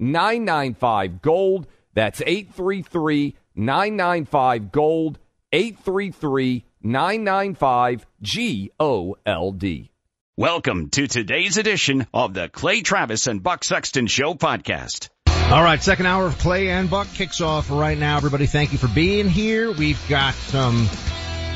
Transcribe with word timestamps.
995 0.00 1.22
Gold. 1.22 1.66
That's 1.94 2.20
833 2.20 3.36
995 3.54 4.72
Gold. 4.72 5.18
833 5.52 6.64
995 6.82 8.06
G 8.22 8.70
O 8.80 9.16
L 9.26 9.52
D. 9.52 9.90
Welcome 10.36 10.88
to 10.90 11.06
today's 11.06 11.58
edition 11.58 12.06
of 12.14 12.32
the 12.32 12.48
Clay 12.48 12.80
Travis 12.80 13.26
and 13.26 13.42
Buck 13.42 13.62
Sexton 13.62 14.06
Show 14.06 14.34
podcast. 14.34 15.10
All 15.26 15.62
right, 15.62 15.82
second 15.82 16.06
hour 16.06 16.26
of 16.26 16.38
Clay 16.38 16.68
and 16.70 16.88
Buck 16.88 17.08
kicks 17.08 17.40
off 17.40 17.70
right 17.70 17.98
now. 17.98 18.16
Everybody, 18.16 18.46
thank 18.46 18.72
you 18.72 18.78
for 18.78 18.88
being 18.88 19.28
here. 19.28 19.70
We've 19.70 20.00
got 20.08 20.32
some 20.34 20.88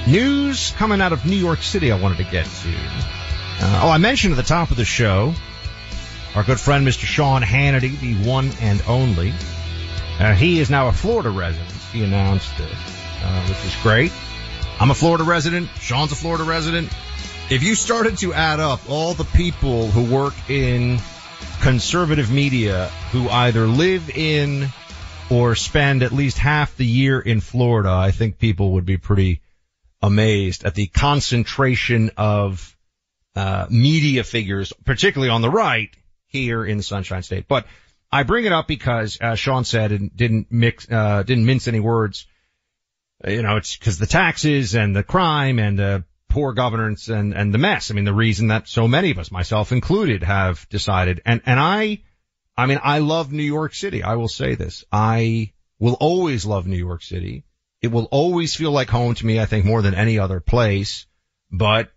news 0.07 0.73
coming 0.73 1.01
out 1.01 1.13
of 1.13 1.25
New 1.25 1.37
York 1.37 1.63
City 1.63 1.93
I 1.93 2.01
wanted 2.01 2.19
to 2.19 2.25
get 2.25 2.45
to. 2.45 2.75
Uh, 3.61 3.81
oh, 3.85 3.89
I 3.89 3.99
mentioned 3.99 4.33
at 4.33 4.37
the 4.37 4.43
top 4.43 4.71
of 4.71 4.77
the 4.77 4.85
show 4.85 5.33
our 6.35 6.43
good 6.43 6.59
friend 6.59 6.87
Mr. 6.87 7.05
Sean 7.05 7.43
Hannity, 7.43 7.99
the 7.99 8.29
one 8.29 8.51
and 8.61 8.83
only. 8.89 9.33
Uh, 10.19 10.35
he 10.35 10.59
is 10.59 10.71
now 10.71 10.89
a 10.89 10.93
Florida 10.93 11.31
resident. 11.31 11.71
He 11.93 12.03
announced 12.03 12.59
it, 12.59 12.77
uh, 13.23 13.47
which 13.47 13.65
is 13.65 13.75
great. 13.83 14.13
I'm 14.81 14.91
a 14.91 14.95
Florida 14.95 15.25
resident. 15.25 15.69
Sean's 15.81 16.13
a 16.13 16.17
Florida 16.17 16.45
resident. 16.45 16.93
If 17.51 17.63
you 17.63 17.75
started 17.75 18.19
to 18.19 18.33
add 18.35 18.59
up 18.59 18.89
all 18.89 19.15
the 19.15 19.25
people 19.25 19.89
who 19.91 20.13
work 20.13 20.35
in 20.49 20.99
conservative 21.61 22.31
media 22.31 22.89
who 23.13 23.29
either 23.29 23.67
live 23.67 24.11
in 24.11 24.69
or 25.31 25.55
spend 25.55 26.03
at 26.03 26.13
least 26.13 26.39
half 26.39 26.77
the 26.77 26.87
year 26.87 27.21
in 27.21 27.41
Florida, 27.41 27.91
I 27.91 28.11
think 28.11 28.39
people 28.39 28.73
would 28.73 28.85
be 28.85 28.97
pretty 28.97 29.41
amazed 30.03 30.65
at 30.65 30.75
the 30.75 30.87
concentration 30.87 32.11
of 32.17 32.77
uh, 33.37 33.67
media 33.71 34.25
figures, 34.25 34.73
particularly 34.85 35.31
on 35.31 35.41
the 35.41 35.51
right, 35.51 35.91
here 36.35 36.65
in 36.67 36.79
the 36.79 36.83
Sunshine 36.83 37.23
State. 37.23 37.47
But 37.47 37.67
I 38.11 38.25
bring 38.25 38.45
it 38.45 38.53
up 38.53 38.67
because, 38.67 39.17
as 39.21 39.39
Sean 39.39 39.65
said, 39.65 39.93
and 39.93 40.15
didn't 40.15 40.49
mix, 40.51 40.91
uh, 40.91 41.23
didn't 41.23 41.47
mince 41.47 41.69
any 41.69 41.81
words. 41.81 42.27
You 43.27 43.43
know, 43.43 43.57
it's 43.57 43.77
because 43.77 43.99
the 43.99 44.07
taxes 44.07 44.75
and 44.75 44.95
the 44.95 45.05
crime 45.05 45.61
and 45.61 45.79
the 45.79 46.05
poor 46.29 46.53
governance 46.53 47.09
and, 47.09 47.33
and 47.35 47.55
the 47.55 47.59
mess. 47.59 47.91
I 47.91 47.95
mean, 47.95 48.05
the 48.05 48.13
reason 48.13 48.49
that 48.49 48.67
so 48.67 48.89
many 48.89 49.13
of 49.13 49.19
us, 49.19 49.31
myself 49.31 49.71
included, 49.71 50.25
have 50.25 50.69
decided, 50.69 51.23
and, 51.25 51.41
and 51.47 51.61
I, 51.61 52.03
I 52.57 52.67
mean, 52.67 52.81
I 52.83 52.99
love 52.99 53.33
New 53.33 53.45
York 53.45 53.73
City. 53.73 54.03
I 54.03 54.17
will 54.17 54.29
say 54.29 54.57
this. 54.57 54.85
I 54.91 55.53
will 55.79 55.95
always 55.95 56.45
love 56.45 56.67
New 56.67 56.77
York 56.77 57.03
City. 57.03 57.45
It 57.81 57.93
will 57.93 58.09
always 58.11 58.57
feel 58.57 58.73
like 58.73 58.89
home 58.89 59.15
to 59.15 59.27
me, 59.27 59.39
I 59.39 59.47
think, 59.47 59.65
more 59.65 59.83
than 59.83 59.95
any 59.95 60.19
other 60.19 60.41
place, 60.41 61.07
but 61.53 61.93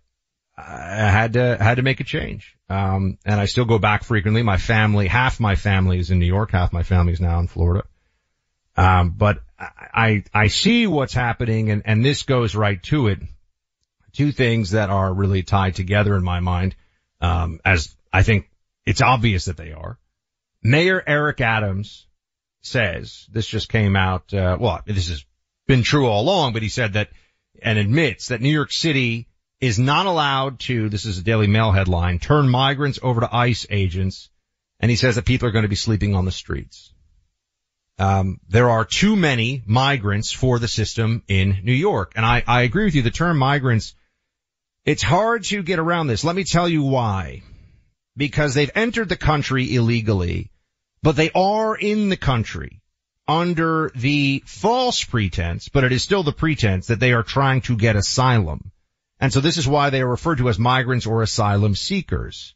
I 0.58 1.10
had 1.10 1.34
to, 1.34 1.56
had 1.56 1.76
to 1.76 1.82
make 1.82 2.00
a 2.00 2.04
change. 2.04 2.56
Um, 2.68 3.18
and 3.24 3.40
I 3.40 3.44
still 3.44 3.64
go 3.64 3.78
back 3.78 4.02
frequently. 4.02 4.42
My 4.42 4.56
family, 4.56 5.06
half 5.06 5.38
my 5.38 5.54
family 5.54 5.98
is 6.00 6.10
in 6.10 6.18
New 6.18 6.26
York, 6.26 6.50
half 6.50 6.72
my 6.72 6.82
family 6.82 7.12
is 7.12 7.20
now 7.20 7.38
in 7.38 7.46
Florida. 7.46 7.86
Um, 8.76 9.10
but 9.10 9.38
I, 9.58 10.24
I 10.34 10.48
see 10.48 10.86
what's 10.86 11.14
happening 11.14 11.70
and, 11.70 11.82
and 11.84 12.04
this 12.04 12.24
goes 12.24 12.54
right 12.54 12.82
to 12.84 13.08
it. 13.08 13.20
Two 14.12 14.32
things 14.32 14.72
that 14.72 14.90
are 14.90 15.12
really 15.12 15.42
tied 15.42 15.76
together 15.76 16.16
in 16.16 16.24
my 16.24 16.40
mind, 16.40 16.74
um, 17.20 17.60
as 17.64 17.94
I 18.12 18.22
think 18.24 18.50
it's 18.84 19.02
obvious 19.02 19.44
that 19.44 19.56
they 19.56 19.72
are. 19.72 19.98
Mayor 20.62 21.02
Eric 21.06 21.40
Adams 21.40 22.06
says, 22.62 23.26
this 23.30 23.46
just 23.46 23.68
came 23.68 23.94
out, 23.94 24.34
uh, 24.34 24.56
well, 24.58 24.80
this 24.86 25.08
has 25.08 25.24
been 25.68 25.82
true 25.84 26.08
all 26.08 26.22
along, 26.22 26.52
but 26.52 26.62
he 26.62 26.68
said 26.68 26.94
that 26.94 27.10
and 27.62 27.78
admits 27.78 28.28
that 28.28 28.40
New 28.40 28.50
York 28.50 28.72
City 28.72 29.27
is 29.60 29.78
not 29.78 30.06
allowed 30.06 30.60
to, 30.60 30.88
this 30.88 31.04
is 31.04 31.18
a 31.18 31.22
Daily 31.22 31.46
Mail 31.46 31.72
headline, 31.72 32.18
turn 32.18 32.48
migrants 32.48 32.98
over 33.02 33.20
to 33.20 33.34
ICE 33.34 33.66
agents. 33.70 34.28
And 34.80 34.90
he 34.90 34.96
says 34.96 35.16
that 35.16 35.24
people 35.24 35.48
are 35.48 35.52
going 35.52 35.64
to 35.64 35.68
be 35.68 35.74
sleeping 35.74 36.14
on 36.14 36.24
the 36.24 36.30
streets. 36.30 36.92
Um, 37.98 38.38
there 38.48 38.70
are 38.70 38.84
too 38.84 39.16
many 39.16 39.62
migrants 39.66 40.30
for 40.30 40.60
the 40.60 40.68
system 40.68 41.24
in 41.26 41.58
New 41.64 41.72
York. 41.72 42.12
And 42.14 42.24
I, 42.24 42.44
I 42.46 42.62
agree 42.62 42.84
with 42.84 42.94
you. 42.94 43.02
The 43.02 43.10
term 43.10 43.38
migrants, 43.38 43.94
it's 44.84 45.02
hard 45.02 45.44
to 45.44 45.64
get 45.64 45.80
around 45.80 46.06
this. 46.06 46.22
Let 46.22 46.36
me 46.36 46.44
tell 46.44 46.68
you 46.68 46.84
why. 46.84 47.42
Because 48.16 48.54
they've 48.54 48.70
entered 48.76 49.08
the 49.08 49.16
country 49.16 49.74
illegally, 49.74 50.50
but 51.02 51.16
they 51.16 51.30
are 51.34 51.76
in 51.76 52.08
the 52.08 52.16
country 52.16 52.80
under 53.26 53.90
the 53.94 54.42
false 54.46 55.02
pretense, 55.02 55.68
but 55.68 55.84
it 55.84 55.92
is 55.92 56.02
still 56.02 56.22
the 56.22 56.32
pretense 56.32 56.86
that 56.86 57.00
they 57.00 57.12
are 57.12 57.22
trying 57.22 57.60
to 57.62 57.76
get 57.76 57.96
asylum. 57.96 58.70
And 59.20 59.32
so 59.32 59.40
this 59.40 59.56
is 59.56 59.66
why 59.66 59.90
they 59.90 60.00
are 60.00 60.08
referred 60.08 60.38
to 60.38 60.48
as 60.48 60.58
migrants 60.58 61.06
or 61.06 61.22
asylum 61.22 61.74
seekers. 61.74 62.54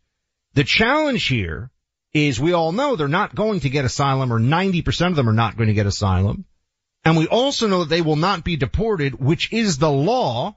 The 0.54 0.64
challenge 0.64 1.26
here 1.26 1.70
is 2.12 2.38
we 2.38 2.52
all 2.52 2.72
know 2.72 2.94
they're 2.94 3.08
not 3.08 3.34
going 3.34 3.60
to 3.60 3.70
get 3.70 3.84
asylum 3.84 4.32
or 4.32 4.38
90% 4.38 5.08
of 5.08 5.16
them 5.16 5.28
are 5.28 5.34
not 5.34 5.56
going 5.56 5.68
to 5.68 5.74
get 5.74 5.86
asylum. 5.86 6.44
And 7.04 7.16
we 7.16 7.26
also 7.26 7.66
know 7.66 7.80
that 7.80 7.88
they 7.88 8.02
will 8.02 8.16
not 8.16 8.44
be 8.44 8.56
deported, 8.56 9.18
which 9.18 9.52
is 9.52 9.78
the 9.78 9.90
law 9.90 10.56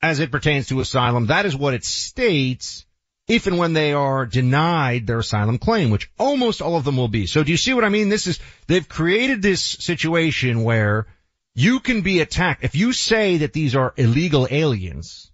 as 0.00 0.20
it 0.20 0.30
pertains 0.30 0.68
to 0.68 0.80
asylum. 0.80 1.26
That 1.26 1.46
is 1.46 1.56
what 1.56 1.74
it 1.74 1.84
states 1.84 2.86
if 3.28 3.46
and 3.46 3.58
when 3.58 3.72
they 3.72 3.92
are 3.92 4.26
denied 4.26 5.06
their 5.06 5.18
asylum 5.18 5.58
claim, 5.58 5.90
which 5.90 6.10
almost 6.18 6.62
all 6.62 6.76
of 6.76 6.84
them 6.84 6.96
will 6.96 7.08
be. 7.08 7.26
So 7.26 7.44
do 7.44 7.50
you 7.50 7.56
see 7.56 7.74
what 7.74 7.84
I 7.84 7.88
mean? 7.88 8.08
This 8.08 8.26
is, 8.26 8.40
they've 8.66 8.88
created 8.88 9.42
this 9.42 9.62
situation 9.62 10.64
where 10.64 11.06
you 11.54 11.80
can 11.80 12.02
be 12.02 12.20
attacked. 12.20 12.64
If 12.64 12.74
you 12.74 12.92
say 12.92 13.38
that 13.38 13.52
these 13.52 13.74
are 13.74 13.94
illegal 13.96 14.46
aliens, 14.50 15.30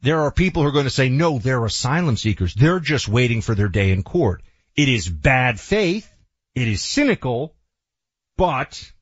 there 0.00 0.20
are 0.20 0.30
people 0.30 0.62
who 0.62 0.68
are 0.68 0.72
going 0.72 0.84
to 0.84 0.90
say, 0.90 1.08
no, 1.08 1.38
they're 1.38 1.64
asylum 1.64 2.16
seekers. 2.16 2.54
They're 2.54 2.80
just 2.80 3.08
waiting 3.08 3.42
for 3.42 3.54
their 3.54 3.68
day 3.68 3.90
in 3.90 4.02
court. 4.02 4.42
It 4.76 4.88
is 4.88 5.08
bad 5.08 5.58
faith. 5.58 6.12
It 6.54 6.68
is 6.68 6.82
cynical, 6.82 7.54
but 8.36 8.92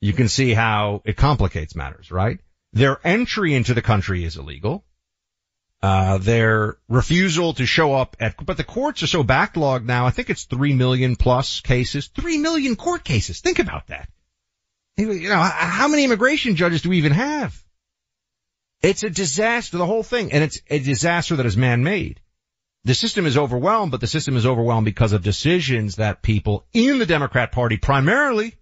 you 0.00 0.12
can 0.12 0.28
see 0.28 0.52
how 0.52 1.02
it 1.04 1.16
complicates 1.16 1.74
matters, 1.74 2.10
right? 2.10 2.38
Their 2.72 3.00
entry 3.04 3.54
into 3.54 3.74
the 3.74 3.82
country 3.82 4.24
is 4.24 4.36
illegal. 4.36 4.84
Uh, 5.82 6.18
their 6.18 6.78
refusal 6.88 7.52
to 7.54 7.66
show 7.66 7.94
up 7.94 8.16
at, 8.18 8.44
but 8.44 8.56
the 8.56 8.64
courts 8.64 9.02
are 9.02 9.06
so 9.06 9.22
backlogged 9.22 9.84
now. 9.84 10.06
I 10.06 10.10
think 10.10 10.30
it's 10.30 10.44
three 10.44 10.72
million 10.72 11.16
plus 11.16 11.60
cases, 11.60 12.08
three 12.08 12.38
million 12.38 12.76
court 12.76 13.04
cases. 13.04 13.40
Think 13.40 13.58
about 13.58 13.88
that. 13.88 14.08
You 14.96 15.28
know, 15.28 15.36
how 15.38 15.88
many 15.88 16.04
immigration 16.04 16.56
judges 16.56 16.82
do 16.82 16.88
we 16.88 16.98
even 16.98 17.12
have? 17.12 17.62
It's 18.82 19.02
a 19.02 19.10
disaster, 19.10 19.76
the 19.76 19.86
whole 19.86 20.02
thing, 20.02 20.32
and 20.32 20.42
it's 20.42 20.60
a 20.68 20.78
disaster 20.78 21.36
that 21.36 21.46
is 21.46 21.56
man-made. 21.56 22.20
The 22.84 22.94
system 22.94 23.26
is 23.26 23.36
overwhelmed, 23.36 23.90
but 23.90 24.00
the 24.00 24.06
system 24.06 24.36
is 24.36 24.46
overwhelmed 24.46 24.84
because 24.84 25.12
of 25.12 25.22
decisions 25.22 25.96
that 25.96 26.22
people 26.22 26.66
in 26.72 26.98
the 26.98 27.06
Democrat 27.06 27.52
Party 27.52 27.76
primarily, 27.76 28.54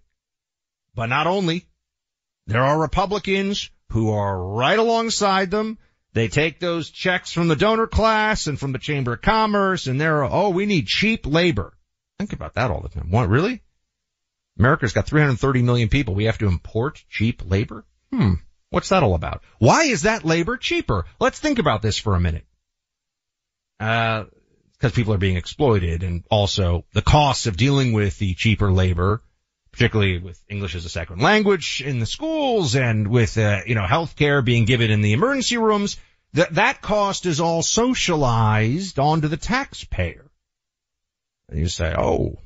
but 0.95 1.07
not 1.07 1.27
only, 1.27 1.67
there 2.47 2.63
are 2.63 2.79
Republicans 2.79 3.69
who 3.89 4.11
are 4.11 4.37
right 4.37 4.79
alongside 4.79 5.51
them. 5.51 5.77
They 6.13 6.27
take 6.27 6.59
those 6.59 6.89
checks 6.89 7.31
from 7.31 7.49
the 7.49 7.55
donor 7.55 7.87
class 7.87 8.47
and 8.47 8.59
from 8.59 8.71
the 8.71 8.79
Chamber 8.79 9.13
of 9.13 9.21
Commerce 9.21 9.87
and 9.87 10.01
they're, 10.01 10.23
oh, 10.23 10.49
we 10.49 10.65
need 10.65 10.87
cheap 10.87 11.25
labor. 11.25 11.77
Think 12.17 12.33
about 12.33 12.55
that 12.55 12.71
all 12.71 12.81
the 12.81 12.89
time. 12.89 13.11
What, 13.11 13.29
really? 13.29 13.61
America's 14.57 14.93
got 14.93 15.07
330 15.07 15.61
million 15.63 15.89
people. 15.89 16.15
We 16.15 16.25
have 16.25 16.37
to 16.39 16.47
import 16.47 17.03
cheap 17.09 17.41
labor? 17.45 17.85
Hmm. 18.11 18.35
What's 18.69 18.89
that 18.89 19.03
all 19.03 19.15
about? 19.15 19.41
Why 19.59 19.83
is 19.83 20.03
that 20.03 20.25
labor 20.25 20.57
cheaper? 20.57 21.05
Let's 21.19 21.39
think 21.39 21.59
about 21.59 21.81
this 21.81 21.97
for 21.97 22.15
a 22.15 22.19
minute. 22.19 22.45
Uh, 23.79 24.25
because 24.73 24.91
people 24.91 25.13
are 25.13 25.17
being 25.17 25.37
exploited 25.37 26.03
and 26.03 26.23
also 26.29 26.85
the 26.93 27.01
costs 27.01 27.47
of 27.47 27.57
dealing 27.57 27.93
with 27.93 28.17
the 28.19 28.33
cheaper 28.33 28.71
labor, 28.71 29.21
particularly 29.71 30.19
with 30.19 30.41
English 30.49 30.75
as 30.75 30.85
a 30.85 30.89
second 30.89 31.21
language 31.21 31.81
in 31.85 31.99
the 31.99 32.05
schools 32.05 32.75
and 32.75 33.07
with, 33.07 33.37
uh, 33.37 33.61
you 33.65 33.75
know, 33.75 33.85
healthcare 33.85 34.43
being 34.43 34.65
given 34.65 34.91
in 34.91 35.01
the 35.01 35.13
emergency 35.13 35.57
rooms, 35.57 35.97
that, 36.33 36.55
that 36.55 36.81
cost 36.81 37.25
is 37.25 37.39
all 37.39 37.61
socialized 37.61 38.99
onto 38.99 39.27
the 39.27 39.37
taxpayer. 39.37 40.29
And 41.49 41.59
you 41.59 41.67
say, 41.67 41.95
oh, 41.97 42.37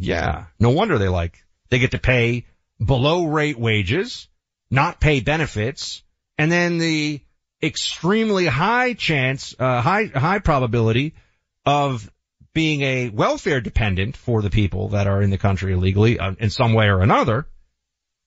yeah, 0.00 0.46
no 0.58 0.70
wonder 0.70 0.98
they 0.98 1.08
like, 1.08 1.44
they 1.68 1.78
get 1.78 1.92
to 1.92 1.98
pay 1.98 2.46
below 2.84 3.26
rate 3.26 3.58
wages, 3.58 4.28
not 4.70 5.00
pay 5.00 5.20
benefits, 5.20 6.02
and 6.38 6.50
then 6.50 6.78
the 6.78 7.20
extremely 7.62 8.46
high 8.46 8.94
chance, 8.94 9.54
uh, 9.58 9.80
high, 9.80 10.06
high 10.06 10.38
probability 10.38 11.14
of 11.66 12.10
being 12.54 12.82
a 12.82 13.08
welfare 13.10 13.60
dependent 13.60 14.16
for 14.16 14.42
the 14.42 14.50
people 14.50 14.88
that 14.88 15.06
are 15.06 15.22
in 15.22 15.30
the 15.30 15.38
country 15.38 15.72
illegally 15.72 16.18
uh, 16.18 16.32
in 16.38 16.50
some 16.50 16.72
way 16.72 16.86
or 16.86 17.00
another 17.00 17.46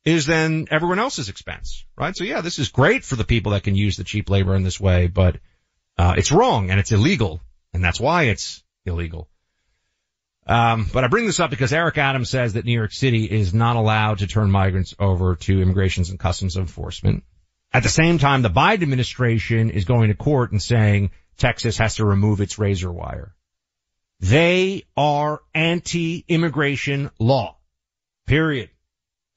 is 0.05 0.25
then 0.25 0.67
everyone 0.69 0.99
else's 0.99 1.29
expense, 1.29 1.85
right? 1.97 2.15
So 2.15 2.23
yeah, 2.23 2.41
this 2.41 2.59
is 2.59 2.69
great 2.69 3.03
for 3.03 3.15
the 3.15 3.23
people 3.23 3.53
that 3.53 3.63
can 3.63 3.75
use 3.75 3.97
the 3.97 4.03
cheap 4.03 4.29
labor 4.29 4.55
in 4.55 4.63
this 4.63 4.79
way, 4.79 5.07
but, 5.07 5.37
uh, 5.97 6.15
it's 6.17 6.31
wrong 6.31 6.69
and 6.69 6.79
it's 6.79 6.91
illegal 6.91 7.41
and 7.73 7.83
that's 7.83 7.99
why 7.99 8.23
it's 8.23 8.63
illegal. 8.85 9.27
Um, 10.45 10.89
but 10.91 11.03
I 11.03 11.07
bring 11.07 11.25
this 11.25 11.39
up 11.39 11.49
because 11.49 11.71
Eric 11.71 11.97
Adams 11.97 12.29
says 12.29 12.53
that 12.53 12.65
New 12.65 12.73
York 12.73 12.91
City 12.91 13.25
is 13.25 13.53
not 13.53 13.77
allowed 13.77 14.19
to 14.19 14.27
turn 14.27 14.51
migrants 14.51 14.93
over 14.99 15.35
to 15.37 15.61
immigrations 15.61 16.09
and 16.09 16.19
customs 16.19 16.57
enforcement. 16.57 17.23
At 17.71 17.83
the 17.83 17.89
same 17.89 18.19
time, 18.19 18.41
the 18.41 18.49
Biden 18.49 18.83
administration 18.83 19.69
is 19.69 19.85
going 19.85 20.09
to 20.09 20.15
court 20.15 20.51
and 20.51 20.61
saying 20.61 21.11
Texas 21.37 21.77
has 21.77 21.95
to 21.95 22.05
remove 22.05 22.41
its 22.41 22.59
razor 22.59 22.91
wire. 22.91 23.33
They 24.19 24.83
are 24.95 25.41
anti-immigration 25.55 27.09
law. 27.19 27.57
Period. 28.27 28.69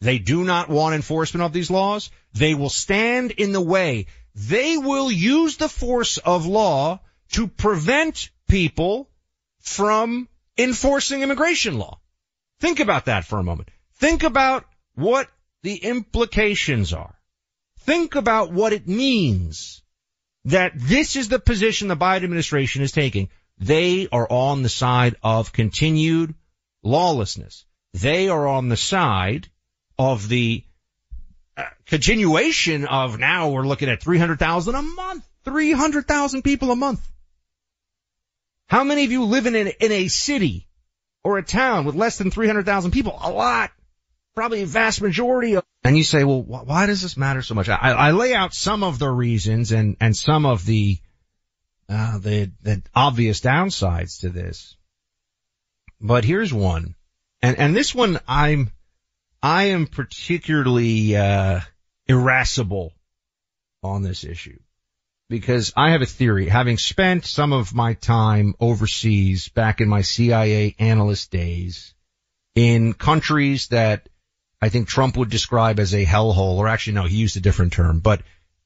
They 0.01 0.19
do 0.19 0.45
not 0.45 0.69
want 0.69 0.95
enforcement 0.95 1.45
of 1.45 1.53
these 1.53 1.71
laws. 1.71 2.11
They 2.35 2.55
will 2.55 2.69
stand 2.69 3.31
in 3.31 3.53
the 3.53 3.61
way. 3.61 4.07
They 4.35 4.77
will 4.77 5.11
use 5.11 5.57
the 5.57 5.69
force 5.69 6.19
of 6.19 6.47
law 6.47 7.01
to 7.33 7.47
prevent 7.47 8.31
people 8.49 9.09
from 9.61 10.29
enforcing 10.59 11.23
immigration 11.23 11.79
law. 11.79 12.01
Think 12.61 12.81
about 12.81 13.07
that 13.07 13.25
for 13.25 13.39
a 13.39 13.45
moment. 13.45 13.71
Think 13.95 14.23
about 14.23 14.65
what 14.95 15.29
the 15.63 15.77
implications 15.77 16.93
are. 16.93 17.15
Think 17.81 18.15
about 18.15 18.53
what 18.53 18.73
it 18.73 18.89
means 18.89 19.83
that 20.47 20.73
this 20.75 21.17
is 21.17 21.29
the 21.29 21.39
position 21.39 21.89
the 21.89 21.97
Biden 21.97 22.25
administration 22.25 22.83
is 22.83 22.93
taking. 22.93 23.29
They 23.59 24.09
are 24.11 24.31
on 24.31 24.63
the 24.63 24.69
side 24.69 25.17
of 25.23 25.53
continued 25.53 26.35
lawlessness. 26.83 27.65
They 27.95 28.29
are 28.29 28.47
on 28.47 28.69
the 28.69 28.77
side 28.77 29.49
of 29.99 30.29
the 30.29 30.63
uh, 31.57 31.65
continuation 31.87 32.85
of 32.85 33.19
now 33.19 33.51
we're 33.51 33.67
looking 33.67 33.89
at 33.89 34.03
300,000 34.03 34.75
a 34.75 34.83
month. 34.83 35.27
300,000 35.45 36.43
people 36.43 36.71
a 36.71 36.77
month. 36.77 37.01
How 38.69 38.83
many 38.85 39.05
of 39.05 39.13
you 39.13 39.25
live 39.25 39.47
in, 39.47 39.55
in, 39.55 39.93
a 39.93 40.09
city 40.09 40.67
or 41.23 41.39
a 41.39 41.43
town 41.43 41.85
with 41.85 41.95
less 41.95 42.19
than 42.19 42.31
300,000 42.31 42.91
people? 42.91 43.17
A 43.21 43.31
lot. 43.31 43.71
Probably 44.35 44.63
a 44.63 44.67
vast 44.67 45.01
majority 45.01 45.55
of, 45.55 45.65
and 45.83 45.97
you 45.97 46.05
say, 46.05 46.25
well, 46.25 46.43
wh- 46.43 46.67
why 46.67 46.87
does 46.87 47.01
this 47.01 47.17
matter 47.17 47.43
so 47.43 47.55
much? 47.55 47.69
I, 47.69 47.77
I 47.77 48.11
lay 48.11 48.35
out 48.35 48.53
some 48.53 48.83
of 48.83 48.99
the 48.99 49.09
reasons 49.09 49.73
and, 49.73 49.97
and 50.01 50.15
some 50.15 50.45
of 50.45 50.67
the, 50.67 50.99
uh, 51.89 52.19
the, 52.19 52.51
the 52.63 52.83
obvious 52.95 53.41
downsides 53.41 54.21
to 54.21 54.29
this. 54.29 54.77
But 56.01 56.25
here's 56.25 56.53
one. 56.53 56.97
And, 57.41 57.59
and 57.59 57.75
this 57.75 57.95
one 57.95 58.21
I'm, 58.29 58.71
I 59.43 59.65
am 59.67 59.87
particularly, 59.87 61.17
uh, 61.17 61.61
irascible 62.09 62.93
on 63.83 64.03
this 64.03 64.25
issue 64.25 64.59
because 65.29 65.73
I 65.77 65.91
have 65.91 66.03
a 66.03 66.07
theory, 66.07 66.49
having 66.49 66.79
spent 66.79 67.25
some 67.25 67.53
of 67.53 67.75
my 67.75 67.95
time 67.95 68.55
overseas 68.61 69.49
back 69.49 69.81
in 69.81 69.89
my 69.89 70.03
CIA 70.03 70.75
analyst 70.79 71.31
days 71.31 71.95
in 72.55 72.95
countries 72.95 73.69
that 73.69 74.09
I 74.61 74.69
think 74.69 74.89
Trump 74.89 75.17
would 75.17 75.31
describe 75.31 75.79
as 75.79 75.95
a 75.95 76.07
hellhole, 76.07 76.57
or 76.57 76.69
actually 76.69 76.95
no, 76.95 77.05
he 77.05 77.17
used 77.17 77.37
a 77.37 77.41
different 77.41 77.73
term, 77.73 78.01
but 78.01 78.23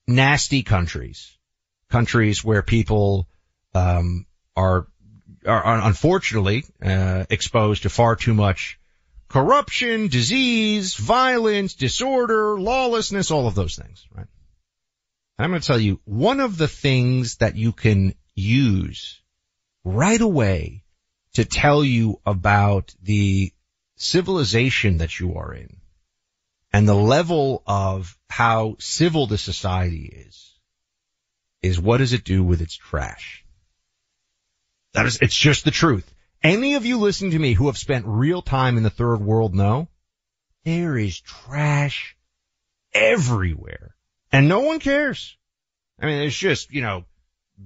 nasty 0.06 0.62
countries, 0.62 1.36
countries 1.88 2.44
where 2.44 2.62
people, 2.62 3.28
um, 3.74 4.26
are, 4.56 4.86
are 5.46 5.80
unfortunately, 5.86 6.64
uh, 6.84 7.24
exposed 7.30 7.82
to 7.82 7.88
far 7.88 8.16
too 8.16 8.34
much 8.34 8.78
corruption, 9.28 10.08
disease, 10.08 10.94
violence, 10.96 11.74
disorder, 11.74 12.60
lawlessness, 12.60 13.30
all 13.30 13.46
of 13.46 13.54
those 13.54 13.76
things, 13.76 14.06
right? 14.14 14.26
And 15.40 15.46
I'm 15.46 15.52
going 15.52 15.62
to 15.62 15.66
tell 15.66 15.80
you 15.80 16.00
one 16.04 16.38
of 16.38 16.58
the 16.58 16.68
things 16.68 17.36
that 17.36 17.56
you 17.56 17.72
can 17.72 18.14
use 18.34 19.22
right 19.84 20.20
away 20.20 20.84
to 21.32 21.46
tell 21.46 21.82
you 21.82 22.20
about 22.26 22.94
the 23.00 23.50
civilization 23.96 24.98
that 24.98 25.18
you 25.18 25.36
are 25.36 25.54
in 25.54 25.78
and 26.74 26.86
the 26.86 26.94
level 26.94 27.62
of 27.66 28.18
how 28.28 28.76
civil 28.80 29.26
the 29.26 29.38
society 29.38 30.12
is, 30.26 30.58
is 31.62 31.80
what 31.80 31.98
does 31.98 32.12
it 32.12 32.24
do 32.24 32.44
with 32.44 32.60
its 32.60 32.76
trash? 32.76 33.42
That 34.92 35.06
is, 35.06 35.20
it's 35.22 35.34
just 35.34 35.64
the 35.64 35.70
truth. 35.70 36.12
Any 36.42 36.74
of 36.74 36.84
you 36.84 36.98
listening 36.98 37.30
to 37.30 37.38
me 37.38 37.54
who 37.54 37.68
have 37.68 37.78
spent 37.78 38.04
real 38.06 38.42
time 38.42 38.76
in 38.76 38.82
the 38.82 38.90
third 38.90 39.22
world 39.22 39.54
know 39.54 39.88
there 40.66 40.98
is 40.98 41.18
trash 41.18 42.14
everywhere. 42.92 43.94
And 44.32 44.48
no 44.48 44.60
one 44.60 44.78
cares. 44.78 45.36
I 46.00 46.06
mean, 46.06 46.22
it's 46.22 46.36
just, 46.36 46.72
you 46.72 46.82
know, 46.82 47.04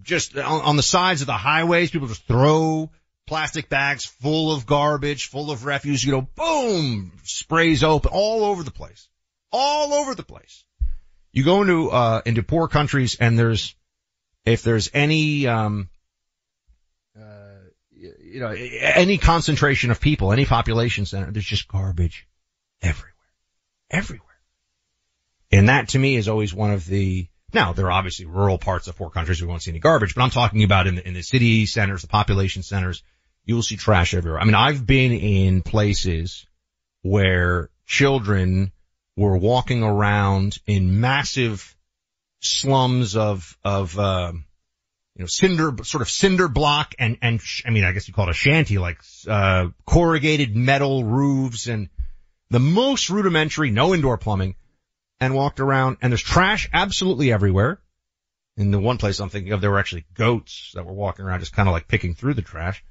just 0.03 0.37
on, 0.37 0.63
on 0.63 0.77
the 0.77 0.83
sides 0.83 1.21
of 1.21 1.27
the 1.27 1.33
highways, 1.33 1.91
people 1.91 2.09
just 2.09 2.27
throw 2.27 2.91
plastic 3.27 3.69
bags 3.69 4.05
full 4.05 4.53
of 4.53 4.67
garbage, 4.67 5.29
full 5.29 5.51
of 5.51 5.65
refuse, 5.65 6.05
you 6.05 6.13
know, 6.13 6.23
boom, 6.23 7.13
sprays 7.23 7.85
open 7.85 8.11
all 8.13 8.45
over 8.45 8.63
the 8.63 8.71
place. 8.71 9.09
All 9.53 9.95
over 9.95 10.15
the 10.15 10.25
place. 10.25 10.65
You 11.33 11.45
go 11.45 11.63
into, 11.63 11.91
uh, 11.91 12.23
into 12.27 12.43
poor 12.43 12.69
countries 12.69 13.17
and 13.21 13.39
there's, 13.39 13.75
if 14.45 14.63
there's 14.63 14.91
any, 14.93 15.47
um, 15.47 15.89
uh, 17.19 17.21
you 17.91 18.41
know, 18.41 18.49
any 18.49 19.19
concentration 19.19 19.91
of 19.91 20.01
people, 20.01 20.33
any 20.33 20.45
population 20.45 21.07
center, 21.07 21.31
there's 21.31 21.45
just 21.45 21.69
garbage 21.69 22.27
everywhere. 22.83 23.15
Everywhere. 23.91 24.34
And 25.55 25.69
that 25.69 25.91
to 25.91 25.99
me 26.01 26.17
is 26.17 26.29
always 26.29 26.53
one 26.53 26.73
of 26.73 26.85
the, 26.85 27.29
now 27.53 27.73
there 27.73 27.87
are 27.87 27.93
obviously 27.93 28.27
rural 28.27 28.59
parts 28.59 28.89
of 28.89 28.97
poor 28.97 29.09
countries 29.09 29.41
we 29.41 29.47
won't 29.47 29.63
see 29.63 29.71
any 29.71 29.79
garbage, 29.79 30.15
but 30.17 30.23
I'm 30.23 30.31
talking 30.31 30.65
about 30.65 30.89
in 30.89 30.97
the, 30.97 31.07
in 31.07 31.15
the 31.15 31.23
city 31.23 31.67
centers, 31.67 32.03
the 32.03 32.09
population 32.09 32.65
centers, 32.65 33.05
you 33.45 33.55
will 33.55 33.63
see 33.63 33.77
trash 33.77 34.15
everywhere. 34.15 34.41
I 34.41 34.45
mean, 34.47 34.57
I've 34.57 34.85
been 34.85 35.13
in 35.13 35.63
places 35.63 36.45
where 37.03 37.71
children 37.87 38.73
were 39.17 39.37
walking 39.37 39.85
around 39.85 40.59
in 40.67 41.01
massive 41.01 41.77
slums 42.41 43.15
of, 43.15 43.57
of, 43.63 43.97
uh, 43.97 44.33
you 45.15 45.21
know, 45.21 45.27
cinder, 45.27 45.85
sort 45.85 46.03
of 46.03 46.11
cinder 46.11 46.49
block 46.49 46.97
and, 46.99 47.19
and, 47.23 47.41
I 47.65 47.71
mean, 47.71 47.85
I 47.85 47.93
guess 47.93 48.09
you 48.09 48.15
call 48.15 48.27
it 48.27 48.33
a 48.33 48.35
shanty, 48.35 48.79
like, 48.79 48.99
uh, 49.29 49.69
corrugated 49.87 50.57
metal 50.57 51.05
roofs 51.05 51.69
and 51.69 51.91
the 52.51 52.59
most 52.59 53.09
rudimentary, 53.09 53.71
no 53.71 53.95
indoor 53.95 54.19
plumbing 54.19 54.57
and 55.21 55.35
walked 55.35 55.61
around 55.61 55.99
and 56.03 56.13
there's 56.13 56.23
trash 56.23 56.69
absolutely 56.73 57.33
everywhere. 57.33 57.81
In 58.57 58.71
the 58.71 58.79
one 58.79 58.99
place 58.99 59.19
I'm 59.19 59.31
thinking 59.31 59.53
of, 59.53 59.61
there 59.61 59.71
were 59.71 59.81
actually 59.81 60.07
goats 60.15 60.73
that 60.75 60.87
were 60.87 60.93
walking 60.93 61.25
around 61.25 61.41
just 61.41 61.53
kind 61.53 61.69
of 61.69 61.73
like 61.73 61.89
picking 61.89 62.15
through 62.15 62.35
the 62.35 62.43
trash. 62.43 62.85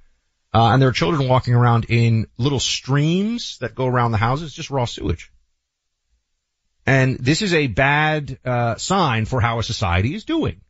Uh, 0.53 0.69
and 0.71 0.81
there 0.81 0.89
are 0.89 0.93
children 0.93 1.27
walking 1.27 1.55
around 1.55 1.85
in 1.89 2.27
little 2.37 2.59
streams 2.59 3.57
that 3.59 3.73
go 3.73 3.87
around 3.87 4.11
the 4.11 4.17
houses, 4.17 4.53
just 4.53 4.69
raw 4.69 4.85
sewage. 4.85 5.31
And 6.85 7.17
this 7.17 7.41
is 7.41 7.53
a 7.53 7.67
bad 7.67 8.37
uh, 8.43 8.75
sign 8.75 9.25
for 9.25 9.39
how 9.39 9.59
a 9.59 9.63
society 9.63 10.13
is 10.13 10.25
doing. 10.25 10.61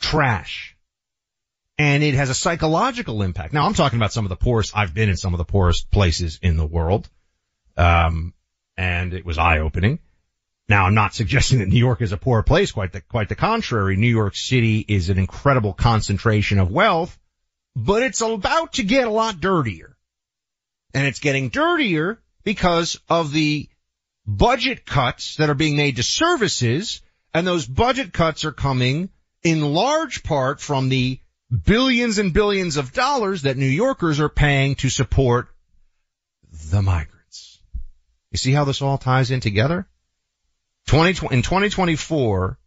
Trash. 0.00 0.76
And 1.78 2.02
it 2.02 2.14
has 2.14 2.30
a 2.30 2.34
psychological 2.34 3.22
impact. 3.22 3.52
Now 3.52 3.66
I'm 3.66 3.74
talking 3.74 3.98
about 3.98 4.12
some 4.12 4.24
of 4.24 4.30
the 4.30 4.36
poorest, 4.36 4.76
I've 4.76 4.94
been 4.94 5.10
in 5.10 5.16
some 5.16 5.34
of 5.34 5.38
the 5.38 5.44
poorest 5.44 5.90
places 5.90 6.38
in 6.42 6.56
the 6.56 6.66
world. 6.66 7.08
Um, 7.76 8.32
and 8.78 9.12
it 9.12 9.26
was 9.26 9.36
eye 9.36 9.58
opening. 9.58 9.98
Now 10.68 10.86
I'm 10.86 10.94
not 10.94 11.14
suggesting 11.14 11.60
that 11.60 11.68
New 11.68 11.78
York 11.78 12.02
is 12.02 12.12
a 12.12 12.16
poor 12.16 12.42
place, 12.42 12.72
quite 12.72 12.92
the, 12.92 13.00
quite 13.00 13.28
the 13.28 13.36
contrary. 13.36 13.96
New 13.96 14.08
York 14.08 14.34
City 14.34 14.84
is 14.86 15.10
an 15.10 15.18
incredible 15.18 15.72
concentration 15.72 16.58
of 16.58 16.70
wealth, 16.70 17.16
but 17.76 18.02
it's 18.02 18.20
about 18.20 18.74
to 18.74 18.82
get 18.82 19.06
a 19.06 19.10
lot 19.10 19.40
dirtier. 19.40 19.96
And 20.92 21.06
it's 21.06 21.20
getting 21.20 21.50
dirtier 21.50 22.18
because 22.42 22.98
of 23.08 23.32
the 23.32 23.68
budget 24.26 24.84
cuts 24.84 25.36
that 25.36 25.50
are 25.50 25.54
being 25.54 25.76
made 25.76 25.96
to 25.96 26.02
services, 26.02 27.00
and 27.32 27.46
those 27.46 27.66
budget 27.66 28.12
cuts 28.12 28.44
are 28.44 28.52
coming 28.52 29.10
in 29.42 29.60
large 29.60 30.24
part 30.24 30.60
from 30.60 30.88
the 30.88 31.20
billions 31.64 32.18
and 32.18 32.32
billions 32.32 32.76
of 32.76 32.92
dollars 32.92 33.42
that 33.42 33.56
New 33.56 33.66
Yorkers 33.66 34.18
are 34.18 34.28
paying 34.28 34.74
to 34.76 34.88
support 34.88 35.48
the 36.70 36.82
migrants. 36.82 37.60
You 38.32 38.38
see 38.38 38.52
how 38.52 38.64
this 38.64 38.82
all 38.82 38.98
ties 38.98 39.30
in 39.30 39.40
together? 39.40 39.86
20, 40.86 41.34
in 41.34 41.42
2024, 41.42 42.58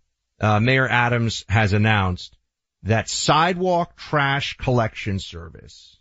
uh, 0.42 0.60
Mayor 0.60 0.88
Adams 0.88 1.46
has 1.48 1.74
announced 1.74 2.38
that 2.84 3.10
sidewalk 3.10 3.98
trash 3.98 4.58
collection 4.58 5.20
service 5.20 5.98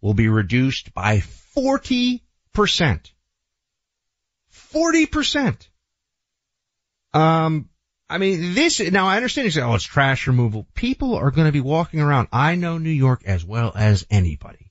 will 0.00 0.14
be 0.14 0.28
reduced 0.28 0.92
by 0.94 1.22
40%. 1.56 2.20
40%. 4.72 5.68
Um, 7.14 7.68
I 8.08 8.18
mean, 8.18 8.54
this, 8.54 8.80
now 8.80 9.06
I 9.06 9.16
understand 9.16 9.46
you 9.46 9.50
say, 9.52 9.62
oh, 9.62 9.74
it's 9.74 9.84
trash 9.84 10.26
removal. 10.26 10.66
People 10.74 11.14
are 11.14 11.30
going 11.30 11.46
to 11.46 11.52
be 11.52 11.60
walking 11.60 12.00
around. 12.00 12.28
I 12.32 12.56
know 12.56 12.78
New 12.78 12.90
York 12.90 13.22
as 13.24 13.44
well 13.44 13.72
as 13.74 14.06
anybody. 14.10 14.70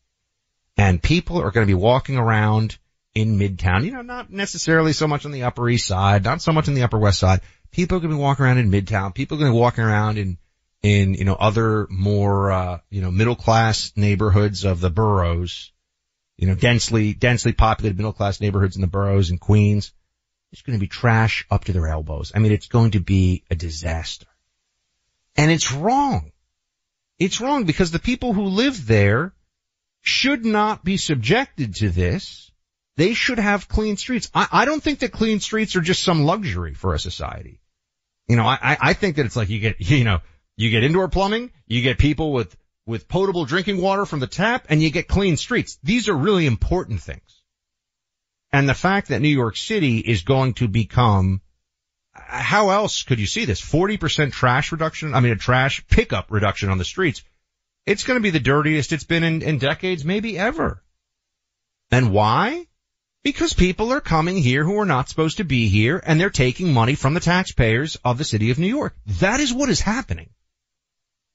And 0.78 1.02
people 1.02 1.42
are 1.42 1.52
going 1.52 1.66
to 1.66 1.72
be 1.72 1.74
walking 1.74 2.18
around 2.18 2.78
in 3.14 3.38
Midtown, 3.38 3.84
you 3.84 3.92
know, 3.92 4.02
not 4.02 4.32
necessarily 4.32 4.94
so 4.94 5.08
much 5.08 5.26
on 5.26 5.32
the 5.32 5.44
Upper 5.44 5.70
East 5.70 5.88
Side, 5.88 6.24
not 6.24 6.42
so 6.42 6.52
much 6.52 6.68
on 6.68 6.74
the 6.74 6.84
Upper 6.84 6.98
West 6.98 7.20
Side. 7.20 7.42
People 7.72 7.98
are 7.98 8.00
going 8.00 8.12
to 8.12 8.18
be 8.18 8.22
walking 8.22 8.46
around 8.46 8.58
in 8.58 8.72
Midtown. 8.72 9.14
People 9.14 9.38
are 9.38 9.40
going 9.40 9.52
to 9.52 9.56
be 9.56 9.60
walking 9.60 9.84
around 9.84 10.18
in, 10.18 10.38
in, 10.82 11.14
you 11.14 11.26
know, 11.26 11.36
other 11.36 11.88
more, 11.90 12.52
uh, 12.52 12.80
you 12.90 13.02
know, 13.02 13.12
middle 13.12 13.36
class 13.36 13.92
neighborhoods 13.96 14.64
of 14.66 14.80
the 14.80 14.90
boroughs 14.90 15.72
you 16.42 16.48
know, 16.48 16.56
densely, 16.56 17.14
densely 17.14 17.54
populated 17.54 17.98
middle 17.98 18.14
class 18.14 18.42
neighborhoods 18.42 18.76
in 18.76 18.82
the 18.82 18.88
boroughs 18.88 19.30
and 19.30 19.40
Queens. 19.40 19.94
It's 20.52 20.64
going 20.64 20.78
to 20.78 20.82
be 20.82 20.88
trash 20.88 21.46
up 21.52 21.66
to 21.66 21.72
their 21.72 21.88
elbows. 21.88 22.32
I 22.34 22.40
mean, 22.40 22.52
it's 22.52 22.68
going 22.68 22.92
to 22.92 23.00
be 23.00 23.44
a 23.52 23.56
disaster. 23.56 24.26
And 25.38 25.52
it's 25.52 25.72
wrong. 25.72 26.32
It's 27.20 27.40
wrong 27.40 27.66
because 27.66 27.92
the 27.92 28.00
people 28.00 28.34
who 28.34 28.46
live 28.46 28.88
there 28.88 29.34
should 30.02 30.44
not 30.44 30.84
be 30.84 30.98
subjected 30.98 31.76
to 31.76 31.90
this. 31.90 32.51
They 33.02 33.16
should 33.16 33.40
have 33.40 33.68
clean 33.68 33.98
streets. 33.98 34.30
I, 34.32 34.48
I 34.52 34.66
don't 34.66 34.84
think 34.84 35.00
that 35.00 35.12
clean 35.12 35.40
streets 35.40 35.76
are 35.76 35.82
just 35.82 36.04
some 36.04 36.24
luxury 36.24 36.76
for 36.76 36.94
a 36.94 37.00
society. 37.00 37.60
You 38.28 38.36
know, 38.36 38.46
I, 38.46 38.78
I 38.80 38.94
think 38.94 39.16
that 39.16 39.26
it's 39.26 39.36
like 39.36 39.50
you 39.50 39.60
get, 39.60 39.78
you 39.80 40.04
know, 40.04 40.20
you 40.56 40.70
get 40.70 40.84
indoor 40.84 41.08
plumbing, 41.08 41.50
you 41.66 41.82
get 41.82 41.98
people 41.98 42.32
with 42.32 42.56
with 42.86 43.08
potable 43.08 43.46
drinking 43.46 43.82
water 43.82 44.06
from 44.06 44.20
the 44.20 44.28
tap 44.28 44.68
and 44.70 44.84
you 44.84 44.92
get 44.92 45.08
clean 45.08 45.36
streets. 45.36 45.80
These 45.82 46.10
are 46.10 46.16
really 46.16 46.46
important 46.46 47.02
things. 47.02 47.42
And 48.54 48.70
the 48.70 48.76
fact 48.76 49.08
that 49.08 49.20
New 49.20 49.30
York 49.30 49.58
City 49.58 49.98
is 49.98 50.22
going 50.22 50.54
to 50.56 50.68
become, 50.68 51.42
how 52.14 52.70
else 52.70 53.02
could 53.02 53.20
you 53.20 53.26
see 53.26 53.46
this? 53.46 53.62
40% 53.62 54.32
trash 54.32 54.72
reduction, 54.72 55.16
I 55.16 55.22
mean 55.22 55.32
a 55.32 55.38
trash 55.38 55.84
pickup 55.88 56.30
reduction 56.30 56.70
on 56.70 56.78
the 56.78 56.86
streets. 56.86 57.24
It's 57.88 58.04
going 58.04 58.20
to 58.20 58.24
be 58.24 58.30
the 58.30 58.40
dirtiest 58.40 58.94
it's 58.94 59.06
been 59.06 59.24
in, 59.24 59.42
in 59.42 59.58
decades, 59.58 60.06
maybe 60.06 60.38
ever. 60.38 60.84
And 61.90 62.12
why? 62.12 62.68
Because 63.24 63.54
people 63.54 63.94
are 63.94 64.02
coming 64.02 64.38
here 64.38 64.64
who 64.64 64.80
are 64.80 64.86
not 64.86 65.08
supposed 65.08 65.38
to 65.38 65.44
be 65.44 65.68
here 65.68 66.02
and 66.04 66.20
they're 66.20 66.32
taking 66.32 66.74
money 66.74 66.96
from 66.96 67.14
the 67.14 67.20
taxpayers 67.20 67.96
of 68.04 68.18
the 68.18 68.24
city 68.24 68.50
of 68.50 68.58
New 68.58 68.68
York. 68.68 68.96
That 69.20 69.40
is 69.40 69.54
what 69.54 69.70
is 69.70 69.80
happening. 69.80 70.30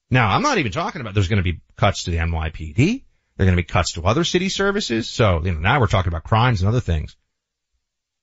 Now, 0.09 0.29
I'm 0.29 0.41
not 0.41 0.57
even 0.57 0.71
talking 0.71 1.01
about 1.01 1.13
there's 1.13 1.29
going 1.29 1.43
to 1.43 1.51
be 1.51 1.61
cuts 1.77 2.03
to 2.03 2.11
the 2.11 2.17
NYPD. 2.17 2.75
There 2.75 3.45
are 3.45 3.49
going 3.49 3.57
to 3.57 3.63
be 3.63 3.67
cuts 3.67 3.93
to 3.93 4.03
other 4.03 4.23
city 4.23 4.49
services. 4.49 5.09
So, 5.09 5.41
you 5.43 5.53
know, 5.53 5.59
now 5.59 5.79
we're 5.79 5.87
talking 5.87 6.11
about 6.11 6.23
crimes 6.23 6.61
and 6.61 6.69
other 6.69 6.81
things. 6.81 7.15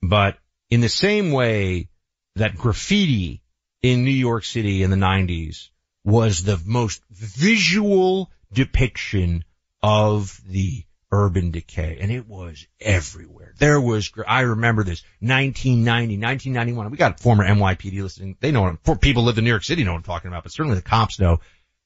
But 0.03 0.39
in 0.71 0.81
the 0.81 0.89
same 0.89 1.33
way 1.33 1.89
that 2.37 2.57
graffiti 2.57 3.43
in 3.83 4.05
New 4.05 4.11
York 4.11 4.45
City 4.45 4.83
in 4.83 4.91
the 4.91 4.97
90s 4.97 5.69
was 6.05 6.43
the 6.43 6.61
most 6.65 7.03
visual 7.11 8.31
depiction 8.53 9.45
of 9.83 10.41
the 10.47 10.85
urban 11.13 11.51
decay 11.51 11.99
and 12.01 12.11
it 12.11 12.27
was 12.27 12.67
everywhere. 12.81 13.44
There 13.59 13.81
was, 13.81 14.11
I 14.27 14.41
remember 14.41 14.83
this, 14.83 15.03
1990, 15.21 16.19
1991. 16.19 16.91
We 16.91 16.97
got 16.97 17.21
former 17.21 17.45
NYPD 17.45 18.03
listening. 18.03 18.37
They 18.41 18.51
know 18.51 18.77
what, 18.85 19.01
people 19.01 19.25
live 19.25 19.39
in 19.39 19.45
New 19.45 19.51
York 19.51 19.65
City 19.65 19.85
know 19.85 19.93
what 19.93 19.99
I'm 19.99 20.03
talking 20.03 20.29
about, 20.29 20.43
but 20.43 20.53
certainly 20.53 20.77
the 20.77 20.83
cops 20.83 21.21
know 21.21 21.41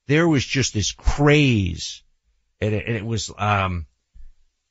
there 0.07 0.27
was 0.27 0.45
just 0.45 0.73
this 0.73 0.93
craze 0.93 2.03
and 2.61 2.75
it, 2.75 2.87
and 2.87 2.97
it 2.97 3.05
was, 3.05 3.31
um, 3.37 3.87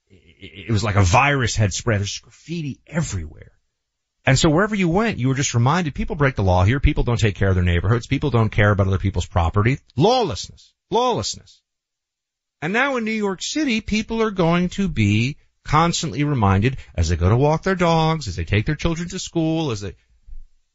it, 0.07 0.69
it 0.69 0.71
was 0.71 0.83
like 0.83 0.95
a 0.95 1.03
virus 1.03 1.55
had 1.55 1.73
spread. 1.73 1.99
There's 1.99 2.19
graffiti 2.19 2.81
everywhere. 2.87 3.51
And 4.25 4.37
so 4.37 4.49
wherever 4.49 4.75
you 4.75 4.89
went, 4.89 5.19
you 5.19 5.29
were 5.29 5.35
just 5.35 5.53
reminded 5.53 5.95
people 5.95 6.17
break 6.17 6.35
the 6.35 6.43
law 6.43 6.65
here. 6.65 6.81
People 6.81 7.03
don't 7.03 7.19
take 7.19 7.35
care 7.35 7.47
of 7.47 7.55
their 7.55 7.63
neighborhoods. 7.63 8.07
People 8.07 8.29
don't 8.29 8.49
care 8.49 8.71
about 8.71 8.87
other 8.87 8.97
people's 8.97 9.25
property. 9.25 9.79
Lawlessness. 9.95 10.73
Lawlessness. 10.91 11.61
And 12.61 12.73
now 12.73 12.97
in 12.97 13.05
New 13.05 13.11
York 13.11 13.41
City, 13.41 13.79
people 13.79 14.21
are 14.21 14.31
going 14.31 14.69
to 14.69 14.89
be 14.89 15.37
constantly 15.67 16.23
reminded 16.23 16.77
as 16.95 17.09
they 17.09 17.15
go 17.15 17.29
to 17.29 17.37
walk 17.37 17.63
their 17.63 17.75
dogs, 17.75 18.27
as 18.27 18.35
they 18.35 18.45
take 18.45 18.65
their 18.65 18.75
children 18.75 19.07
to 19.09 19.19
school, 19.19 19.71
as 19.71 19.81
they, 19.81 19.95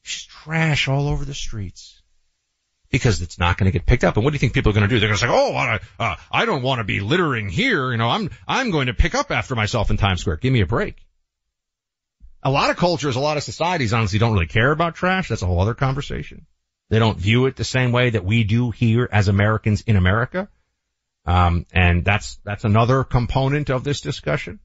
just 0.03 0.29
trash 0.29 0.89
all 0.89 1.09
over 1.09 1.25
the 1.25 1.35
streets 1.35 2.03
because 2.91 3.23
it's 3.23 3.39
not 3.39 3.57
going 3.57 3.71
to 3.71 3.77
get 3.77 3.87
picked 3.87 4.05
up. 4.05 4.17
And 4.17 4.25
what 4.25 4.31
do 4.31 4.35
you 4.35 4.39
think 4.39 4.53
people 4.53 4.71
are 4.71 4.75
going 4.75 4.89
to 4.89 4.95
do? 4.95 5.01
They're 5.01 5.09
going 5.09 5.19
to 5.19 5.27
say, 5.27 5.31
"Oh, 5.31 5.55
I, 5.55 5.81
uh, 5.99 6.17
I 6.31 6.45
don't 6.45 6.63
want 6.63 6.79
to 6.81 6.85
be 6.85 7.01
littering 7.01 7.49
here. 7.49 7.91
You 7.91 7.99
know, 7.99 8.09
I'm 8.09 8.31
I'm 8.47 8.71
going 8.71 8.87
to 8.87 8.95
pick 8.95 9.15
up 9.15 9.31
after 9.31 9.55
myself 9.55 9.91
in 9.91 9.97
Times 9.97 10.21
Square. 10.21 10.37
Give 10.37 10.53
me 10.53 10.61
a 10.61 10.67
break." 10.67 10.97
A 12.45 12.51
lot 12.51 12.71
of 12.71 12.77
cultures, 12.77 13.15
a 13.15 13.21
lot 13.21 13.37
of 13.37 13.45
societies, 13.45 13.93
honestly, 13.93 14.19
don't 14.19 14.33
really 14.33 14.47
care 14.47 14.73
about 14.73 14.97
trash. 14.97 15.29
That's 15.29 15.43
a 15.43 15.47
whole 15.47 15.61
other 15.61 15.75
conversation. 15.75 16.47
They 16.91 16.99
don't 16.99 17.17
view 17.17 17.47
it 17.47 17.55
the 17.55 17.65
same 17.65 17.93
way 17.93 18.11
that 18.11 18.25
we 18.25 18.43
do 18.43 18.73
here 18.73 19.09
as 19.11 19.29
Americans 19.29 19.83
in 19.83 19.97
America. 19.97 20.49
Um, 21.25 21.67
and 21.73 22.05
that's 22.05 22.41
that's 22.45 22.65
another 22.65 23.05
component 23.05 23.71
of 23.71 23.85
this 23.85 24.01
discussion. 24.01 24.59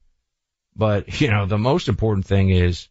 But 0.78 1.20
you 1.20 1.30
know, 1.30 1.44
the 1.44 1.58
most 1.58 1.88
important 1.88 2.24
thing 2.24 2.48
is 2.48 2.88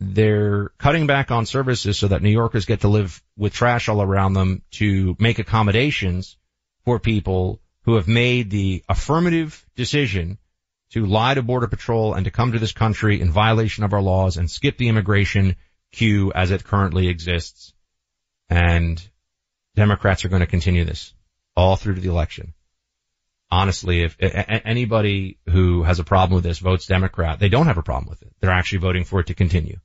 they're 0.00 0.70
cutting 0.76 1.06
back 1.06 1.30
on 1.30 1.46
services 1.46 1.96
so 1.96 2.08
that 2.08 2.20
New 2.20 2.30
Yorkers 2.30 2.66
get 2.66 2.80
to 2.80 2.88
live 2.88 3.22
with 3.36 3.54
trash 3.54 3.88
all 3.88 4.02
around 4.02 4.34
them 4.34 4.62
to 4.72 5.16
make 5.18 5.38
accommodations 5.38 6.36
for 6.84 6.98
people 6.98 7.60
who 7.84 7.94
have 7.94 8.08
made 8.08 8.50
the 8.50 8.82
affirmative 8.88 9.64
decision 9.76 10.38
to 10.90 11.06
lie 11.06 11.34
to 11.34 11.42
border 11.42 11.68
patrol 11.68 12.14
and 12.14 12.24
to 12.24 12.30
come 12.30 12.52
to 12.52 12.58
this 12.58 12.72
country 12.72 13.20
in 13.20 13.30
violation 13.30 13.84
of 13.84 13.92
our 13.92 14.02
laws 14.02 14.36
and 14.36 14.50
skip 14.50 14.76
the 14.76 14.88
immigration 14.88 15.56
queue 15.92 16.32
as 16.34 16.50
it 16.50 16.64
currently 16.64 17.08
exists. 17.08 17.72
And 18.48 19.02
Democrats 19.76 20.24
are 20.24 20.28
going 20.28 20.40
to 20.40 20.46
continue 20.46 20.84
this 20.84 21.14
all 21.56 21.76
through 21.76 21.94
to 21.94 22.00
the 22.00 22.10
election. 22.10 22.54
Honestly, 23.54 24.02
if 24.02 24.16
anybody 24.20 25.38
who 25.48 25.84
has 25.84 26.00
a 26.00 26.04
problem 26.04 26.34
with 26.34 26.42
this 26.42 26.58
votes 26.58 26.86
Democrat, 26.86 27.38
they 27.38 27.48
don't 27.48 27.68
have 27.68 27.78
a 27.78 27.84
problem 27.84 28.10
with 28.10 28.20
it. 28.22 28.32
They're 28.40 28.50
actually 28.50 28.78
voting 28.78 29.04
for 29.04 29.20
it 29.20 29.28
to 29.28 29.34
continue. 29.34 29.78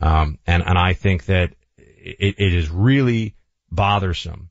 Um, 0.00 0.38
and, 0.46 0.62
and 0.64 0.78
I 0.78 0.92
think 0.92 1.24
that 1.24 1.56
it, 1.76 2.36
it 2.38 2.54
is 2.54 2.70
really 2.70 3.34
bothersome 3.72 4.50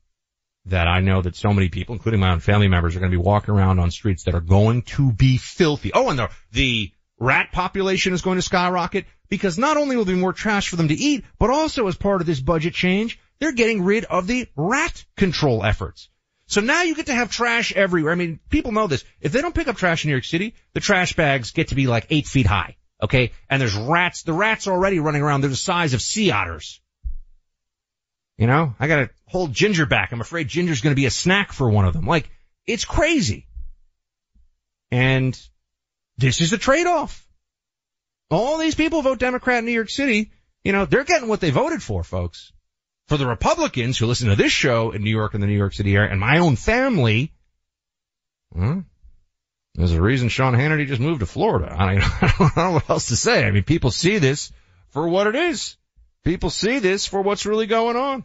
that 0.66 0.86
I 0.86 1.00
know 1.00 1.22
that 1.22 1.34
so 1.34 1.54
many 1.54 1.70
people, 1.70 1.94
including 1.94 2.20
my 2.20 2.32
own 2.32 2.40
family 2.40 2.68
members, 2.68 2.94
are 2.94 3.00
going 3.00 3.10
to 3.10 3.16
be 3.16 3.22
walking 3.22 3.54
around 3.54 3.78
on 3.78 3.90
streets 3.90 4.24
that 4.24 4.34
are 4.34 4.42
going 4.42 4.82
to 4.82 5.12
be 5.12 5.38
filthy. 5.38 5.90
Oh, 5.94 6.10
and 6.10 6.18
the, 6.18 6.28
the 6.52 6.92
rat 7.18 7.52
population 7.52 8.12
is 8.12 8.20
going 8.20 8.36
to 8.36 8.42
skyrocket 8.42 9.06
because 9.30 9.56
not 9.56 9.78
only 9.78 9.96
will 9.96 10.04
there 10.04 10.14
be 10.14 10.20
more 10.20 10.34
trash 10.34 10.68
for 10.68 10.76
them 10.76 10.88
to 10.88 10.94
eat, 10.94 11.24
but 11.38 11.48
also 11.48 11.88
as 11.88 11.96
part 11.96 12.20
of 12.20 12.26
this 12.26 12.40
budget 12.40 12.74
change, 12.74 13.18
they're 13.38 13.52
getting 13.52 13.82
rid 13.82 14.04
of 14.04 14.26
the 14.26 14.46
rat 14.56 15.06
control 15.16 15.64
efforts. 15.64 16.10
So 16.50 16.60
now 16.60 16.82
you 16.82 16.96
get 16.96 17.06
to 17.06 17.14
have 17.14 17.30
trash 17.30 17.72
everywhere. 17.72 18.12
I 18.12 18.16
mean, 18.16 18.40
people 18.50 18.72
know 18.72 18.88
this. 18.88 19.04
If 19.20 19.30
they 19.30 19.40
don't 19.40 19.54
pick 19.54 19.68
up 19.68 19.76
trash 19.76 20.04
in 20.04 20.08
New 20.08 20.14
York 20.14 20.24
City, 20.24 20.56
the 20.72 20.80
trash 20.80 21.14
bags 21.14 21.52
get 21.52 21.68
to 21.68 21.76
be 21.76 21.86
like 21.86 22.08
eight 22.10 22.26
feet 22.26 22.46
high. 22.46 22.74
Okay. 23.00 23.30
And 23.48 23.62
there's 23.62 23.76
rats. 23.76 24.24
The 24.24 24.32
rats 24.32 24.66
are 24.66 24.72
already 24.72 24.98
running 24.98 25.22
around. 25.22 25.42
They're 25.42 25.50
the 25.50 25.54
size 25.54 25.94
of 25.94 26.02
sea 26.02 26.32
otters. 26.32 26.80
You 28.36 28.48
know, 28.48 28.74
I 28.80 28.88
gotta 28.88 29.10
hold 29.26 29.52
Ginger 29.52 29.86
back. 29.86 30.10
I'm 30.10 30.20
afraid 30.20 30.48
Ginger's 30.48 30.80
gonna 30.80 30.96
be 30.96 31.06
a 31.06 31.10
snack 31.10 31.52
for 31.52 31.70
one 31.70 31.84
of 31.84 31.92
them. 31.92 32.04
Like, 32.04 32.28
it's 32.66 32.84
crazy. 32.84 33.46
And 34.90 35.40
this 36.18 36.40
is 36.40 36.52
a 36.52 36.58
trade-off. 36.58 37.24
All 38.28 38.58
these 38.58 38.74
people 38.74 39.02
vote 39.02 39.20
Democrat 39.20 39.60
in 39.60 39.66
New 39.66 39.72
York 39.72 39.90
City 39.90 40.32
You 40.64 40.72
know, 40.72 40.84
they're 40.84 41.04
getting 41.04 41.28
what 41.28 41.40
they 41.40 41.50
voted 41.50 41.80
for, 41.80 42.02
folks. 42.02 42.52
For 43.10 43.18
the 43.18 43.26
Republicans 43.26 43.98
who 43.98 44.06
listen 44.06 44.28
to 44.28 44.36
this 44.36 44.52
show 44.52 44.92
in 44.92 45.02
New 45.02 45.10
York 45.10 45.34
and 45.34 45.42
the 45.42 45.48
New 45.48 45.56
York 45.56 45.72
City 45.72 45.96
area 45.96 46.12
and 46.12 46.20
my 46.20 46.38
own 46.38 46.54
family, 46.54 47.32
there's 49.74 49.90
a 49.90 50.00
reason 50.00 50.28
Sean 50.28 50.54
Hannity 50.54 50.86
just 50.86 51.00
moved 51.00 51.18
to 51.18 51.26
Florida. 51.26 51.74
I, 51.76 51.96
I 52.22 52.34
don't 52.38 52.56
know 52.56 52.70
what 52.70 52.88
else 52.88 53.08
to 53.08 53.16
say. 53.16 53.44
I 53.44 53.50
mean, 53.50 53.64
people 53.64 53.90
see 53.90 54.18
this 54.18 54.52
for 54.90 55.08
what 55.08 55.26
it 55.26 55.34
is. 55.34 55.76
People 56.22 56.50
see 56.50 56.78
this 56.78 57.04
for 57.04 57.20
what's 57.20 57.46
really 57.46 57.66
going 57.66 57.96
on. 57.96 58.24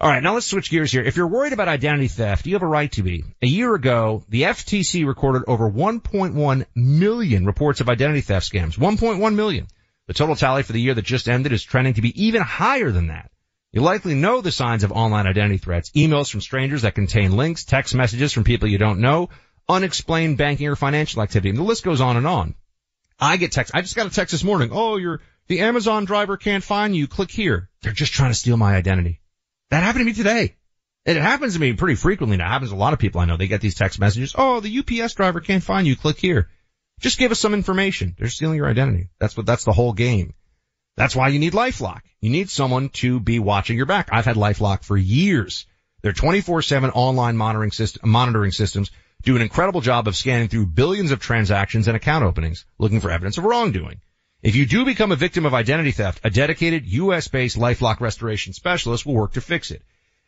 All 0.00 0.10
right, 0.10 0.22
now 0.22 0.34
let's 0.34 0.46
switch 0.46 0.70
gears 0.70 0.92
here. 0.92 1.02
If 1.02 1.16
you're 1.16 1.26
worried 1.26 1.52
about 1.52 1.66
identity 1.66 2.06
theft, 2.06 2.46
you 2.46 2.54
have 2.54 2.62
a 2.62 2.68
right 2.68 2.92
to 2.92 3.02
be. 3.02 3.24
A 3.42 3.48
year 3.48 3.74
ago, 3.74 4.22
the 4.28 4.42
FTC 4.42 5.04
recorded 5.04 5.42
over 5.48 5.68
1.1 5.68 6.66
million 6.76 7.46
reports 7.46 7.80
of 7.80 7.88
identity 7.88 8.20
theft 8.20 8.52
scams. 8.52 8.78
1.1 8.78 9.34
million. 9.34 9.66
The 10.06 10.14
total 10.14 10.36
tally 10.36 10.62
for 10.62 10.72
the 10.72 10.80
year 10.80 10.94
that 10.94 11.04
just 11.04 11.28
ended 11.28 11.52
is 11.52 11.62
trending 11.62 11.94
to 11.94 12.02
be 12.02 12.24
even 12.26 12.42
higher 12.42 12.90
than 12.90 13.08
that. 13.08 13.30
You 13.72 13.80
likely 13.80 14.14
know 14.14 14.40
the 14.40 14.52
signs 14.52 14.84
of 14.84 14.92
online 14.92 15.26
identity 15.26 15.58
threats. 15.58 15.90
Emails 15.90 16.30
from 16.30 16.40
strangers 16.40 16.82
that 16.82 16.94
contain 16.94 17.36
links, 17.36 17.64
text 17.64 17.94
messages 17.94 18.32
from 18.32 18.44
people 18.44 18.68
you 18.68 18.78
don't 18.78 19.00
know, 19.00 19.30
unexplained 19.68 20.38
banking 20.38 20.68
or 20.68 20.76
financial 20.76 21.22
activity. 21.22 21.48
And 21.48 21.58
the 21.58 21.62
list 21.62 21.82
goes 21.82 22.00
on 22.00 22.16
and 22.16 22.26
on. 22.26 22.54
I 23.18 23.36
get 23.36 23.52
text. 23.52 23.74
I 23.74 23.80
just 23.80 23.96
got 23.96 24.06
a 24.06 24.10
text 24.10 24.32
this 24.32 24.44
morning. 24.44 24.70
Oh, 24.72 24.96
you're, 24.96 25.20
the 25.48 25.60
Amazon 25.60 26.04
driver 26.04 26.36
can't 26.36 26.62
find 26.62 26.94
you. 26.94 27.08
Click 27.08 27.30
here. 27.30 27.68
They're 27.82 27.92
just 27.92 28.12
trying 28.12 28.30
to 28.30 28.38
steal 28.38 28.56
my 28.56 28.76
identity. 28.76 29.20
That 29.70 29.82
happened 29.82 30.02
to 30.02 30.06
me 30.06 30.12
today. 30.12 30.56
It 31.04 31.16
happens 31.16 31.54
to 31.54 31.60
me 31.60 31.72
pretty 31.72 31.96
frequently 31.96 32.36
now. 32.36 32.46
It 32.46 32.50
happens 32.50 32.70
to 32.70 32.76
a 32.76 32.78
lot 32.78 32.92
of 32.92 32.98
people 32.98 33.20
I 33.20 33.24
know. 33.24 33.36
They 33.36 33.48
get 33.48 33.60
these 33.60 33.74
text 33.74 33.98
messages. 33.98 34.34
Oh, 34.36 34.60
the 34.60 34.78
UPS 34.78 35.14
driver 35.14 35.40
can't 35.40 35.62
find 35.62 35.86
you. 35.86 35.96
Click 35.96 36.18
here. 36.18 36.48
Just 37.00 37.18
give 37.18 37.32
us 37.32 37.40
some 37.40 37.54
information. 37.54 38.14
They're 38.18 38.28
stealing 38.28 38.56
your 38.56 38.68
identity. 38.68 39.08
That's 39.18 39.36
what, 39.36 39.46
that's 39.46 39.64
the 39.64 39.72
whole 39.72 39.92
game. 39.92 40.34
That's 40.96 41.16
why 41.16 41.28
you 41.28 41.38
need 41.38 41.52
LifeLock. 41.52 42.00
You 42.20 42.30
need 42.30 42.50
someone 42.50 42.88
to 42.90 43.18
be 43.18 43.38
watching 43.38 43.76
your 43.76 43.86
back. 43.86 44.08
I've 44.12 44.24
had 44.24 44.36
LifeLock 44.36 44.84
for 44.84 44.96
years. 44.96 45.66
Their 46.02 46.12
24-7 46.12 46.92
online 46.94 47.36
monitoring 47.36 47.72
system, 47.72 48.10
monitoring 48.10 48.52
systems 48.52 48.90
do 49.22 49.36
an 49.36 49.42
incredible 49.42 49.80
job 49.80 50.06
of 50.06 50.16
scanning 50.16 50.48
through 50.48 50.66
billions 50.66 51.10
of 51.10 51.18
transactions 51.18 51.88
and 51.88 51.96
account 51.96 52.24
openings, 52.24 52.64
looking 52.78 53.00
for 53.00 53.10
evidence 53.10 53.38
of 53.38 53.44
wrongdoing. 53.44 54.00
If 54.42 54.54
you 54.54 54.66
do 54.66 54.84
become 54.84 55.12
a 55.12 55.16
victim 55.16 55.46
of 55.46 55.54
identity 55.54 55.92
theft, 55.92 56.20
a 56.22 56.30
dedicated 56.30 56.84
US-based 56.86 57.56
LifeLock 57.56 58.00
restoration 58.00 58.52
specialist 58.52 59.06
will 59.06 59.14
work 59.14 59.32
to 59.32 59.40
fix 59.40 59.70
it. 59.70 59.82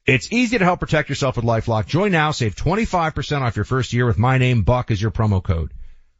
It's 0.06 0.32
easy 0.32 0.56
to 0.56 0.64
help 0.64 0.80
protect 0.80 1.10
yourself 1.10 1.36
with 1.36 1.44
LifeLock. 1.44 1.86
Join 1.86 2.12
now, 2.12 2.30
save 2.30 2.56
25% 2.56 3.42
off 3.42 3.56
your 3.56 3.66
first 3.66 3.92
year 3.92 4.06
with 4.06 4.18
my 4.18 4.38
name, 4.38 4.62
Buck, 4.62 4.90
as 4.90 5.02
your 5.02 5.10
promo 5.10 5.42
code. 5.42 5.72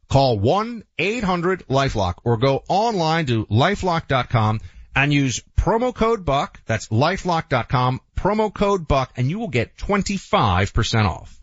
Call 0.09 0.39
1-800-LifeLock 0.39 2.15
or 2.23 2.37
go 2.37 2.63
online 2.67 3.25
to 3.27 3.45
lifelock.com 3.47 4.61
and 4.95 5.13
use 5.13 5.43
promo 5.57 5.93
code 5.93 6.25
BUCK. 6.25 6.59
That's 6.65 6.87
lifelock.com, 6.87 8.01
promo 8.17 8.53
code 8.53 8.87
BUCK, 8.87 9.11
and 9.17 9.29
you 9.29 9.39
will 9.39 9.49
get 9.49 9.77
25% 9.77 11.05
off. 11.05 11.39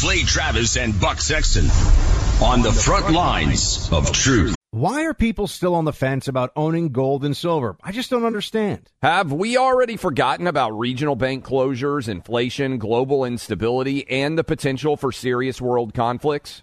Clay 0.00 0.22
Travis 0.22 0.76
and 0.76 0.98
Buck 1.00 1.20
Sexton 1.20 1.64
on 2.40 2.62
the 2.62 2.72
front 2.72 3.10
lines 3.10 3.90
of 3.92 4.12
truth. 4.12 4.54
Why 4.70 5.06
are 5.06 5.14
people 5.14 5.46
still 5.46 5.74
on 5.74 5.86
the 5.86 5.92
fence 5.92 6.28
about 6.28 6.52
owning 6.54 6.90
gold 6.90 7.24
and 7.24 7.36
silver? 7.36 7.76
I 7.82 7.90
just 7.90 8.10
don't 8.10 8.26
understand. 8.26 8.88
Have 9.02 9.32
we 9.32 9.56
already 9.56 9.96
forgotten 9.96 10.46
about 10.46 10.78
regional 10.78 11.16
bank 11.16 11.44
closures, 11.44 12.06
inflation, 12.06 12.78
global 12.78 13.24
instability, 13.24 14.08
and 14.08 14.38
the 14.38 14.44
potential 14.44 14.96
for 14.96 15.10
serious 15.10 15.60
world 15.60 15.94
conflicts? 15.94 16.62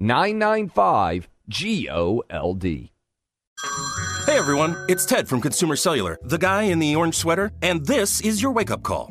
833-995-GOLD. 0.00 2.88
Hey 4.26 4.38
everyone, 4.38 4.76
it's 4.88 5.06
Ted 5.06 5.28
from 5.28 5.40
Consumer 5.40 5.74
Cellular, 5.74 6.18
the 6.22 6.38
guy 6.38 6.64
in 6.64 6.78
the 6.78 6.94
orange 6.94 7.14
sweater, 7.14 7.50
and 7.62 7.86
this 7.86 8.20
is 8.20 8.42
your 8.42 8.52
wake 8.52 8.70
up 8.70 8.82
call. 8.82 9.10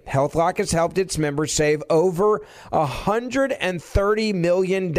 HealthLock 0.11 0.57
has 0.57 0.71
helped 0.71 0.97
its 0.97 1.17
members 1.17 1.53
save 1.53 1.81
over 1.89 2.41
$130 2.73 4.35
million. 4.35 4.91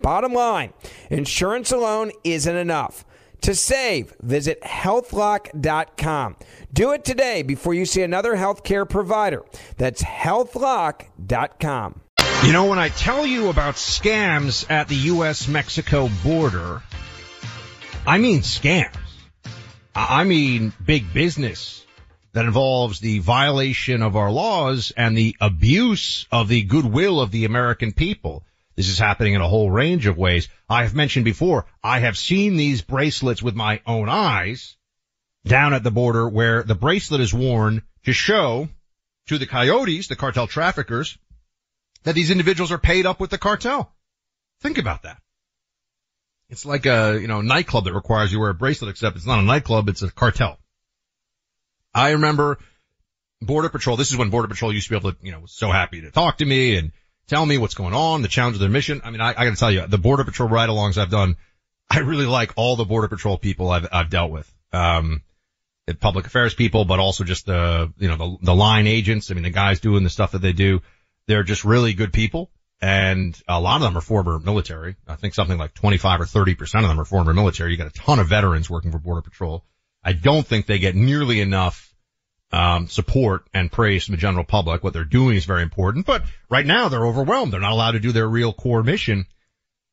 Bottom 0.00 0.32
line, 0.34 0.72
insurance 1.08 1.72
alone 1.72 2.12
isn't 2.24 2.56
enough. 2.56 3.06
To 3.42 3.54
save, 3.54 4.14
visit 4.20 4.60
healthlock.com. 4.62 6.36
Do 6.72 6.92
it 6.92 7.04
today 7.04 7.42
before 7.42 7.72
you 7.72 7.86
see 7.86 8.02
another 8.02 8.36
healthcare 8.36 8.88
provider. 8.88 9.44
That's 9.78 10.02
healthlock.com. 10.02 12.00
You 12.44 12.52
know, 12.52 12.66
when 12.66 12.78
I 12.78 12.90
tell 12.90 13.24
you 13.24 13.48
about 13.48 13.76
scams 13.76 14.70
at 14.70 14.88
the 14.88 14.96
U.S. 14.96 15.48
Mexico 15.48 16.10
border, 16.22 16.82
I 18.06 18.18
mean 18.18 18.40
scams. 18.40 18.94
I 19.94 20.24
mean 20.24 20.72
big 20.84 21.12
business 21.14 21.86
that 22.38 22.44
involves 22.44 23.00
the 23.00 23.18
violation 23.18 24.00
of 24.00 24.14
our 24.14 24.30
laws 24.30 24.92
and 24.96 25.18
the 25.18 25.34
abuse 25.40 26.24
of 26.30 26.46
the 26.46 26.62
goodwill 26.62 27.20
of 27.20 27.32
the 27.32 27.44
American 27.44 27.90
people. 27.90 28.44
This 28.76 28.88
is 28.88 28.96
happening 28.96 29.34
in 29.34 29.40
a 29.40 29.48
whole 29.48 29.72
range 29.72 30.06
of 30.06 30.16
ways. 30.16 30.46
I 30.68 30.84
have 30.84 30.94
mentioned 30.94 31.24
before, 31.24 31.66
I 31.82 31.98
have 31.98 32.16
seen 32.16 32.56
these 32.56 32.80
bracelets 32.80 33.42
with 33.42 33.56
my 33.56 33.80
own 33.88 34.08
eyes 34.08 34.76
down 35.46 35.74
at 35.74 35.82
the 35.82 35.90
border 35.90 36.28
where 36.28 36.62
the 36.62 36.76
bracelet 36.76 37.20
is 37.20 37.34
worn 37.34 37.82
to 38.04 38.12
show 38.12 38.68
to 39.26 39.38
the 39.38 39.46
coyotes, 39.46 40.06
the 40.06 40.14
cartel 40.14 40.46
traffickers, 40.46 41.18
that 42.04 42.14
these 42.14 42.30
individuals 42.30 42.70
are 42.70 42.78
paid 42.78 43.04
up 43.04 43.18
with 43.18 43.30
the 43.30 43.38
cartel. 43.38 43.92
Think 44.60 44.78
about 44.78 45.02
that. 45.02 45.20
It's 46.50 46.64
like 46.64 46.86
a, 46.86 47.18
you 47.20 47.26
know, 47.26 47.40
nightclub 47.40 47.86
that 47.86 47.94
requires 47.94 48.30
you 48.30 48.38
wear 48.38 48.50
a 48.50 48.54
bracelet, 48.54 48.92
except 48.92 49.16
it's 49.16 49.26
not 49.26 49.40
a 49.40 49.42
nightclub, 49.42 49.88
it's 49.88 50.02
a 50.02 50.10
cartel. 50.12 50.57
I 51.98 52.10
remember 52.12 52.58
Border 53.40 53.68
Patrol, 53.68 53.96
this 53.96 54.10
is 54.10 54.16
when 54.16 54.30
Border 54.30 54.48
Patrol 54.48 54.72
used 54.72 54.88
to 54.88 54.90
be 54.90 54.96
able 54.96 55.12
to, 55.12 55.18
you 55.22 55.32
know, 55.32 55.42
so 55.46 55.70
happy 55.70 56.00
to 56.02 56.10
talk 56.10 56.38
to 56.38 56.44
me 56.44 56.76
and 56.76 56.92
tell 57.26 57.44
me 57.44 57.58
what's 57.58 57.74
going 57.74 57.94
on, 57.94 58.22
the 58.22 58.28
challenge 58.28 58.56
of 58.56 58.60
their 58.60 58.68
mission. 58.68 59.00
I 59.04 59.10
mean, 59.10 59.20
I, 59.20 59.30
I 59.30 59.44
gotta 59.44 59.56
tell 59.56 59.70
you, 59.70 59.86
the 59.86 59.98
Border 59.98 60.24
Patrol 60.24 60.48
ride-alongs 60.48 60.98
I've 60.98 61.10
done, 61.10 61.36
I 61.90 62.00
really 62.00 62.26
like 62.26 62.52
all 62.56 62.76
the 62.76 62.84
Border 62.84 63.08
Patrol 63.08 63.38
people 63.38 63.70
I've, 63.70 63.88
I've 63.92 64.10
dealt 64.10 64.30
with. 64.30 64.52
Um, 64.72 65.22
public 66.00 66.26
affairs 66.26 66.54
people, 66.54 66.84
but 66.84 66.98
also 66.98 67.24
just 67.24 67.46
the, 67.46 67.92
you 67.98 68.08
know, 68.08 68.16
the, 68.16 68.36
the 68.42 68.54
line 68.54 68.86
agents. 68.86 69.30
I 69.30 69.34
mean, 69.34 69.44
the 69.44 69.50
guys 69.50 69.80
doing 69.80 70.04
the 70.04 70.10
stuff 70.10 70.32
that 70.32 70.42
they 70.42 70.52
do, 70.52 70.82
they're 71.26 71.42
just 71.42 71.64
really 71.64 71.94
good 71.94 72.12
people. 72.12 72.50
And 72.80 73.40
a 73.48 73.60
lot 73.60 73.76
of 73.76 73.82
them 73.82 73.96
are 73.96 74.02
former 74.02 74.38
military. 74.38 74.96
I 75.06 75.16
think 75.16 75.34
something 75.34 75.58
like 75.58 75.74
25 75.74 76.20
or 76.20 76.24
30% 76.24 76.60
of 76.82 76.88
them 76.88 77.00
are 77.00 77.04
former 77.04 77.34
military. 77.34 77.72
You 77.72 77.76
got 77.78 77.88
a 77.88 77.90
ton 77.90 78.18
of 78.18 78.28
veterans 78.28 78.70
working 78.70 78.92
for 78.92 78.98
Border 78.98 79.22
Patrol. 79.22 79.64
I 80.04 80.12
don't 80.12 80.46
think 80.46 80.66
they 80.66 80.78
get 80.78 80.94
nearly 80.94 81.40
enough, 81.40 81.87
um, 82.52 82.88
support 82.88 83.46
and 83.52 83.70
praise 83.70 84.04
from 84.04 84.14
the 84.14 84.20
general 84.20 84.44
public. 84.44 84.82
What 84.82 84.92
they're 84.92 85.04
doing 85.04 85.36
is 85.36 85.44
very 85.44 85.62
important, 85.62 86.06
but 86.06 86.24
right 86.48 86.66
now 86.66 86.88
they're 86.88 87.06
overwhelmed. 87.06 87.52
They're 87.52 87.60
not 87.60 87.72
allowed 87.72 87.92
to 87.92 88.00
do 88.00 88.12
their 88.12 88.28
real 88.28 88.52
core 88.52 88.82
mission. 88.82 89.26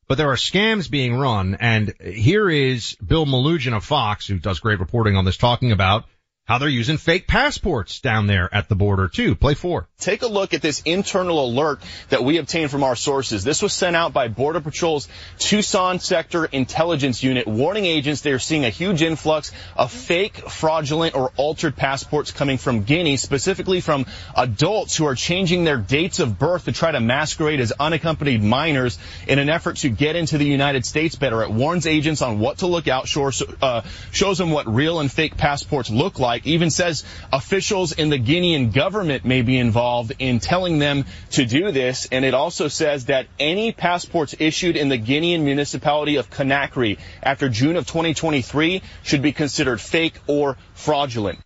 But 0.08 0.18
there 0.18 0.30
are 0.30 0.36
scams 0.36 0.88
being 0.88 1.16
run, 1.16 1.56
and 1.58 1.92
here 2.00 2.48
is 2.48 2.94
Bill 3.04 3.26
Melugin 3.26 3.76
of 3.76 3.84
Fox, 3.84 4.26
who 4.26 4.38
does 4.38 4.60
great 4.60 4.78
reporting 4.78 5.16
on 5.16 5.24
this, 5.24 5.36
talking 5.36 5.72
about 5.72 6.04
how 6.46 6.58
they're 6.58 6.68
using 6.68 6.96
fake 6.96 7.26
passports 7.26 7.98
down 7.98 8.28
there 8.28 8.48
at 8.54 8.68
the 8.68 8.76
border 8.76 9.08
too. 9.08 9.34
Play 9.34 9.54
four. 9.54 9.88
Take 9.98 10.22
a 10.22 10.28
look 10.28 10.54
at 10.54 10.62
this 10.62 10.80
internal 10.84 11.44
alert 11.44 11.80
that 12.10 12.22
we 12.22 12.38
obtained 12.38 12.70
from 12.70 12.84
our 12.84 12.94
sources. 12.94 13.42
This 13.42 13.62
was 13.62 13.72
sent 13.72 13.96
out 13.96 14.12
by 14.12 14.28
Border 14.28 14.60
Patrol's 14.60 15.08
Tucson 15.38 15.98
Sector 15.98 16.44
Intelligence 16.44 17.22
Unit, 17.22 17.48
warning 17.48 17.84
agents 17.84 18.20
they 18.20 18.30
are 18.30 18.38
seeing 18.38 18.64
a 18.64 18.70
huge 18.70 19.02
influx 19.02 19.50
of 19.74 19.90
fake, 19.90 20.36
fraudulent, 20.36 21.16
or 21.16 21.32
altered 21.36 21.74
passports 21.74 22.30
coming 22.30 22.58
from 22.58 22.84
Guinea, 22.84 23.16
specifically 23.16 23.80
from 23.80 24.06
adults 24.36 24.96
who 24.96 25.06
are 25.06 25.16
changing 25.16 25.64
their 25.64 25.78
dates 25.78 26.20
of 26.20 26.38
birth 26.38 26.66
to 26.66 26.72
try 26.72 26.92
to 26.92 27.00
masquerade 27.00 27.58
as 27.58 27.72
unaccompanied 27.72 28.42
minors 28.42 28.98
in 29.26 29.40
an 29.40 29.48
effort 29.48 29.78
to 29.78 29.88
get 29.88 30.14
into 30.14 30.38
the 30.38 30.46
United 30.46 30.86
States 30.86 31.16
better. 31.16 31.42
It 31.42 31.50
warns 31.50 31.88
agents 31.88 32.22
on 32.22 32.38
what 32.38 32.58
to 32.58 32.68
look 32.68 32.86
out 32.86 33.08
for, 33.08 33.32
uh, 33.60 33.82
shows 34.12 34.38
them 34.38 34.52
what 34.52 34.72
real 34.72 35.00
and 35.00 35.10
fake 35.10 35.36
passports 35.36 35.90
look 35.90 36.20
like 36.20 36.35
even 36.44 36.70
says 36.70 37.04
officials 37.32 37.92
in 37.92 38.10
the 38.10 38.18
Guinean 38.18 38.72
government 38.72 39.24
may 39.24 39.42
be 39.42 39.58
involved 39.58 40.12
in 40.18 40.40
telling 40.40 40.78
them 40.78 41.04
to 41.30 41.44
do 41.44 41.70
this. 41.70 42.08
And 42.10 42.24
it 42.24 42.34
also 42.34 42.68
says 42.68 43.06
that 43.06 43.28
any 43.38 43.72
passports 43.72 44.34
issued 44.38 44.76
in 44.76 44.88
the 44.88 44.98
Guinean 44.98 45.42
municipality 45.42 46.16
of 46.16 46.30
Conakry 46.30 46.98
after 47.22 47.48
June 47.48 47.76
of 47.76 47.86
2023 47.86 48.82
should 49.02 49.22
be 49.22 49.32
considered 49.32 49.80
fake 49.80 50.18
or 50.26 50.56
fraudulent. 50.74 51.38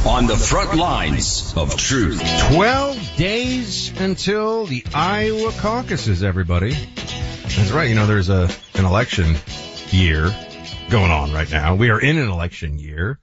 on 0.05 0.27
the 0.27 0.37
front 0.37 0.77
lines 0.77 1.55
of 1.57 1.75
truth. 1.75 2.21
12 2.53 3.15
days 3.17 3.99
until 3.99 4.67
the 4.67 4.85
Iowa 4.93 5.51
caucuses, 5.53 6.23
everybody. 6.23 6.73
That's 6.73 7.71
right. 7.71 7.89
You 7.89 7.95
know, 7.95 8.05
there's 8.05 8.29
a, 8.29 8.47
an 8.75 8.85
election 8.85 9.35
year 9.89 10.29
going 10.89 11.11
on 11.11 11.33
right 11.33 11.49
now. 11.49 11.75
We 11.75 11.89
are 11.89 11.99
in 11.99 12.17
an 12.17 12.29
election 12.29 12.77
year. 12.77 13.19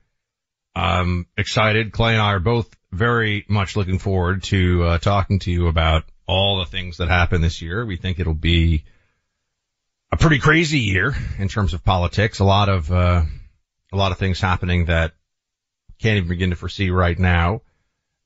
I'm 0.74 1.26
excited. 1.36 1.92
Clay 1.92 2.12
and 2.12 2.22
I 2.22 2.32
are 2.32 2.40
both 2.40 2.74
very 2.90 3.44
much 3.48 3.76
looking 3.76 3.98
forward 3.98 4.42
to 4.44 4.84
uh, 4.84 4.98
talking 4.98 5.38
to 5.40 5.50
you 5.50 5.68
about 5.68 6.04
all 6.26 6.58
the 6.58 6.66
things 6.66 6.98
that 6.98 7.08
happen 7.08 7.40
this 7.40 7.60
year. 7.62 7.84
We 7.84 7.96
think 7.96 8.18
it'll 8.18 8.34
be 8.34 8.84
a 10.10 10.16
pretty 10.16 10.38
crazy 10.38 10.80
year 10.80 11.14
in 11.38 11.48
terms 11.48 11.74
of 11.74 11.84
politics. 11.84 12.38
A 12.38 12.44
lot 12.44 12.68
of 12.68 12.90
uh, 12.90 13.22
a 13.92 13.96
lot 13.96 14.12
of 14.12 14.18
things 14.18 14.40
happening 14.40 14.86
that 14.86 15.12
can't 16.00 16.16
even 16.16 16.28
begin 16.28 16.50
to 16.50 16.56
foresee 16.56 16.90
right 16.90 17.18
now. 17.18 17.62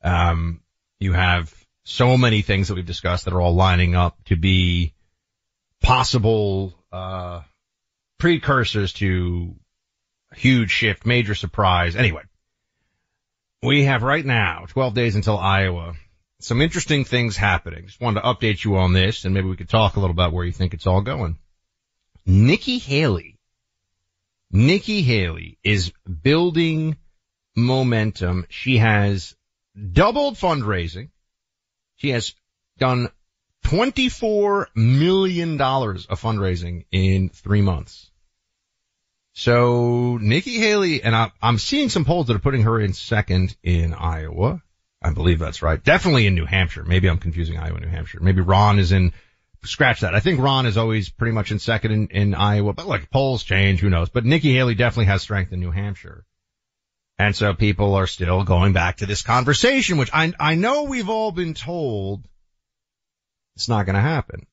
Um, 0.03 0.61
you 0.99 1.13
have 1.13 1.53
so 1.85 2.17
many 2.17 2.43
things 2.43 2.69
that 2.69 2.75
we've 2.75 2.87
discussed 2.87 3.25
that 3.25 3.35
are 3.35 3.41
all 3.41 3.55
lining 3.55 3.95
up 3.95 4.17
to 4.25 4.37
be 4.37 4.95
possible 5.83 6.75
uh, 6.93 7.43
precursors 8.19 8.93
to 8.95 9.55
a 10.33 10.37
huge 10.37 10.71
shift, 10.71 11.07
major 11.07 11.35
surprise. 11.35 11.95
Anyway, 11.97 12.23
we 13.63 13.85
have 13.85 14.03
right 14.03 14.25
now 14.25 14.67
12 14.69 14.95
days 14.95 15.17
until 15.17 15.39
Iowa. 15.39 15.95
Some 16.41 16.61
interesting 16.61 17.05
things 17.05 17.37
happening. 17.37 17.87
Just 17.87 18.01
wanted 18.01 18.21
to 18.21 18.27
update 18.27 18.63
you 18.65 18.77
on 18.77 18.93
this 18.93 19.25
and 19.25 19.35
maybe 19.35 19.49
we 19.49 19.57
could 19.57 19.69
talk 19.69 19.97
a 19.97 20.01
little 20.01 20.15
about 20.15 20.33
where 20.33 20.45
you 20.45 20.53
think 20.53 20.75
it's 20.75 20.87
all 20.87 21.01
going. 21.01 21.39
Nikki 22.25 22.79
Haley. 22.79 23.39
Nikki 24.51 25.03
Haley 25.03 25.59
is 25.65 25.93
building 26.23 26.97
momentum. 27.57 28.47
She 28.49 28.79
has 28.79 29.35
doubled 29.93 30.35
fundraising. 30.37 31.11
She 31.97 32.11
has 32.11 32.35
done 32.79 33.09
$24 33.65 34.67
million 34.75 35.61
of 35.61 36.21
fundraising 36.21 36.85
in 36.93 37.31
three 37.31 37.63
months. 37.63 38.11
So 39.39 40.17
Nikki 40.19 40.57
Haley, 40.57 41.03
and 41.03 41.15
I, 41.15 41.31
am 41.43 41.59
seeing 41.59 41.91
some 41.91 42.07
polls 42.07 42.29
that 42.29 42.37
are 42.37 42.41
putting 42.41 42.63
her 42.63 42.81
in 42.81 42.95
second 42.95 43.55
in 43.63 43.93
Iowa. 43.93 44.63
I 45.03 45.13
believe 45.13 45.39
that's 45.39 45.61
right. 45.61 45.83
Definitely 45.83 46.27
in 46.27 46.35
New 46.35 46.47
Hampshire. 46.47 46.85
Maybe 46.85 47.07
I'm 47.07 47.19
confusing 47.19 47.59
Iowa 47.59 47.75
and 47.75 47.85
New 47.85 47.91
Hampshire. 47.91 48.19
Maybe 48.23 48.41
Ron 48.41 48.79
is 48.79 48.93
in, 48.93 49.13
scratch 49.63 50.01
that. 50.01 50.15
I 50.15 50.21
think 50.21 50.41
Ron 50.41 50.65
is 50.65 50.79
always 50.79 51.11
pretty 51.11 51.35
much 51.35 51.53
in 51.53 51.59
second 51.59 51.93
in, 51.93 52.07
in 52.09 52.35
Iowa, 52.35 52.73
but 52.73 52.87
like 52.87 53.11
polls 53.11 53.43
change, 53.43 53.81
who 53.81 53.91
knows. 53.91 54.09
But 54.09 54.25
Nikki 54.25 54.55
Haley 54.55 54.75
definitely 54.75 55.13
has 55.13 55.21
strength 55.21 55.53
in 55.53 55.61
New 55.61 55.71
Hampshire. 55.71 56.25
And 57.19 57.37
so 57.37 57.53
people 57.53 57.95
are 57.95 58.07
still 58.07 58.43
going 58.43 58.73
back 58.73 58.97
to 58.97 59.07
this 59.07 59.21
conversation, 59.21 59.99
which 59.99 60.11
I, 60.15 60.33
I 60.41 60.55
know 60.55 60.85
we've 60.85 61.11
all 61.11 61.31
been 61.31 61.53
told 61.53 62.27
it's 63.55 63.69
not 63.69 63.85
going 63.85 63.97
to 63.97 64.01
happen, 64.01 64.47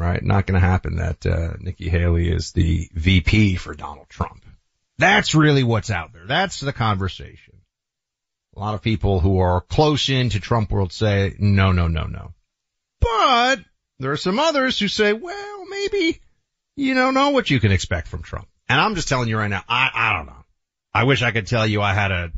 right? 0.00 0.22
Not 0.22 0.46
going 0.46 0.60
to 0.60 0.66
happen 0.66 0.96
that, 0.96 1.26
uh, 1.26 1.54
Nikki 1.58 1.88
Haley 1.88 2.30
is 2.30 2.52
the 2.52 2.88
VP 2.94 3.56
for 3.56 3.74
Donald 3.74 4.08
Trump. 4.08 4.44
That's 4.98 5.34
really 5.34 5.62
what's 5.62 5.90
out 5.90 6.12
there. 6.12 6.26
That's 6.26 6.60
the 6.60 6.72
conversation. 6.72 7.54
A 8.56 8.58
lot 8.58 8.74
of 8.74 8.82
people 8.82 9.20
who 9.20 9.38
are 9.38 9.60
close 9.60 10.08
into 10.08 10.40
Trump 10.40 10.70
world 10.70 10.92
say, 10.92 11.36
no, 11.38 11.70
no, 11.70 11.86
no, 11.86 12.04
no. 12.04 12.34
But 13.00 13.60
there 14.00 14.10
are 14.10 14.16
some 14.16 14.38
others 14.38 14.78
who 14.78 14.88
say, 14.88 15.12
well, 15.12 15.64
maybe 15.66 16.20
you 16.76 16.94
don't 16.94 17.14
know 17.14 17.30
what 17.30 17.50
you 17.50 17.60
can 17.60 17.72
expect 17.72 18.08
from 18.08 18.22
Trump. 18.22 18.48
And 18.68 18.80
I'm 18.80 18.96
just 18.96 19.08
telling 19.08 19.28
you 19.28 19.38
right 19.38 19.48
now, 19.48 19.62
I, 19.68 19.90
I 19.94 20.12
don't 20.14 20.26
know. 20.26 20.44
I 20.92 21.04
wish 21.04 21.22
I 21.22 21.30
could 21.30 21.46
tell 21.46 21.66
you 21.66 21.80
I 21.80 21.94
had 21.94 22.10
a, 22.10 22.32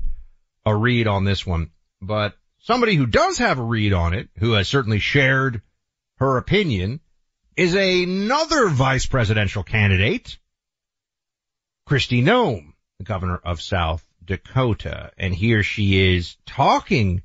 a 0.67 0.77
read 0.77 1.07
on 1.07 1.25
this 1.25 1.47
one, 1.47 1.71
but 2.03 2.35
somebody 2.59 2.95
who 2.95 3.07
does 3.07 3.39
have 3.39 3.59
a 3.59 3.63
read 3.63 3.93
on 3.93 4.13
it, 4.15 4.29
who 4.39 4.53
has 4.53 4.69
certainly 4.69 4.99
shared 4.99 5.63
her 6.17 6.37
opinion, 6.37 7.01
is 7.61 7.75
another 7.75 8.71
vice 8.71 9.05
presidential 9.05 9.63
candidate, 9.63 10.39
Kristi 11.87 12.25
Noem, 12.25 12.73
the 12.97 13.05
governor 13.05 13.37
of 13.37 13.61
South 13.61 14.03
Dakota. 14.25 15.13
And 15.19 15.35
here 15.35 15.63
she 15.63 16.15
is 16.17 16.39
talking 16.47 17.23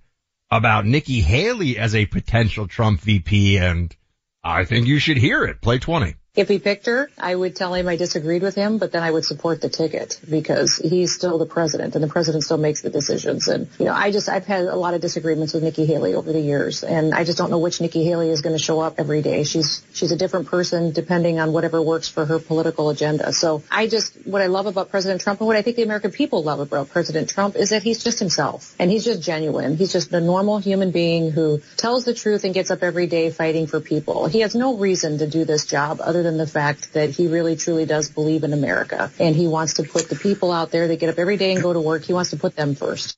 about 0.51 0.85
Nikki 0.85 1.21
Haley 1.21 1.77
as 1.77 1.95
a 1.95 2.05
potential 2.05 2.67
Trump 2.67 2.99
VP 2.99 3.59
and 3.59 3.95
I 4.43 4.65
think 4.65 4.87
you 4.87 4.99
should 4.99 5.15
hear 5.15 5.45
it. 5.45 5.61
Play 5.61 5.79
20. 5.79 6.15
If 6.35 6.49
he 6.49 6.59
picked 6.59 6.87
her, 6.87 7.09
I 7.17 7.33
would 7.33 7.55
tell 7.55 7.73
him 7.73 7.87
I 7.87 7.95
disagreed 7.95 8.41
with 8.41 8.55
him, 8.55 8.77
but 8.77 8.91
then 8.91 9.03
I 9.03 9.11
would 9.11 9.23
support 9.23 9.61
the 9.61 9.69
ticket 9.69 10.19
because 10.29 10.77
he's 10.77 11.15
still 11.15 11.37
the 11.37 11.45
president 11.45 11.95
and 11.95 12.03
the 12.03 12.09
president 12.09 12.43
still 12.43 12.57
makes 12.57 12.81
the 12.81 12.89
decisions. 12.89 13.47
And, 13.47 13.69
you 13.79 13.85
know, 13.85 13.93
I 13.93 14.11
just, 14.11 14.27
I've 14.27 14.45
had 14.45 14.65
a 14.65 14.75
lot 14.75 14.93
of 14.93 15.01
disagreements 15.01 15.53
with 15.53 15.63
Nikki 15.63 15.85
Haley 15.85 16.13
over 16.13 16.33
the 16.33 16.41
years 16.41 16.83
and 16.83 17.13
I 17.13 17.23
just 17.23 17.37
don't 17.37 17.49
know 17.51 17.59
which 17.59 17.79
Nikki 17.79 18.03
Haley 18.03 18.29
is 18.29 18.41
going 18.41 18.55
to 18.55 18.61
show 18.61 18.81
up 18.81 18.95
every 18.97 19.21
day. 19.21 19.43
She's, 19.43 19.81
she's 19.93 20.11
a 20.11 20.17
different 20.17 20.47
person 20.47 20.91
depending 20.91 21.39
on 21.39 21.53
whatever 21.53 21.81
works 21.81 22.09
for 22.09 22.25
her 22.25 22.39
political 22.39 22.89
agenda. 22.89 23.31
So 23.31 23.63
I 23.71 23.87
just, 23.87 24.13
what 24.25 24.41
I 24.41 24.47
love 24.47 24.65
about 24.65 24.89
President 24.89 25.21
Trump 25.21 25.39
and 25.39 25.47
what 25.47 25.55
I 25.55 25.61
think 25.61 25.77
the 25.77 25.83
American 25.83 26.11
people 26.11 26.43
love 26.43 26.59
about 26.59 26.89
President 26.89 27.29
Trump 27.29 27.55
is 27.55 27.69
that 27.69 27.81
he's 27.81 28.03
just 28.03 28.19
himself 28.19 28.75
and 28.77 28.91
he's 28.91 29.05
just 29.05 29.21
genuine. 29.21 29.77
He's 29.77 29.93
just 29.93 30.11
a 30.11 30.19
normal 30.19 30.57
human 30.57 30.91
being 30.91 31.31
who 31.31 31.61
tells 31.77 32.03
the 32.03 32.13
truth 32.13 32.43
and 32.43 32.53
gets 32.53 32.71
up 32.71 32.83
every 32.83 33.07
day 33.07 33.31
fighting 33.31 33.67
for 33.67 33.79
people. 33.79 34.27
He 34.27 34.41
has 34.41 34.53
no 34.53 34.75
reason 34.75 35.19
to 35.19 35.27
do 35.27 35.45
this 35.45 35.65
job 35.65 36.01
other 36.01 36.24
than 36.25 36.37
the 36.37 36.47
fact 36.47 36.93
that 36.93 37.11
he 37.11 37.27
really 37.27 37.55
truly 37.55 37.85
does 37.85 38.09
believe 38.09 38.43
in 38.43 38.51
America 38.51 39.11
and 39.19 39.35
he 39.35 39.47
wants 39.47 39.75
to 39.75 39.83
put 39.83 40.09
the 40.09 40.15
people 40.15 40.51
out 40.51 40.71
there 40.71 40.87
that 40.87 40.99
get 40.99 41.09
up 41.09 41.17
every 41.17 41.37
day 41.37 41.53
and 41.53 41.63
go 41.63 41.71
to 41.71 41.79
work. 41.79 42.03
He 42.03 42.13
wants 42.13 42.31
to 42.31 42.37
put 42.37 42.55
them 42.55 42.75
first. 42.75 43.17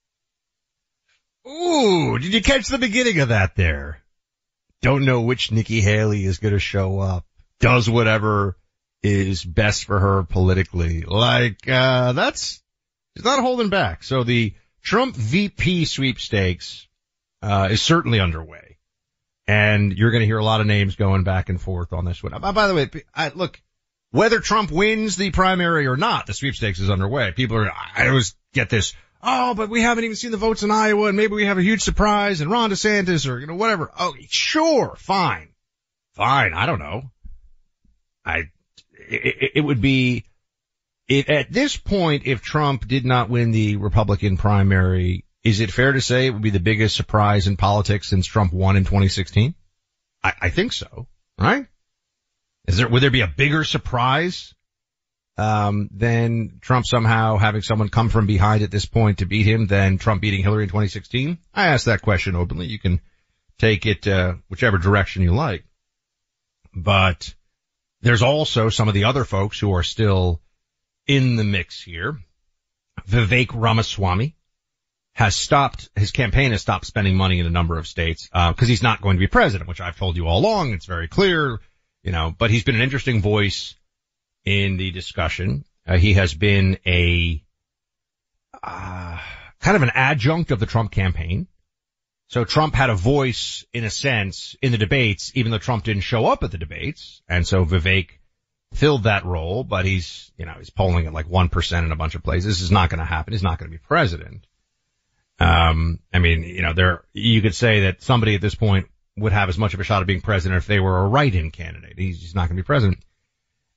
Ooh, 1.47 2.19
did 2.19 2.33
you 2.33 2.41
catch 2.41 2.67
the 2.67 2.77
beginning 2.77 3.19
of 3.19 3.29
that 3.29 3.55
there? 3.55 4.01
Don't 4.81 5.05
know 5.05 5.21
which 5.21 5.51
Nikki 5.51 5.81
Haley 5.81 6.23
is 6.25 6.37
going 6.37 6.53
to 6.53 6.59
show 6.59 6.99
up. 6.99 7.25
Does 7.59 7.89
whatever 7.89 8.57
is 9.03 9.43
best 9.43 9.85
for 9.85 9.99
her 9.99 10.23
politically. 10.23 11.01
Like, 11.01 11.67
uh, 11.67 12.13
that's, 12.13 12.61
she's 13.15 13.25
not 13.25 13.39
holding 13.39 13.69
back. 13.69 14.03
So 14.03 14.23
the 14.23 14.53
Trump 14.83 15.15
VP 15.15 15.85
sweepstakes, 15.85 16.87
uh, 17.41 17.69
is 17.71 17.81
certainly 17.81 18.19
underway. 18.19 18.76
And 19.47 19.97
you're 19.97 20.11
going 20.11 20.21
to 20.21 20.25
hear 20.25 20.39
a 20.39 20.43
lot 20.43 20.59
of 20.59 20.67
names 20.67 20.97
going 20.97 21.23
back 21.23 21.47
and 21.47 21.59
forth 21.59 21.93
on 21.93 22.03
this 22.03 22.21
one. 22.21 22.33
Uh, 22.33 22.51
by 22.51 22.67
the 22.67 22.75
way, 22.75 22.89
I, 23.15 23.29
look, 23.29 23.61
whether 24.11 24.39
Trump 24.39 24.71
wins 24.71 25.15
the 25.15 25.31
primary 25.31 25.87
or 25.87 25.95
not, 25.95 26.27
the 26.27 26.33
sweepstakes 26.33 26.79
is 26.79 26.89
underway. 26.89 27.31
People 27.31 27.57
are, 27.57 27.71
I 27.71 28.09
always 28.09 28.35
get 28.53 28.69
this, 28.69 28.93
oh, 29.23 29.53
but 29.53 29.69
we 29.69 29.81
haven't 29.81 30.03
even 30.03 30.17
seen 30.17 30.31
the 30.31 30.37
votes 30.37 30.63
in 30.63 30.71
Iowa 30.71 31.07
and 31.07 31.15
maybe 31.15 31.33
we 31.33 31.45
have 31.45 31.57
a 31.57 31.63
huge 31.63 31.81
surprise 31.81 32.41
and 32.41 32.51
Ron 32.51 32.71
DeSantis 32.71 33.29
or, 33.29 33.39
you 33.39 33.47
know, 33.47 33.55
whatever. 33.55 33.89
Oh, 33.97 34.13
sure, 34.27 34.95
fine. 34.97 35.49
Fine, 36.13 36.53
I 36.53 36.65
don't 36.65 36.79
know. 36.79 37.11
I, 38.25 38.49
it, 39.09 39.51
it 39.55 39.61
would 39.61 39.81
be, 39.81 40.25
it, 41.07 41.29
at 41.29 41.51
this 41.51 41.77
point, 41.77 42.23
if 42.25 42.41
Trump 42.41 42.85
did 42.85 43.05
not 43.05 43.29
win 43.29 43.51
the 43.51 43.77
Republican 43.77 44.35
primary, 44.35 45.23
is 45.43 45.59
it 45.59 45.71
fair 45.71 45.93
to 45.93 46.01
say 46.01 46.27
it 46.27 46.31
would 46.31 46.41
be 46.41 46.49
the 46.49 46.59
biggest 46.59 46.95
surprise 46.95 47.47
in 47.47 47.57
politics 47.57 48.09
since 48.09 48.25
Trump 48.25 48.53
won 48.53 48.75
in 48.75 48.83
2016? 48.83 49.55
I, 50.23 50.33
I 50.41 50.49
think 50.49 50.73
so, 50.73 51.07
right? 51.39 51.65
Is 52.67 52.77
there, 52.77 52.87
would 52.87 53.01
there 53.01 53.11
be 53.11 53.21
a 53.21 53.27
bigger 53.27 53.63
surprise, 53.63 54.53
um, 55.37 55.89
than 55.91 56.57
Trump 56.61 56.85
somehow 56.85 57.37
having 57.37 57.61
someone 57.61 57.89
come 57.89 58.09
from 58.09 58.25
behind 58.25 58.63
at 58.63 58.71
this 58.71 58.85
point 58.85 59.19
to 59.19 59.25
beat 59.25 59.45
him 59.45 59.67
than 59.67 59.97
Trump 59.97 60.21
beating 60.21 60.41
Hillary 60.41 60.63
in 60.63 60.69
2016? 60.69 61.37
I 61.53 61.67
asked 61.67 61.85
that 61.85 62.01
question 62.01 62.35
openly. 62.35 62.65
You 62.65 62.79
can 62.79 63.01
take 63.57 63.85
it, 63.85 64.07
uh, 64.07 64.35
whichever 64.49 64.77
direction 64.77 65.21
you 65.21 65.33
like. 65.33 65.63
But 66.73 67.33
there's 68.01 68.21
also 68.21 68.69
some 68.69 68.87
of 68.87 68.93
the 68.93 69.05
other 69.05 69.25
folks 69.25 69.59
who 69.59 69.73
are 69.73 69.83
still 69.83 70.41
in 71.05 71.35
the 71.35 71.43
mix 71.43 71.81
here. 71.81 72.19
Vivek 73.07 73.49
Ramaswamy, 73.53 74.35
has 75.17 75.35
stopped, 75.35 75.89
his 75.95 76.11
campaign 76.11 76.51
has 76.51 76.61
stopped 76.61 76.85
spending 76.85 77.17
money 77.17 77.39
in 77.39 77.47
a 77.47 77.49
number 77.49 77.79
of 77.79 77.87
states, 77.87 78.29
uh, 78.33 78.53
cause 78.53 78.67
he's 78.67 78.83
not 78.83 79.01
going 79.01 79.15
to 79.15 79.19
be 79.19 79.25
president, 79.25 79.67
which 79.67 79.81
I've 79.81 79.97
told 79.97 80.15
you 80.15 80.27
all 80.27 80.37
along. 80.37 80.73
It's 80.73 80.85
very 80.85 81.07
clear, 81.07 81.57
you 82.03 82.11
know, 82.11 82.35
but 82.37 82.51
he's 82.51 82.63
been 82.63 82.75
an 82.75 82.83
interesting 82.83 83.19
voice 83.19 83.73
in 84.45 84.77
the 84.77 84.91
discussion. 84.91 85.65
Uh, 85.87 85.97
he 85.97 86.13
has 86.13 86.35
been 86.35 86.77
a, 86.85 87.43
uh, 88.61 89.17
kind 89.59 89.75
of 89.75 89.81
an 89.81 89.89
adjunct 89.95 90.51
of 90.51 90.59
the 90.59 90.67
Trump 90.67 90.91
campaign. 90.91 91.47
So 92.27 92.43
Trump 92.43 92.75
had 92.75 92.91
a 92.91 92.95
voice 92.95 93.65
in 93.73 93.85
a 93.85 93.89
sense 93.89 94.55
in 94.61 94.71
the 94.71 94.77
debates, 94.77 95.31
even 95.33 95.51
though 95.51 95.57
Trump 95.57 95.83
didn't 95.83 96.03
show 96.03 96.27
up 96.27 96.43
at 96.43 96.51
the 96.51 96.59
debates. 96.59 97.23
And 97.27 97.47
so 97.47 97.65
Vivek 97.65 98.09
filled 98.75 99.05
that 99.05 99.25
role, 99.25 99.63
but 99.63 99.83
he's, 99.83 100.31
you 100.37 100.45
know, 100.45 100.53
he's 100.59 100.69
polling 100.69 101.07
at 101.07 101.13
like 101.13 101.27
1% 101.27 101.83
in 101.83 101.91
a 101.91 101.95
bunch 101.95 102.13
of 102.13 102.21
places. 102.21 102.45
This 102.45 102.61
is 102.61 102.69
not 102.69 102.91
going 102.91 102.99
to 102.99 103.05
happen. 103.05 103.33
He's 103.33 103.41
not 103.41 103.57
going 103.57 103.71
to 103.71 103.75
be 103.75 103.81
president. 103.81 104.45
Um, 105.39 105.99
I 106.13 106.19
mean, 106.19 106.43
you 106.43 106.61
know, 106.61 106.73
there, 106.73 107.03
you 107.13 107.41
could 107.41 107.55
say 107.55 107.81
that 107.81 108.01
somebody 108.01 108.35
at 108.35 108.41
this 108.41 108.55
point 108.55 108.87
would 109.17 109.33
have 109.33 109.49
as 109.49 109.57
much 109.57 109.73
of 109.73 109.79
a 109.79 109.83
shot 109.83 110.01
of 110.01 110.07
being 110.07 110.21
president 110.21 110.57
if 110.57 110.67
they 110.67 110.79
were 110.79 110.97
a 110.97 111.07
write-in 111.07 111.51
candidate. 111.51 111.97
He's 111.97 112.19
just 112.19 112.35
not 112.35 112.49
going 112.49 112.57
to 112.57 112.63
be 112.63 112.65
president. 112.65 112.99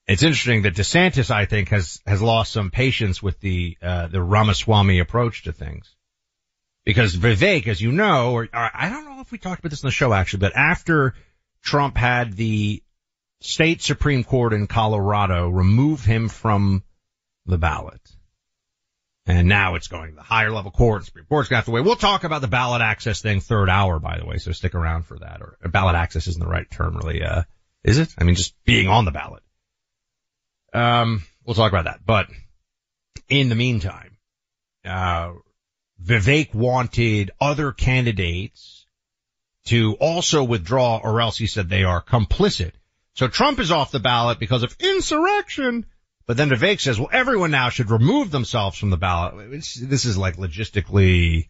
It's 0.06 0.22
interesting 0.22 0.62
that 0.62 0.74
DeSantis, 0.74 1.30
I 1.30 1.44
think, 1.44 1.68
has, 1.68 2.00
has 2.06 2.20
lost 2.20 2.52
some 2.52 2.70
patience 2.70 3.22
with 3.22 3.38
the, 3.40 3.76
uh, 3.82 4.08
the 4.08 4.22
Ramaswamy 4.22 4.98
approach 4.98 5.44
to 5.44 5.52
things. 5.52 5.94
Because 6.84 7.14
Vivek, 7.14 7.68
as 7.68 7.80
you 7.80 7.92
know, 7.92 8.32
or, 8.32 8.44
or 8.44 8.70
I 8.74 8.88
don't 8.88 9.04
know 9.04 9.20
if 9.20 9.30
we 9.30 9.38
talked 9.38 9.60
about 9.60 9.70
this 9.70 9.82
in 9.82 9.86
the 9.86 9.92
show 9.92 10.12
actually, 10.12 10.40
but 10.40 10.56
after 10.56 11.14
Trump 11.62 11.96
had 11.96 12.32
the 12.32 12.82
state 13.40 13.82
Supreme 13.82 14.24
Court 14.24 14.52
in 14.52 14.66
Colorado 14.66 15.48
remove 15.48 16.04
him 16.04 16.28
from 16.28 16.82
the 17.46 17.58
ballot, 17.58 18.00
and 19.36 19.48
now 19.48 19.76
it's 19.76 19.88
going 19.88 20.10
to 20.10 20.16
the 20.16 20.22
higher 20.22 20.50
level 20.50 20.70
court. 20.70 21.04
Supreme 21.04 21.24
Court's 21.26 21.48
going 21.48 21.62
to 21.62 21.70
wait. 21.70 21.84
We'll 21.84 21.96
talk 21.96 22.24
about 22.24 22.40
the 22.40 22.48
ballot 22.48 22.82
access 22.82 23.22
thing 23.22 23.40
third 23.40 23.68
hour, 23.68 23.98
by 23.98 24.18
the 24.18 24.26
way, 24.26 24.38
so 24.38 24.52
stick 24.52 24.74
around 24.74 25.04
for 25.04 25.18
that. 25.18 25.40
Or 25.40 25.56
ballot 25.68 25.94
access 25.94 26.26
isn't 26.26 26.42
the 26.42 26.50
right 26.50 26.68
term, 26.70 26.96
really. 26.96 27.22
Uh, 27.22 27.42
is 27.84 27.98
it? 27.98 28.12
I 28.18 28.24
mean, 28.24 28.34
just 28.34 28.54
being 28.64 28.88
on 28.88 29.04
the 29.04 29.10
ballot. 29.10 29.42
Um, 30.72 31.22
we'll 31.44 31.54
talk 31.54 31.72
about 31.72 31.84
that. 31.84 32.00
But 32.04 32.28
in 33.28 33.48
the 33.48 33.54
meantime, 33.54 34.16
uh, 34.84 35.32
Vivek 36.02 36.54
wanted 36.54 37.30
other 37.40 37.72
candidates 37.72 38.86
to 39.66 39.94
also 40.00 40.42
withdraw 40.42 41.00
or 41.02 41.20
else 41.20 41.38
he 41.38 41.46
said 41.46 41.68
they 41.68 41.84
are 41.84 42.02
complicit. 42.02 42.72
So 43.14 43.28
Trump 43.28 43.60
is 43.60 43.70
off 43.70 43.92
the 43.92 44.00
ballot 44.00 44.38
because 44.38 44.62
of 44.62 44.74
insurrection 44.80 45.86
but 46.30 46.36
then 46.36 46.48
Vivek 46.48 46.80
says, 46.80 46.96
well, 46.96 47.08
everyone 47.10 47.50
now 47.50 47.70
should 47.70 47.90
remove 47.90 48.30
themselves 48.30 48.78
from 48.78 48.90
the 48.90 48.96
ballot. 48.96 49.52
It's, 49.52 49.74
this 49.74 50.04
is 50.04 50.16
like 50.16 50.36
logistically, 50.36 51.48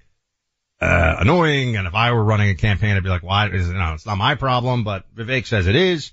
uh, 0.81 1.17
annoying. 1.19 1.77
And 1.77 1.87
if 1.87 1.95
I 1.95 2.13
were 2.13 2.25
running 2.25 2.49
a 2.49 2.55
campaign, 2.55 2.97
I'd 2.97 3.03
be 3.03 3.11
like, 3.11 3.23
why 3.23 3.51
is 3.51 3.69
it, 3.69 3.75
no, 3.75 3.93
it's 3.93 4.07
not 4.07 4.17
my 4.17 4.37
problem, 4.37 4.83
but 4.83 5.05
Vivek 5.15 5.47
says 5.47 5.67
it 5.67 5.77
is. 5.77 6.13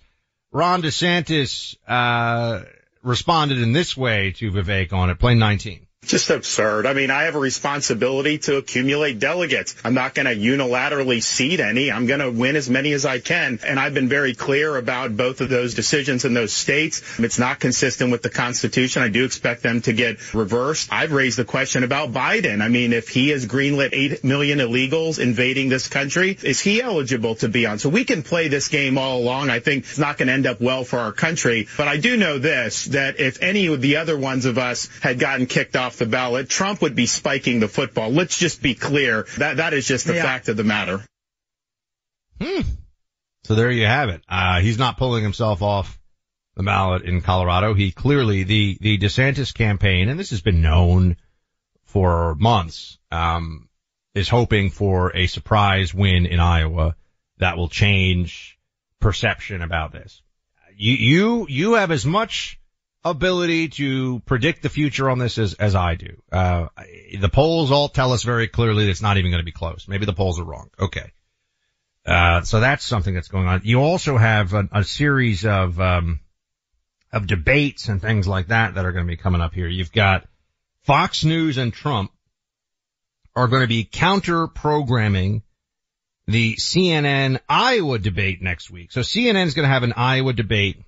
Ron 0.51 0.81
DeSantis, 0.81 1.77
uh, 1.87 2.63
responded 3.03 3.59
in 3.59 3.71
this 3.71 3.95
way 3.95 4.33
to 4.33 4.51
Vivek 4.51 4.91
on 4.91 5.11
it, 5.11 5.17
plane 5.17 5.39
19 5.39 5.86
just 6.07 6.29
absurd. 6.29 6.85
I 6.85 6.93
mean, 6.93 7.11
I 7.11 7.23
have 7.23 7.35
a 7.35 7.39
responsibility 7.39 8.37
to 8.39 8.57
accumulate 8.57 9.19
delegates. 9.19 9.75
I'm 9.83 9.93
not 9.93 10.15
going 10.15 10.25
to 10.25 10.35
unilaterally 10.35 11.21
seat 11.21 11.59
any. 11.59 11.91
I'm 11.91 12.05
going 12.05 12.19
to 12.19 12.31
win 12.31 12.55
as 12.55 12.69
many 12.69 12.93
as 12.93 13.05
I 13.05 13.19
can. 13.19 13.59
And 13.63 13.79
I've 13.79 13.93
been 13.93 14.09
very 14.09 14.33
clear 14.33 14.75
about 14.77 15.15
both 15.15 15.41
of 15.41 15.49
those 15.49 15.73
decisions 15.73 16.25
in 16.25 16.33
those 16.33 16.53
states. 16.53 17.19
It's 17.19 17.39
not 17.39 17.59
consistent 17.59 18.11
with 18.11 18.21
the 18.21 18.29
Constitution. 18.29 19.01
I 19.03 19.09
do 19.09 19.25
expect 19.25 19.63
them 19.63 19.81
to 19.81 19.93
get 19.93 20.33
reversed. 20.33 20.89
I've 20.91 21.11
raised 21.11 21.37
the 21.37 21.45
question 21.45 21.83
about 21.83 22.11
Biden. 22.11 22.61
I 22.61 22.69
mean, 22.69 22.93
if 22.93 23.09
he 23.09 23.29
has 23.29 23.45
greenlit 23.45 23.89
8 23.91 24.23
million 24.23 24.59
illegals 24.59 25.19
invading 25.19 25.69
this 25.69 25.87
country, 25.87 26.37
is 26.41 26.59
he 26.59 26.81
eligible 26.81 27.35
to 27.35 27.49
be 27.49 27.65
on? 27.65 27.79
So 27.79 27.89
we 27.89 28.05
can 28.05 28.23
play 28.23 28.47
this 28.47 28.67
game 28.69 28.97
all 28.97 29.19
along. 29.19 29.49
I 29.49 29.59
think 29.59 29.83
it's 29.83 29.99
not 29.99 30.17
going 30.17 30.27
to 30.27 30.33
end 30.33 30.47
up 30.47 30.61
well 30.61 30.83
for 30.83 30.99
our 30.99 31.11
country. 31.11 31.67
But 31.77 31.87
I 31.87 31.97
do 31.97 32.17
know 32.17 32.39
this, 32.39 32.85
that 32.85 33.19
if 33.19 33.41
any 33.41 33.67
of 33.67 33.81
the 33.81 33.97
other 33.97 34.17
ones 34.17 34.45
of 34.45 34.57
us 34.57 34.89
had 35.01 35.19
gotten 35.19 35.45
kicked 35.45 35.75
off 35.75 35.96
off 35.97 35.99
the 35.99 36.05
ballot, 36.05 36.49
Trump 36.49 36.81
would 36.81 36.95
be 36.95 37.05
spiking 37.07 37.59
the 37.59 37.67
football. 37.67 38.09
Let's 38.11 38.37
just 38.37 38.61
be 38.61 38.75
clear. 38.75 39.25
That 39.37 39.57
that 39.57 39.73
is 39.73 39.87
just 39.87 40.05
the 40.05 40.15
Yeah. 40.15 40.23
fact 40.23 40.47
of 40.49 40.57
the 40.57 40.63
matter. 40.63 41.03
Hmm. 42.39 42.61
So 43.43 43.55
there 43.55 43.71
you 43.71 43.85
have 43.85 44.09
it. 44.09 44.21
Uh, 44.29 44.59
he's 44.61 44.77
not 44.77 44.97
pulling 44.97 45.23
himself 45.23 45.61
off 45.61 45.97
the 46.55 46.63
ballot 46.63 47.03
in 47.03 47.21
Colorado. 47.21 47.73
He 47.73 47.91
clearly, 47.91 48.43
the, 48.43 48.77
the 48.79 48.97
DeSantis 48.97 49.53
campaign, 49.53 50.09
and 50.09 50.19
this 50.19 50.31
has 50.31 50.41
been 50.41 50.61
known 50.61 51.17
for 51.85 52.35
months, 52.35 52.99
um, 53.11 53.69
is 54.13 54.27
hoping 54.29 54.69
for 54.69 55.15
a 55.15 55.27
surprise 55.27 55.93
win 55.93 56.25
in 56.25 56.39
Iowa 56.39 56.95
that 57.37 57.57
will 57.57 57.69
change 57.69 58.59
perception 58.99 59.61
about 59.61 59.93
this. 59.93 60.21
You, 60.75 60.93
you, 60.93 61.47
you 61.49 61.73
have 61.73 61.91
as 61.91 62.05
much 62.05 62.59
ability 63.09 63.69
to 63.69 64.19
predict 64.25 64.63
the 64.63 64.69
future 64.69 65.09
on 65.09 65.19
this 65.19 65.37
as, 65.37 65.53
as 65.55 65.75
I 65.75 65.95
do. 65.95 66.21
Uh, 66.31 66.67
the 67.19 67.29
polls 67.29 67.71
all 67.71 67.89
tell 67.89 68.13
us 68.13 68.23
very 68.23 68.47
clearly 68.47 68.85
that 68.85 68.91
it's 68.91 69.01
not 69.01 69.17
even 69.17 69.31
going 69.31 69.41
to 69.41 69.45
be 69.45 69.51
close. 69.51 69.87
Maybe 69.87 70.05
the 70.05 70.13
polls 70.13 70.39
are 70.39 70.43
wrong. 70.43 70.69
Okay. 70.79 71.11
Uh, 72.05 72.41
so 72.41 72.59
that's 72.59 72.85
something 72.85 73.13
that's 73.13 73.27
going 73.27 73.47
on. 73.47 73.61
You 73.63 73.81
also 73.81 74.17
have 74.17 74.53
a, 74.53 74.69
a 74.71 74.83
series 74.83 75.45
of, 75.45 75.79
um, 75.79 76.21
of 77.11 77.27
debates 77.27 77.89
and 77.89 78.01
things 78.01 78.27
like 78.27 78.47
that 78.47 78.75
that 78.75 78.85
are 78.85 78.91
going 78.91 79.05
to 79.05 79.11
be 79.11 79.17
coming 79.17 79.41
up 79.41 79.53
here. 79.53 79.67
You've 79.67 79.91
got 79.91 80.25
Fox 80.83 81.25
News 81.25 81.57
and 81.57 81.73
Trump 81.73 82.11
are 83.35 83.47
going 83.47 83.61
to 83.61 83.67
be 83.67 83.83
counter 83.83 84.47
programming 84.47 85.43
the 86.27 86.55
CNN 86.55 87.39
Iowa 87.47 87.99
debate 87.99 88.41
next 88.41 88.69
week. 88.69 88.91
So 88.91 89.01
CNN 89.01 89.45
is 89.45 89.53
going 89.53 89.67
to 89.67 89.73
have 89.73 89.83
an 89.83 89.93
Iowa 89.95 90.33
debate 90.33 90.83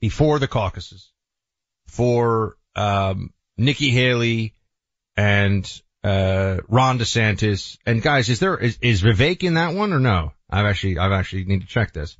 before 0.00 0.38
the 0.38 0.48
caucuses 0.48 1.12
for, 1.86 2.56
um, 2.74 3.32
Nikki 3.56 3.90
Haley 3.90 4.54
and, 5.16 5.82
uh, 6.04 6.58
Ron 6.68 6.98
DeSantis. 6.98 7.78
And 7.86 8.02
guys, 8.02 8.28
is 8.28 8.38
there, 8.38 8.56
is, 8.56 8.78
is 8.80 9.02
Vivek 9.02 9.42
in 9.42 9.54
that 9.54 9.74
one 9.74 9.92
or 9.92 10.00
no? 10.00 10.32
I've 10.48 10.66
actually, 10.66 10.98
I've 10.98 11.12
actually 11.12 11.44
need 11.44 11.62
to 11.62 11.66
check 11.66 11.92
this. 11.92 12.16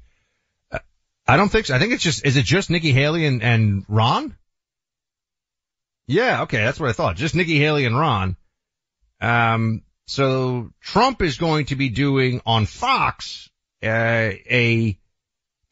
Uh, 0.73 0.79
I 1.27 1.37
don't 1.37 1.51
think 1.51 1.67
so. 1.67 1.75
I 1.75 1.79
think 1.79 1.93
it's 1.93 2.03
just, 2.03 2.25
is 2.25 2.37
it 2.37 2.45
just 2.45 2.71
Nikki 2.71 2.93
Haley 2.93 3.27
and, 3.27 3.43
and 3.43 3.85
Ron? 3.89 4.37
Yeah, 6.09 6.43
okay, 6.43 6.59
that's 6.59 6.79
what 6.79 6.89
I 6.89 6.93
thought. 6.93 7.17
Just 7.17 7.35
Nikki 7.35 7.59
Haley 7.59 7.85
and 7.85 7.99
Ron. 7.99 8.37
Um, 9.21 9.83
so 10.07 10.71
Trump 10.81 11.21
is 11.23 11.37
going 11.37 11.67
to 11.67 11.77
be 11.77 11.89
doing 11.89 12.41
on 12.47 12.67
Fox, 12.67 13.51
uh, 13.83 13.87
a 13.89 14.99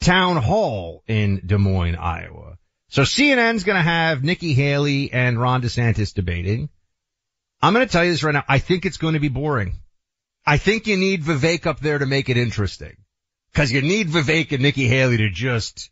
town 0.04 0.36
hall 0.36 1.02
in 1.06 1.42
Des 1.44 1.58
Moines, 1.58 1.96
Iowa. 1.96 2.58
So 2.88 3.02
CNN's 3.02 3.64
going 3.64 3.76
to 3.76 3.82
have 3.82 4.22
Nikki 4.22 4.54
Haley 4.54 5.12
and 5.12 5.40
Ron 5.40 5.62
DeSantis 5.62 6.14
debating. 6.14 6.68
I'm 7.60 7.72
going 7.72 7.86
to 7.86 7.90
tell 7.90 8.04
you 8.04 8.12
this 8.12 8.22
right 8.22 8.34
now. 8.34 8.44
I 8.46 8.58
think 8.58 8.84
it's 8.84 8.98
going 8.98 9.14
to 9.14 9.20
be 9.20 9.28
boring. 9.28 9.74
I 10.46 10.58
think 10.58 10.86
you 10.86 10.96
need 10.96 11.22
Vivek 11.22 11.66
up 11.66 11.80
there 11.80 11.98
to 11.98 12.06
make 12.06 12.28
it 12.28 12.36
interesting. 12.36 12.96
Cause 13.54 13.70
you 13.70 13.82
need 13.82 14.08
Vivek 14.08 14.52
and 14.52 14.62
Nikki 14.62 14.86
Haley 14.88 15.16
to 15.18 15.30
just, 15.30 15.90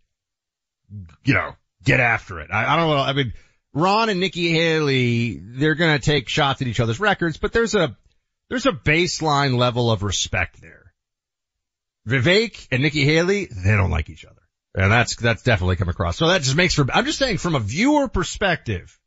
you 1.25 1.33
know, 1.35 1.53
get 1.85 2.01
after 2.01 2.41
it. 2.41 2.51
I, 2.53 2.75
I 2.75 2.77
don't 2.77 2.91
know. 2.91 2.97
I 2.97 3.13
mean, 3.13 3.33
Ron 3.73 4.11
and 4.11 4.21
Nikki 4.21 4.51
Haley, 4.51 5.41
they're 5.41 5.77
going 5.77 5.99
to 5.99 6.05
take 6.05 6.29
shots 6.29 6.61
at 6.61 6.69
each 6.69 6.81
other's 6.81 7.01
records, 7.01 7.37
but 7.37 7.53
there's 7.53 7.75
a, 7.75 7.97
there's 8.51 8.67
a 8.67 8.73
baseline 8.73 9.57
level 9.57 9.91
of 9.91 10.03
respect 10.03 10.61
there. 10.61 10.82
Vivek 12.07 12.69
and 12.71 12.83
Nikki 12.83 13.05
Haley, 13.05 13.47
they 13.47 13.77
don't 13.77 13.91
like 13.91 14.11
each 14.11 14.25
other. 14.25 14.43
And 14.75 14.91
that's, 14.91 15.17
that's 15.17 15.43
definitely 15.43 15.77
come 15.77 15.89
across. 15.89 16.17
So 16.17 16.29
that 16.29 16.43
just 16.43 16.57
makes 16.57 16.75
for, 16.75 16.87
I'm 16.93 17.05
just 17.05 17.19
saying 17.19 17.39
from 17.39 17.55
a 17.55 17.61
viewer 17.61 18.09
perspective, 18.09 18.99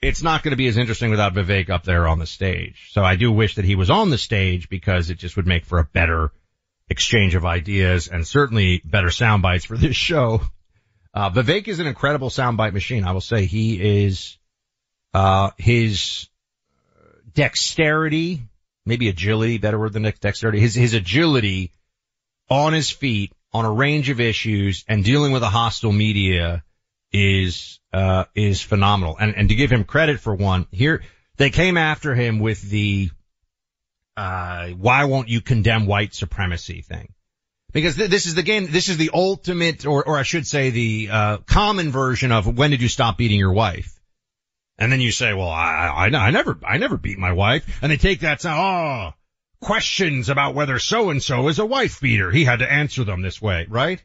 it's 0.00 0.22
not 0.22 0.42
going 0.42 0.50
to 0.50 0.56
be 0.56 0.66
as 0.66 0.76
interesting 0.76 1.10
without 1.10 1.34
Vivek 1.34 1.70
up 1.70 1.84
there 1.84 2.06
on 2.06 2.18
the 2.18 2.26
stage. 2.26 2.90
So 2.92 3.02
I 3.02 3.16
do 3.16 3.30
wish 3.30 3.56
that 3.56 3.64
he 3.64 3.74
was 3.74 3.90
on 3.90 4.10
the 4.10 4.18
stage 4.18 4.68
because 4.68 5.10
it 5.10 5.18
just 5.18 5.36
would 5.36 5.46
make 5.46 5.64
for 5.64 5.78
a 5.78 5.84
better 5.84 6.32
exchange 6.88 7.34
of 7.34 7.44
ideas 7.44 8.08
and 8.08 8.26
certainly 8.26 8.82
better 8.84 9.10
sound 9.10 9.42
bites 9.42 9.64
for 9.64 9.76
this 9.76 9.96
show. 9.96 10.40
Uh, 11.12 11.30
Vivek 11.30 11.68
is 11.68 11.78
an 11.78 11.86
incredible 11.86 12.28
soundbite 12.28 12.72
machine. 12.72 13.04
I 13.04 13.12
will 13.12 13.20
say 13.20 13.44
he 13.44 14.04
is, 14.04 14.36
uh, 15.12 15.50
his 15.58 16.28
dexterity, 17.34 18.42
maybe 18.84 19.08
agility, 19.08 19.58
better 19.58 19.78
word 19.78 19.92
than 19.92 20.02
dexterity, 20.02 20.60
his, 20.60 20.74
his 20.74 20.94
agility 20.94 21.72
on 22.48 22.72
his 22.72 22.90
feet 22.90 23.32
on 23.52 23.64
a 23.64 23.70
range 23.70 24.10
of 24.10 24.20
issues 24.20 24.84
and 24.88 25.04
dealing 25.04 25.32
with 25.32 25.42
a 25.42 25.48
hostile 25.48 25.92
media 25.92 26.64
is, 27.12 27.78
uh, 27.92 28.24
is 28.34 28.60
phenomenal. 28.60 29.16
And, 29.18 29.34
and 29.36 29.48
to 29.48 29.54
give 29.54 29.70
him 29.70 29.84
credit 29.84 30.20
for 30.20 30.34
one, 30.34 30.66
here, 30.72 31.02
they 31.36 31.50
came 31.50 31.76
after 31.76 32.14
him 32.14 32.40
with 32.40 32.60
the, 32.62 33.10
uh, 34.16 34.68
why 34.68 35.04
won't 35.04 35.28
you 35.28 35.40
condemn 35.40 35.86
white 35.86 36.14
supremacy 36.14 36.82
thing? 36.82 37.12
Because 37.72 37.96
th- 37.96 38.10
this 38.10 38.26
is 38.26 38.34
the 38.34 38.42
game, 38.42 38.66
this 38.70 38.88
is 38.88 38.96
the 38.96 39.10
ultimate, 39.14 39.86
or, 39.86 40.04
or 40.04 40.18
I 40.18 40.22
should 40.22 40.46
say 40.46 40.70
the, 40.70 41.08
uh, 41.10 41.38
common 41.38 41.90
version 41.90 42.32
of 42.32 42.46
when 42.46 42.70
did 42.70 42.82
you 42.82 42.88
stop 42.88 43.18
beating 43.18 43.38
your 43.38 43.52
wife? 43.52 43.98
And 44.78 44.90
then 44.90 45.00
you 45.00 45.12
say, 45.12 45.32
well, 45.32 45.48
I, 45.48 46.08
I, 46.12 46.16
I 46.16 46.30
never, 46.30 46.58
I 46.66 46.78
never 46.78 46.96
beat 46.96 47.18
my 47.18 47.32
wife. 47.32 47.78
And 47.80 47.92
they 47.92 47.96
take 47.96 48.20
that 48.20 48.40
sound, 48.40 48.60
oh, 48.60 49.14
questions 49.64 50.28
about 50.28 50.54
whether 50.54 50.78
so 50.78 51.10
and 51.10 51.22
so 51.22 51.48
is 51.48 51.58
a 51.58 51.66
wife 51.66 52.00
beater. 52.00 52.30
He 52.30 52.44
had 52.44 52.60
to 52.60 52.70
answer 52.70 53.04
them 53.04 53.22
this 53.22 53.40
way, 53.40 53.66
right? 53.68 54.02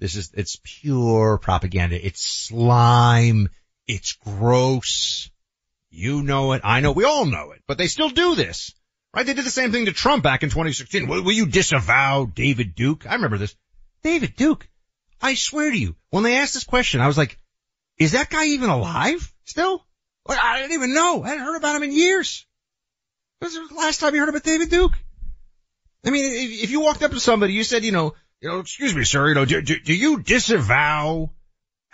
This 0.00 0.16
is, 0.16 0.32
it's 0.34 0.60
pure 0.62 1.38
propaganda. 1.38 2.04
It's 2.04 2.20
slime. 2.20 3.48
It's 3.86 4.12
gross. 4.14 5.30
You 5.90 6.22
know 6.22 6.52
it. 6.52 6.62
I 6.64 6.80
know. 6.80 6.92
We 6.92 7.04
all 7.04 7.24
know 7.24 7.52
it, 7.52 7.62
but 7.66 7.78
they 7.78 7.86
still 7.86 8.10
do 8.10 8.34
this, 8.34 8.74
right? 9.14 9.24
They 9.24 9.34
did 9.34 9.46
the 9.46 9.50
same 9.50 9.72
thing 9.72 9.86
to 9.86 9.92
Trump 9.92 10.22
back 10.22 10.42
in 10.42 10.50
2016. 10.50 11.06
Will, 11.06 11.22
will 11.22 11.32
you 11.32 11.46
disavow 11.46 12.26
David 12.26 12.74
Duke? 12.74 13.06
I 13.08 13.14
remember 13.14 13.38
this. 13.38 13.54
David 14.02 14.36
Duke. 14.36 14.68
I 15.22 15.34
swear 15.34 15.70
to 15.70 15.78
you, 15.78 15.96
when 16.10 16.24
they 16.24 16.36
asked 16.36 16.54
this 16.54 16.64
question, 16.64 17.00
I 17.00 17.06
was 17.06 17.16
like, 17.16 17.38
is 17.98 18.12
that 18.12 18.28
guy 18.28 18.46
even 18.46 18.68
alive 18.68 19.32
still? 19.44 19.86
Like, 20.26 20.38
I 20.42 20.60
didn't 20.60 20.74
even 20.74 20.94
know. 20.94 21.22
I 21.22 21.28
hadn't 21.28 21.44
heard 21.44 21.56
about 21.56 21.76
him 21.76 21.84
in 21.84 21.92
years. 21.92 22.45
When 23.46 23.62
was 23.62 23.68
the 23.70 23.76
last 23.76 24.00
time 24.00 24.14
you 24.14 24.20
heard 24.20 24.28
about 24.28 24.42
David 24.42 24.70
Duke? 24.70 24.92
I 26.04 26.10
mean, 26.10 26.24
if, 26.24 26.64
if 26.64 26.70
you 26.70 26.80
walked 26.80 27.02
up 27.04 27.12
to 27.12 27.20
somebody, 27.20 27.52
you 27.52 27.62
said, 27.62 27.84
you 27.84 27.92
know, 27.92 28.14
you 28.40 28.48
know, 28.48 28.58
excuse 28.58 28.94
me, 28.94 29.04
sir, 29.04 29.28
you 29.28 29.34
know, 29.34 29.44
do, 29.44 29.62
do, 29.62 29.78
do 29.78 29.94
you 29.94 30.20
disavow 30.20 31.30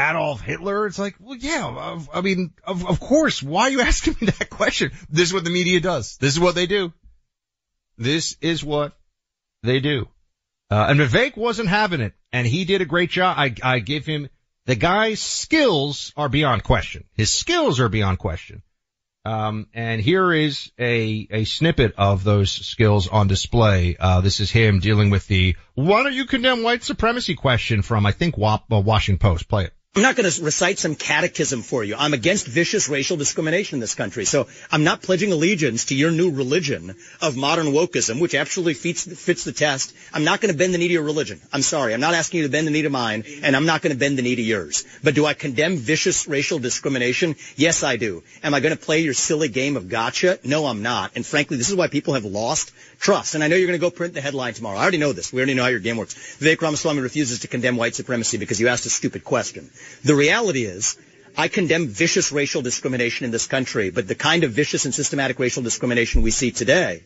Adolf 0.00 0.40
Hitler? 0.40 0.86
It's 0.86 0.98
like, 0.98 1.16
well, 1.20 1.36
yeah, 1.36 1.66
of, 1.66 2.08
I 2.14 2.22
mean, 2.22 2.54
of, 2.64 2.86
of 2.86 3.00
course. 3.00 3.42
Why 3.42 3.64
are 3.64 3.70
you 3.70 3.80
asking 3.82 4.16
me 4.20 4.28
that 4.28 4.48
question? 4.48 4.92
This 5.10 5.28
is 5.28 5.34
what 5.34 5.44
the 5.44 5.50
media 5.50 5.80
does. 5.80 6.16
This 6.16 6.32
is 6.32 6.40
what 6.40 6.54
they 6.54 6.66
do. 6.66 6.92
This 7.98 8.36
is 8.40 8.64
what 8.64 8.96
they 9.62 9.80
do. 9.80 10.08
Uh, 10.70 10.86
and 10.88 11.00
Vivek 11.00 11.36
wasn't 11.36 11.68
having 11.68 12.00
it, 12.00 12.14
and 12.32 12.46
he 12.46 12.64
did 12.64 12.80
a 12.80 12.86
great 12.86 13.10
job. 13.10 13.36
I, 13.38 13.54
I 13.62 13.78
give 13.80 14.06
him, 14.06 14.30
the 14.64 14.74
guy's 14.74 15.20
skills 15.20 16.14
are 16.16 16.30
beyond 16.30 16.64
question. 16.64 17.04
His 17.12 17.30
skills 17.30 17.78
are 17.78 17.90
beyond 17.90 18.18
question. 18.18 18.62
Um, 19.24 19.68
and 19.72 20.00
here 20.00 20.32
is 20.32 20.72
a, 20.78 21.28
a 21.30 21.44
snippet 21.44 21.94
of 21.96 22.24
those 22.24 22.50
skills 22.50 23.06
on 23.06 23.28
display. 23.28 23.96
Uh, 23.98 24.20
this 24.20 24.40
is 24.40 24.50
him 24.50 24.80
dealing 24.80 25.10
with 25.10 25.26
the, 25.28 25.56
why 25.74 26.02
don't 26.02 26.12
you 26.12 26.26
condemn 26.26 26.62
white 26.62 26.82
supremacy 26.82 27.34
question 27.36 27.82
from, 27.82 28.04
I 28.04 28.12
think, 28.12 28.36
Wa- 28.36 28.60
uh, 28.70 28.80
Washington 28.80 29.20
Post. 29.20 29.48
Play 29.48 29.66
it. 29.66 29.74
I'm 29.94 30.00
not 30.00 30.16
going 30.16 30.30
to 30.30 30.42
recite 30.42 30.78
some 30.78 30.94
catechism 30.94 31.60
for 31.60 31.84
you. 31.84 31.96
I'm 31.98 32.14
against 32.14 32.46
vicious 32.46 32.88
racial 32.88 33.18
discrimination 33.18 33.76
in 33.76 33.80
this 33.80 33.94
country. 33.94 34.24
So 34.24 34.46
I'm 34.70 34.84
not 34.84 35.02
pledging 35.02 35.32
allegiance 35.32 35.84
to 35.86 35.94
your 35.94 36.10
new 36.10 36.30
religion 36.30 36.96
of 37.20 37.36
modern 37.36 37.66
wokeism, 37.66 38.18
which 38.18 38.34
absolutely 38.34 38.72
fits, 38.72 39.04
fits 39.04 39.44
the 39.44 39.52
test. 39.52 39.94
I'm 40.14 40.24
not 40.24 40.40
going 40.40 40.50
to 40.50 40.56
bend 40.56 40.72
the 40.72 40.78
knee 40.78 40.88
to 40.88 40.94
your 40.94 41.02
religion. 41.02 41.42
I'm 41.52 41.60
sorry. 41.60 41.92
I'm 41.92 42.00
not 42.00 42.14
asking 42.14 42.38
you 42.38 42.46
to 42.46 42.50
bend 42.50 42.66
the 42.66 42.70
knee 42.70 42.80
to 42.80 42.88
mine, 42.88 43.24
and 43.42 43.54
I'm 43.54 43.66
not 43.66 43.82
going 43.82 43.92
to 43.92 43.98
bend 43.98 44.16
the 44.16 44.22
knee 44.22 44.34
to 44.34 44.40
yours. 44.40 44.86
But 45.04 45.14
do 45.14 45.26
I 45.26 45.34
condemn 45.34 45.76
vicious 45.76 46.26
racial 46.26 46.58
discrimination? 46.58 47.36
Yes, 47.56 47.82
I 47.82 47.96
do. 47.98 48.22
Am 48.42 48.54
I 48.54 48.60
going 48.60 48.74
to 48.74 48.82
play 48.82 49.00
your 49.00 49.12
silly 49.12 49.48
game 49.50 49.76
of 49.76 49.90
gotcha? 49.90 50.38
No, 50.42 50.64
I'm 50.64 50.80
not. 50.80 51.12
And 51.16 51.26
frankly, 51.26 51.58
this 51.58 51.68
is 51.68 51.76
why 51.76 51.88
people 51.88 52.14
have 52.14 52.24
lost 52.24 52.72
trust. 53.02 53.34
And 53.34 53.42
I 53.42 53.48
know 53.48 53.56
you're 53.56 53.66
going 53.66 53.78
to 53.78 53.84
go 53.84 53.90
print 53.90 54.14
the 54.14 54.20
headline 54.20 54.54
tomorrow. 54.54 54.78
I 54.78 54.82
already 54.82 54.98
know 54.98 55.12
this. 55.12 55.32
We 55.32 55.40
already 55.40 55.54
know 55.54 55.64
how 55.64 55.68
your 55.68 55.80
game 55.80 55.96
works. 55.96 56.14
Vivek 56.40 56.62
Ramaswamy 56.62 57.00
refuses 57.00 57.40
to 57.40 57.48
condemn 57.48 57.76
white 57.76 57.96
supremacy 57.96 58.38
because 58.38 58.60
you 58.60 58.68
asked 58.68 58.86
a 58.86 58.90
stupid 58.90 59.24
question. 59.24 59.68
The 60.04 60.14
reality 60.14 60.64
is, 60.64 60.96
I 61.36 61.48
condemn 61.48 61.88
vicious 61.88 62.30
racial 62.30 62.62
discrimination 62.62 63.24
in 63.24 63.32
this 63.32 63.46
country, 63.46 63.90
but 63.90 64.06
the 64.06 64.14
kind 64.14 64.44
of 64.44 64.52
vicious 64.52 64.84
and 64.84 64.94
systematic 64.94 65.38
racial 65.38 65.62
discrimination 65.62 66.22
we 66.22 66.30
see 66.30 66.52
today 66.52 67.02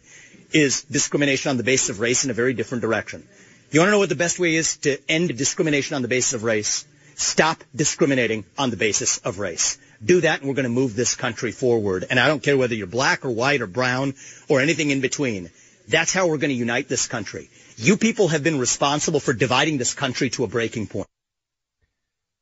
is 0.52 0.82
discrimination 0.82 1.50
on 1.50 1.56
the 1.56 1.62
basis 1.62 1.90
of 1.90 2.00
race 2.00 2.24
in 2.24 2.30
a 2.30 2.34
very 2.34 2.52
different 2.52 2.82
direction. 2.82 3.26
You 3.70 3.80
want 3.80 3.88
to 3.88 3.92
know 3.92 3.98
what 3.98 4.10
the 4.10 4.16
best 4.16 4.38
way 4.38 4.54
is 4.54 4.76
to 4.78 4.98
end 5.08 5.36
discrimination 5.36 5.96
on 5.96 6.02
the 6.02 6.08
basis 6.08 6.34
of 6.34 6.44
race? 6.44 6.84
Stop 7.14 7.64
discriminating 7.74 8.44
on 8.58 8.68
the 8.70 8.76
basis 8.76 9.18
of 9.18 9.38
race. 9.38 9.78
Do 10.04 10.20
that 10.20 10.40
and 10.40 10.48
we're 10.48 10.54
going 10.54 10.64
to 10.64 10.68
move 10.68 10.94
this 10.94 11.14
country 11.14 11.52
forward. 11.52 12.04
And 12.10 12.20
I 12.20 12.26
don't 12.28 12.42
care 12.42 12.58
whether 12.58 12.74
you're 12.74 12.86
black 12.86 13.24
or 13.24 13.30
white 13.30 13.62
or 13.62 13.66
brown 13.66 14.14
or 14.48 14.60
anything 14.60 14.90
in 14.90 15.00
between. 15.00 15.50
That's 15.88 16.12
how 16.12 16.26
we're 16.28 16.38
going 16.38 16.50
to 16.50 16.56
unite 16.56 16.88
this 16.88 17.06
country. 17.06 17.48
You 17.76 17.96
people 17.96 18.28
have 18.28 18.42
been 18.42 18.58
responsible 18.58 19.20
for 19.20 19.32
dividing 19.32 19.78
this 19.78 19.94
country 19.94 20.30
to 20.30 20.44
a 20.44 20.48
breaking 20.48 20.86
point. 20.88 21.06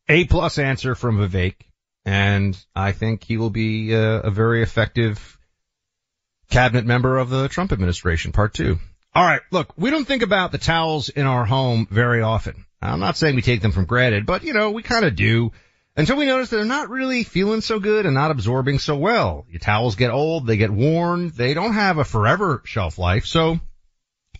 A 0.08 0.24
plus 0.24 0.58
answer 0.58 0.94
from 0.94 1.18
Vivek. 1.18 1.54
and 2.04 2.56
I 2.74 2.92
think 2.92 3.24
he 3.24 3.36
will 3.36 3.50
be 3.50 3.92
a, 3.92 4.20
a 4.20 4.30
very 4.30 4.62
effective 4.62 5.38
cabinet 6.50 6.84
member 6.84 7.18
of 7.18 7.30
the 7.30 7.48
Trump 7.48 7.72
administration, 7.72 8.32
part 8.32 8.54
two. 8.54 8.78
All 9.14 9.24
right, 9.24 9.40
look, 9.50 9.72
we 9.76 9.90
don't 9.90 10.06
think 10.06 10.22
about 10.22 10.52
the 10.52 10.58
towels 10.58 11.08
in 11.08 11.24
our 11.26 11.44
home 11.44 11.86
very 11.90 12.20
often. 12.20 12.64
I'm 12.82 13.00
not 13.00 13.16
saying 13.16 13.34
we 13.34 13.42
take 13.42 13.62
them 13.62 13.72
for 13.72 13.84
granted, 13.84 14.26
but 14.26 14.44
you 14.44 14.52
know, 14.52 14.72
we 14.72 14.82
kind 14.82 15.04
of 15.04 15.16
do 15.16 15.52
until 15.96 16.16
we 16.16 16.26
notice 16.26 16.50
they're 16.50 16.64
not 16.64 16.90
really 16.90 17.24
feeling 17.24 17.60
so 17.60 17.78
good 17.78 18.06
and 18.06 18.14
not 18.14 18.30
absorbing 18.30 18.78
so 18.78 18.96
well. 18.96 19.46
Your 19.48 19.60
towels 19.60 19.96
get 19.96 20.10
old, 20.10 20.46
they 20.46 20.56
get 20.56 20.70
worn, 20.70 21.30
they 21.30 21.54
don't 21.54 21.74
have 21.74 21.98
a 21.98 22.04
forever 22.04 22.62
shelf 22.64 22.98
life, 22.98 23.26
so 23.26 23.60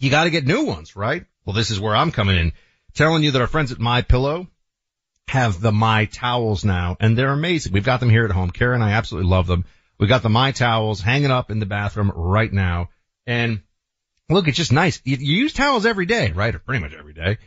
you 0.01 0.11
gotta 0.11 0.31
get 0.31 0.47
new 0.47 0.65
ones, 0.65 0.97
right? 0.97 1.25
Well, 1.45 1.55
this 1.55 1.71
is 1.71 1.81
where 1.81 1.95
I'm 1.95 2.13
coming 2.13 2.37
in, 2.37 2.53
telling 2.95 3.23
you 3.23 3.31
that 3.33 3.41
our 3.41 3.47
friends 3.47 3.73
at 3.73 3.79
My 3.79 4.03
Pillow 4.03 4.49
have 5.29 5.61
the 5.61 5.73
My 5.73 6.07
Towels 6.07 6.65
now, 6.65 6.97
and 7.01 7.17
they're 7.17 7.33
amazing. 7.33 7.73
We've 7.73 7.85
got 7.85 8.01
them 8.01 8.11
here 8.11 8.25
at 8.25 8.31
home. 8.31 8.51
Karen 8.51 8.83
and 8.83 8.85
I 8.85 8.93
absolutely 8.93 9.31
love 9.31 9.47
them. 9.47 9.65
We 9.99 10.07
got 10.07 10.23
the 10.23 10.29
My 10.29 10.53
Towels 10.53 11.01
hanging 11.01 11.31
up 11.31 11.51
in 11.51 11.61
the 11.61 11.67
bathroom 11.67 12.11
right 12.15 12.53
now, 12.53 12.91
and 13.27 13.63
look, 14.29 14.49
it's 14.49 14.57
just 14.57 14.73
nice. 14.73 15.01
You, 15.05 15.17
you 15.17 15.37
use 15.37 15.53
towels 15.53 15.87
every 15.87 16.07
day, 16.07 16.33
right? 16.33 16.55
Or 16.55 16.59
pretty 16.59 16.81
much 16.81 16.95
every 16.95 17.15
day. 17.15 17.39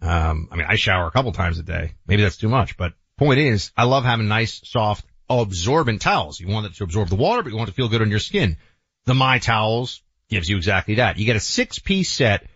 Um, 0.00 0.48
I 0.50 0.56
mean, 0.56 0.66
I 0.68 0.76
shower 0.76 1.06
a 1.06 1.10
couple 1.10 1.32
times 1.32 1.58
a 1.58 1.62
day. 1.62 1.92
Maybe 2.06 2.22
that's 2.22 2.36
too 2.36 2.48
much, 2.48 2.76
but 2.76 2.92
point 3.18 3.38
is, 3.38 3.70
I 3.76 3.84
love 3.84 4.04
having 4.04 4.28
nice, 4.28 4.60
soft, 4.64 5.04
absorbent 5.28 6.02
towels. 6.02 6.40
You 6.40 6.48
want 6.48 6.66
it 6.66 6.74
to 6.74 6.84
absorb 6.84 7.08
the 7.08 7.16
water, 7.16 7.42
but 7.42 7.50
you 7.50 7.56
want 7.56 7.68
it 7.68 7.72
to 7.72 7.76
feel 7.76 7.88
good 7.88 8.02
on 8.02 8.10
your 8.10 8.18
skin. 8.18 8.56
The 9.04 9.14
My 9.14 9.38
Towels 9.38 10.02
gives 10.28 10.48
you 10.48 10.56
exactly 10.56 10.96
that. 10.96 11.18
You 11.18 11.26
get 11.26 11.36
a 11.36 11.40
six 11.40 11.78
piece 11.78 12.10
set 12.10 12.46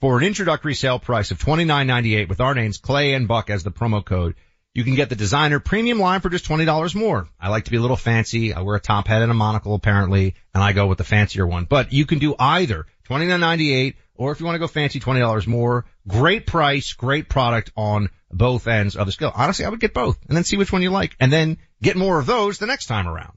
for 0.00 0.18
an 0.18 0.24
introductory 0.24 0.74
sale 0.74 0.98
price 0.98 1.30
of 1.30 1.38
$29.98 1.38 2.28
with 2.28 2.40
our 2.40 2.54
names 2.54 2.78
Clay 2.78 3.14
and 3.14 3.26
Buck 3.26 3.50
as 3.50 3.64
the 3.64 3.70
promo 3.70 4.04
code. 4.04 4.34
You 4.74 4.82
can 4.82 4.96
get 4.96 5.08
the 5.08 5.16
designer 5.16 5.60
premium 5.60 6.00
line 6.00 6.20
for 6.20 6.28
just 6.28 6.46
$20 6.46 6.94
more. 6.96 7.28
I 7.40 7.48
like 7.48 7.64
to 7.66 7.70
be 7.70 7.76
a 7.76 7.80
little 7.80 7.96
fancy. 7.96 8.52
I 8.52 8.62
wear 8.62 8.74
a 8.74 8.80
top 8.80 9.06
hat 9.06 9.22
and 9.22 9.30
a 9.30 9.34
monocle 9.34 9.74
apparently, 9.74 10.34
and 10.52 10.62
I 10.62 10.72
go 10.72 10.88
with 10.88 10.98
the 10.98 11.04
fancier 11.04 11.46
one. 11.46 11.64
But 11.64 11.92
you 11.92 12.06
can 12.06 12.18
do 12.18 12.34
either 12.38 12.86
$29.98 13.08 13.94
or 14.16 14.32
if 14.32 14.40
you 14.40 14.46
want 14.46 14.56
to 14.56 14.60
go 14.60 14.66
fancy, 14.66 15.00
$20 15.00 15.46
more. 15.46 15.86
Great 16.06 16.46
price, 16.46 16.92
great 16.92 17.28
product 17.28 17.72
on 17.76 18.10
both 18.36 18.66
ends 18.66 18.96
of 18.96 19.06
the 19.06 19.12
scale. 19.12 19.32
Honestly, 19.34 19.64
I 19.64 19.68
would 19.68 19.80
get 19.80 19.94
both 19.94 20.18
and 20.28 20.36
then 20.36 20.44
see 20.44 20.56
which 20.56 20.72
one 20.72 20.82
you 20.82 20.90
like 20.90 21.16
and 21.20 21.32
then 21.32 21.58
get 21.82 21.96
more 21.96 22.18
of 22.18 22.26
those 22.26 22.58
the 22.58 22.66
next 22.66 22.86
time 22.86 23.08
around. 23.08 23.36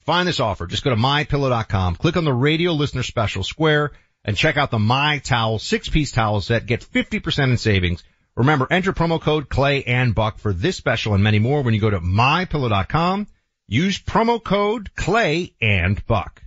Find 0.00 0.26
this 0.26 0.40
offer. 0.40 0.66
Just 0.66 0.84
go 0.84 0.90
to 0.90 0.96
mypillow.com, 0.96 1.96
click 1.96 2.16
on 2.16 2.24
the 2.24 2.32
radio 2.32 2.72
listener 2.72 3.02
special 3.02 3.44
square 3.44 3.92
and 4.24 4.36
check 4.36 4.56
out 4.56 4.70
the 4.70 4.78
My 4.78 5.18
Towel 5.18 5.58
six 5.58 5.88
piece 5.88 6.12
towel 6.12 6.40
set. 6.40 6.66
Get 6.66 6.84
50% 6.84 7.50
in 7.50 7.56
savings. 7.56 8.02
Remember, 8.34 8.66
enter 8.70 8.92
promo 8.92 9.20
code 9.20 9.48
Clay 9.48 9.84
and 9.84 10.14
Buck 10.14 10.38
for 10.38 10.52
this 10.52 10.76
special 10.76 11.14
and 11.14 11.22
many 11.22 11.38
more 11.38 11.62
when 11.62 11.74
you 11.74 11.80
go 11.80 11.90
to 11.90 12.00
mypillow.com. 12.00 13.26
Use 13.68 13.98
promo 13.98 14.42
code 14.42 14.94
Clay 14.96 15.54
and 15.60 16.04
Buck. 16.06 16.42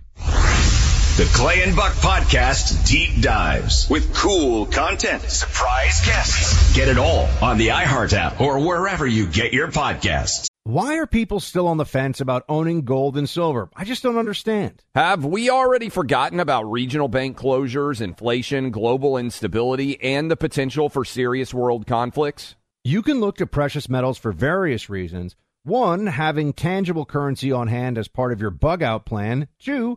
The 1.16 1.24
Clay 1.32 1.62
and 1.62 1.74
Buck 1.74 1.94
Podcast 1.94 2.86
deep 2.86 3.22
dives 3.22 3.88
with 3.88 4.14
cool 4.14 4.66
content, 4.66 5.22
surprise 5.22 6.04
guests. 6.04 6.76
Get 6.76 6.88
it 6.88 6.98
all 6.98 7.26
on 7.40 7.56
the 7.56 7.68
iHeart 7.68 8.12
app 8.12 8.38
or 8.38 8.58
wherever 8.58 9.06
you 9.06 9.26
get 9.26 9.54
your 9.54 9.68
podcasts. 9.68 10.46
Why 10.64 10.98
are 10.98 11.06
people 11.06 11.40
still 11.40 11.68
on 11.68 11.78
the 11.78 11.86
fence 11.86 12.20
about 12.20 12.44
owning 12.50 12.82
gold 12.82 13.16
and 13.16 13.26
silver? 13.26 13.70
I 13.74 13.84
just 13.84 14.02
don't 14.02 14.18
understand. 14.18 14.84
Have 14.94 15.24
we 15.24 15.48
already 15.48 15.88
forgotten 15.88 16.38
about 16.38 16.70
regional 16.70 17.08
bank 17.08 17.38
closures, 17.38 18.02
inflation, 18.02 18.70
global 18.70 19.16
instability, 19.16 19.98
and 20.02 20.30
the 20.30 20.36
potential 20.36 20.90
for 20.90 21.02
serious 21.06 21.54
world 21.54 21.86
conflicts? 21.86 22.56
You 22.84 23.00
can 23.00 23.20
look 23.20 23.38
to 23.38 23.46
precious 23.46 23.88
metals 23.88 24.18
for 24.18 24.32
various 24.32 24.90
reasons. 24.90 25.34
One, 25.62 26.08
having 26.08 26.52
tangible 26.52 27.06
currency 27.06 27.50
on 27.50 27.68
hand 27.68 27.96
as 27.96 28.06
part 28.06 28.32
of 28.32 28.40
your 28.42 28.50
bug 28.50 28.82
out 28.82 29.06
plan. 29.06 29.48
Two, 29.58 29.96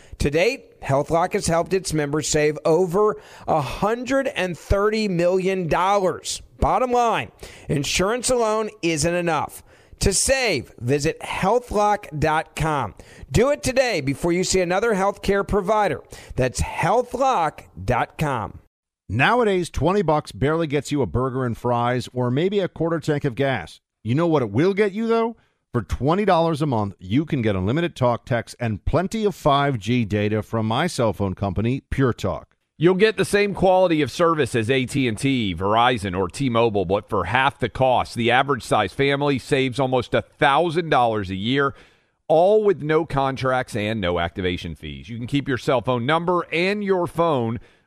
To 0.21 0.29
date, 0.29 0.79
HealthLock 0.81 1.33
has 1.33 1.47
helped 1.47 1.73
its 1.73 1.93
members 1.93 2.27
save 2.27 2.59
over 2.63 3.19
$130 3.47 5.09
million. 5.09 5.67
Bottom 5.67 6.91
line, 6.91 7.31
insurance 7.67 8.29
alone 8.29 8.69
isn't 8.83 9.15
enough. 9.15 9.63
To 10.01 10.13
save, 10.13 10.75
visit 10.79 11.19
healthlock.com. 11.21 12.93
Do 13.31 13.49
it 13.49 13.63
today 13.63 14.01
before 14.01 14.31
you 14.31 14.43
see 14.43 14.61
another 14.61 14.93
healthcare 14.93 15.47
provider. 15.47 16.03
That's 16.35 16.61
healthlock.com. 16.61 18.59
Nowadays, 19.09 19.71
20 19.71 20.03
bucks 20.03 20.31
barely 20.31 20.67
gets 20.67 20.91
you 20.91 21.01
a 21.01 21.07
burger 21.07 21.47
and 21.47 21.57
fries 21.57 22.07
or 22.13 22.29
maybe 22.29 22.59
a 22.59 22.67
quarter 22.67 22.99
tank 22.99 23.25
of 23.25 23.33
gas. 23.33 23.81
You 24.03 24.13
know 24.13 24.27
what 24.27 24.43
it 24.43 24.51
will 24.51 24.75
get 24.75 24.91
you 24.91 25.07
though? 25.07 25.35
For 25.73 25.81
$20 25.81 26.61
a 26.61 26.65
month, 26.65 26.95
you 26.99 27.23
can 27.23 27.41
get 27.41 27.55
unlimited 27.55 27.95
talk, 27.95 28.25
text, 28.25 28.57
and 28.59 28.83
plenty 28.83 29.23
of 29.23 29.33
5G 29.33 30.05
data 30.05 30.43
from 30.43 30.65
my 30.65 30.85
cell 30.85 31.13
phone 31.13 31.33
company, 31.33 31.83
Pure 31.89 32.11
Talk. 32.11 32.57
You'll 32.77 32.95
get 32.95 33.15
the 33.15 33.23
same 33.23 33.53
quality 33.53 34.01
of 34.01 34.11
service 34.11 34.53
as 34.53 34.69
AT&T, 34.69 35.55
Verizon, 35.55 36.17
or 36.17 36.27
T-Mobile, 36.27 36.83
but 36.83 37.07
for 37.07 37.23
half 37.23 37.57
the 37.57 37.69
cost. 37.69 38.15
The 38.15 38.31
average 38.31 38.63
size 38.63 38.91
family 38.91 39.39
saves 39.39 39.79
almost 39.79 40.11
$1,000 40.11 41.29
a 41.29 41.35
year, 41.35 41.73
all 42.27 42.65
with 42.65 42.81
no 42.81 43.05
contracts 43.05 43.73
and 43.73 44.01
no 44.01 44.19
activation 44.19 44.75
fees. 44.75 45.07
You 45.07 45.15
can 45.15 45.27
keep 45.27 45.47
your 45.47 45.57
cell 45.57 45.79
phone 45.79 46.05
number 46.05 46.45
and 46.51 46.83
your 46.83 47.07
phone 47.07 47.61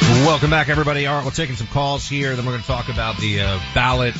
Welcome 0.00 0.50
back, 0.50 0.68
everybody. 0.68 1.06
All 1.06 1.16
right, 1.16 1.24
we're 1.24 1.30
taking 1.32 1.56
some 1.56 1.66
calls 1.66 2.08
here. 2.08 2.34
Then 2.34 2.44
we're 2.46 2.52
going 2.52 2.62
to 2.62 2.66
talk 2.66 2.88
about 2.88 3.18
the 3.18 3.40
uh, 3.40 3.60
ballot 3.74 4.14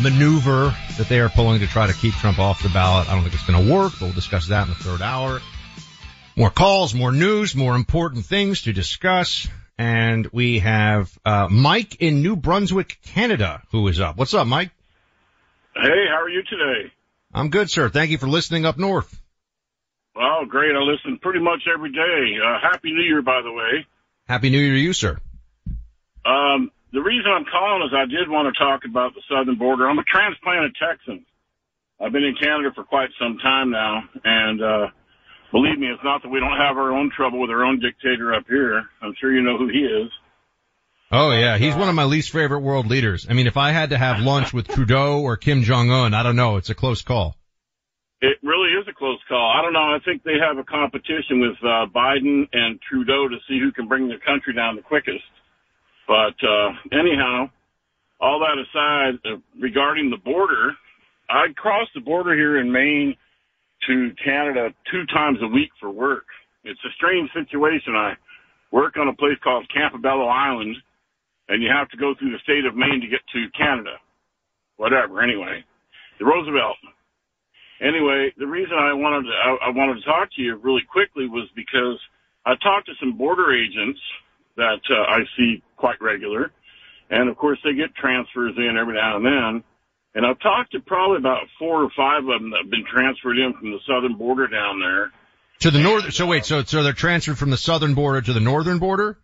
maneuver 0.00 0.74
that 0.98 1.08
they 1.08 1.20
are 1.20 1.28
pulling 1.28 1.60
to 1.60 1.66
try 1.66 1.86
to 1.86 1.92
keep 1.92 2.14
Trump 2.14 2.38
off 2.38 2.62
the 2.62 2.68
ballot. 2.68 3.08
I 3.08 3.14
don't 3.14 3.22
think 3.22 3.34
it's 3.34 3.46
going 3.46 3.66
to 3.66 3.72
work, 3.72 3.92
but 3.94 4.02
we'll 4.06 4.12
discuss 4.12 4.48
that 4.48 4.64
in 4.64 4.68
the 4.68 4.74
third 4.76 5.02
hour. 5.02 5.40
More 6.36 6.50
calls, 6.50 6.94
more 6.94 7.12
news, 7.12 7.56
more 7.56 7.74
important 7.74 8.24
things 8.24 8.62
to 8.62 8.72
discuss. 8.72 9.48
And 9.76 10.28
we 10.32 10.60
have 10.60 11.10
uh, 11.24 11.48
Mike 11.50 11.96
in 12.00 12.22
New 12.22 12.36
Brunswick, 12.36 12.98
Canada, 13.02 13.62
who 13.72 13.88
is 13.88 13.98
up. 13.98 14.16
What's 14.16 14.34
up, 14.34 14.46
Mike? 14.46 14.70
Hey, 15.74 16.06
how 16.08 16.22
are 16.22 16.28
you 16.28 16.42
today? 16.42 16.92
I'm 17.32 17.48
good, 17.50 17.70
sir. 17.70 17.88
Thank 17.88 18.10
you 18.10 18.18
for 18.18 18.28
listening 18.28 18.66
up 18.66 18.78
north. 18.78 19.20
Well, 20.14 20.44
great. 20.46 20.74
I 20.74 20.80
listen 20.80 21.18
pretty 21.18 21.40
much 21.40 21.62
every 21.72 21.92
day. 21.92 22.36
Uh, 22.44 22.60
Happy 22.60 22.92
New 22.92 23.02
Year, 23.02 23.22
by 23.22 23.40
the 23.42 23.52
way. 23.52 23.86
Happy 24.30 24.48
New 24.48 24.60
Year 24.60 24.74
to 24.74 24.78
you, 24.78 24.92
sir. 24.92 25.18
Um, 26.24 26.70
the 26.92 27.02
reason 27.02 27.26
I'm 27.34 27.44
calling 27.50 27.82
is 27.82 27.92
I 27.92 28.06
did 28.06 28.30
want 28.30 28.46
to 28.46 28.56
talk 28.56 28.82
about 28.88 29.12
the 29.14 29.22
southern 29.28 29.58
border. 29.58 29.90
I'm 29.90 29.98
a 29.98 30.04
transplanted 30.04 30.76
Texan. 30.78 31.26
I've 32.00 32.12
been 32.12 32.22
in 32.22 32.36
Canada 32.40 32.70
for 32.72 32.84
quite 32.84 33.08
some 33.20 33.38
time 33.38 33.72
now, 33.72 34.04
and 34.22 34.62
uh, 34.62 34.86
believe 35.50 35.80
me, 35.80 35.88
it's 35.88 36.04
not 36.04 36.22
that 36.22 36.28
we 36.28 36.38
don't 36.38 36.56
have 36.56 36.76
our 36.76 36.92
own 36.92 37.10
trouble 37.10 37.40
with 37.40 37.50
our 37.50 37.64
own 37.64 37.80
dictator 37.80 38.32
up 38.32 38.44
here. 38.48 38.84
I'm 39.02 39.14
sure 39.20 39.34
you 39.34 39.42
know 39.42 39.58
who 39.58 39.66
he 39.66 39.80
is. 39.80 40.12
Oh 41.10 41.32
yeah, 41.32 41.58
he's 41.58 41.74
one 41.74 41.88
of 41.88 41.96
my 41.96 42.04
least 42.04 42.30
favorite 42.30 42.60
world 42.60 42.86
leaders. 42.86 43.26
I 43.28 43.32
mean, 43.32 43.48
if 43.48 43.56
I 43.56 43.72
had 43.72 43.90
to 43.90 43.98
have 43.98 44.20
lunch 44.20 44.52
with 44.52 44.68
Trudeau 44.68 45.22
or 45.22 45.38
Kim 45.38 45.64
Jong 45.64 45.90
Un, 45.90 46.14
I 46.14 46.22
don't 46.22 46.36
know, 46.36 46.56
it's 46.56 46.70
a 46.70 46.76
close 46.76 47.02
call. 47.02 47.36
It 48.22 48.36
really 48.42 48.68
is 48.76 48.86
a 48.86 48.92
close 48.92 49.18
call. 49.28 49.52
I 49.56 49.62
don't 49.62 49.72
know. 49.72 49.96
I 49.96 49.98
think 50.04 50.22
they 50.22 50.36
have 50.36 50.58
a 50.58 50.64
competition 50.64 51.40
with 51.40 51.56
uh, 51.64 51.88
Biden 51.88 52.44
and 52.52 52.78
Trudeau 52.88 53.28
to 53.28 53.36
see 53.48 53.58
who 53.58 53.72
can 53.72 53.88
bring 53.88 54.08
the 54.08 54.20
country 54.24 54.52
down 54.52 54.76
the 54.76 54.82
quickest. 54.82 55.24
But 56.06 56.36
uh, 56.44 56.68
anyhow, 56.92 57.48
all 58.20 58.40
that 58.40 58.60
aside, 58.60 59.16
uh, 59.24 59.38
regarding 59.58 60.10
the 60.10 60.18
border, 60.18 60.72
I 61.30 61.52
cross 61.56 61.88
the 61.94 62.02
border 62.02 62.34
here 62.34 62.60
in 62.60 62.70
Maine 62.70 63.16
to 63.86 64.10
Canada 64.22 64.68
two 64.90 65.06
times 65.06 65.38
a 65.40 65.48
week 65.48 65.70
for 65.80 65.90
work. 65.90 66.26
It's 66.64 66.80
a 66.84 66.92
strange 66.96 67.30
situation. 67.32 67.94
I 67.96 68.12
work 68.70 68.98
on 68.98 69.08
a 69.08 69.16
place 69.16 69.38
called 69.42 69.64
Campobello 69.74 70.28
Island, 70.28 70.76
and 71.48 71.62
you 71.62 71.70
have 71.74 71.88
to 71.88 71.96
go 71.96 72.14
through 72.18 72.32
the 72.32 72.42
state 72.42 72.66
of 72.66 72.76
Maine 72.76 73.00
to 73.00 73.08
get 73.08 73.20
to 73.32 73.46
Canada. 73.56 73.96
Whatever. 74.76 75.22
Anyway, 75.22 75.64
the 76.18 76.26
Roosevelt. 76.26 76.76
Anyway, 77.80 78.32
the 78.36 78.46
reason 78.46 78.76
I 78.76 78.92
wanted 78.92 79.24
to 79.28 79.32
I, 79.32 79.68
I 79.68 79.70
wanted 79.70 80.00
to 80.00 80.04
talk 80.04 80.28
to 80.36 80.42
you 80.42 80.56
really 80.56 80.82
quickly 80.90 81.26
was 81.28 81.48
because 81.56 81.98
I 82.44 82.52
talked 82.62 82.86
to 82.86 82.92
some 83.00 83.16
border 83.16 83.52
agents 83.54 84.00
that 84.56 84.80
uh, 84.90 85.08
I 85.08 85.20
see 85.36 85.62
quite 85.76 86.00
regular, 86.00 86.52
and 87.08 87.28
of 87.30 87.36
course 87.36 87.58
they 87.64 87.72
get 87.72 87.94
transfers 87.94 88.54
in 88.56 88.76
every 88.78 88.94
now 88.94 89.16
and 89.16 89.24
then. 89.24 89.64
And 90.14 90.26
I've 90.26 90.40
talked 90.40 90.72
to 90.72 90.80
probably 90.80 91.18
about 91.18 91.46
four 91.58 91.84
or 91.84 91.90
five 91.96 92.24
of 92.24 92.40
them 92.40 92.50
that 92.50 92.62
have 92.64 92.70
been 92.70 92.84
transferred 92.84 93.38
in 93.38 93.54
from 93.54 93.70
the 93.70 93.78
southern 93.86 94.16
border 94.16 94.48
down 94.48 94.80
there. 94.80 95.12
To 95.60 95.70
the 95.70 95.78
north. 95.78 96.12
So 96.12 96.26
wait. 96.26 96.44
So 96.44 96.62
so 96.64 96.82
they're 96.82 96.92
transferred 96.92 97.38
from 97.38 97.50
the 97.50 97.56
southern 97.56 97.94
border 97.94 98.20
to 98.20 98.32
the 98.32 98.40
northern 98.40 98.78
border. 98.78 99.18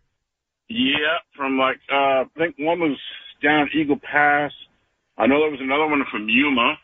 Yeah, 0.69 1.21
from 1.37 1.59
like 1.59 1.79
uh, 1.93 2.25
I 2.25 2.25
think 2.39 2.57
one 2.59 2.81
was 2.81 2.99
down 3.43 3.69
Eagle 3.75 3.99
Pass. 3.99 4.53
I 5.19 5.27
know 5.27 5.41
there 5.41 5.51
was 5.51 5.61
another 5.61 5.87
one 5.87 6.05
from 6.11 6.29
Yuma. 6.29 6.77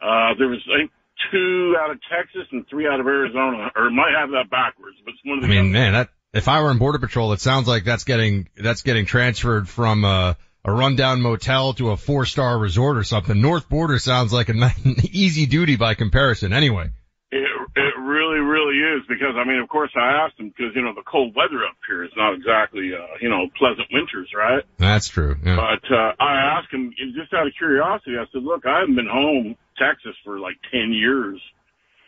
Uh, 0.00 0.34
there 0.38 0.48
was 0.48 0.60
I 0.72 0.78
think 0.78 0.90
two 1.32 1.74
out 1.80 1.90
of 1.90 1.98
Texas 2.10 2.46
and 2.52 2.66
three 2.68 2.86
out 2.86 3.00
of 3.00 3.06
Arizona, 3.06 3.70
or 3.76 3.90
might 3.90 4.14
have 4.18 4.30
that 4.30 4.50
backwards, 4.50 4.96
but 5.04 5.14
it's 5.14 5.20
one 5.24 5.38
of 5.38 5.44
I 5.44 5.48
the. 5.48 5.54
mean, 5.54 5.72
man, 5.72 5.92
that 5.94 6.08
if 6.32 6.48
I 6.48 6.62
were 6.62 6.70
in 6.70 6.78
border 6.78 6.98
patrol, 6.98 7.32
it 7.32 7.40
sounds 7.40 7.66
like 7.66 7.84
that's 7.84 8.04
getting 8.04 8.48
that's 8.56 8.82
getting 8.82 9.06
transferred 9.06 9.68
from 9.68 10.04
a, 10.04 10.36
a 10.64 10.72
rundown 10.72 11.20
motel 11.22 11.72
to 11.74 11.90
a 11.90 11.96
four 11.96 12.26
star 12.26 12.58
resort 12.58 12.96
or 12.96 13.04
something. 13.04 13.40
North 13.40 13.68
border 13.68 13.98
sounds 13.98 14.32
like 14.32 14.48
an 14.48 14.62
easy 15.10 15.46
duty 15.46 15.76
by 15.76 15.94
comparison. 15.94 16.52
Anyway. 16.52 16.90
It 17.30 17.44
it 17.76 17.94
really 18.00 18.38
really 18.40 18.78
is 18.96 19.02
because 19.06 19.34
I 19.36 19.44
mean 19.46 19.60
of 19.60 19.68
course 19.68 19.90
I 19.94 20.24
asked 20.24 20.40
him 20.40 20.48
because 20.48 20.74
you 20.74 20.80
know 20.80 20.94
the 20.94 21.02
cold 21.02 21.36
weather 21.36 21.62
up 21.68 21.76
here 21.86 22.02
is 22.02 22.10
not 22.16 22.32
exactly 22.34 22.90
uh, 22.94 23.04
you 23.20 23.28
know 23.28 23.48
pleasant 23.58 23.86
winters 23.92 24.30
right 24.34 24.64
That's 24.78 25.08
true. 25.08 25.36
Yeah. 25.44 25.56
but 25.56 25.94
uh, 25.94 26.12
I 26.18 26.56
asked 26.58 26.72
him 26.72 26.94
just 27.14 27.34
out 27.34 27.46
of 27.46 27.52
curiosity 27.58 28.16
I 28.18 28.24
said 28.32 28.42
look 28.42 28.64
I 28.64 28.80
haven't 28.80 28.96
been 28.96 29.10
home 29.12 29.56
Texas 29.78 30.16
for 30.24 30.38
like 30.38 30.56
ten 30.70 30.92
years 30.92 31.40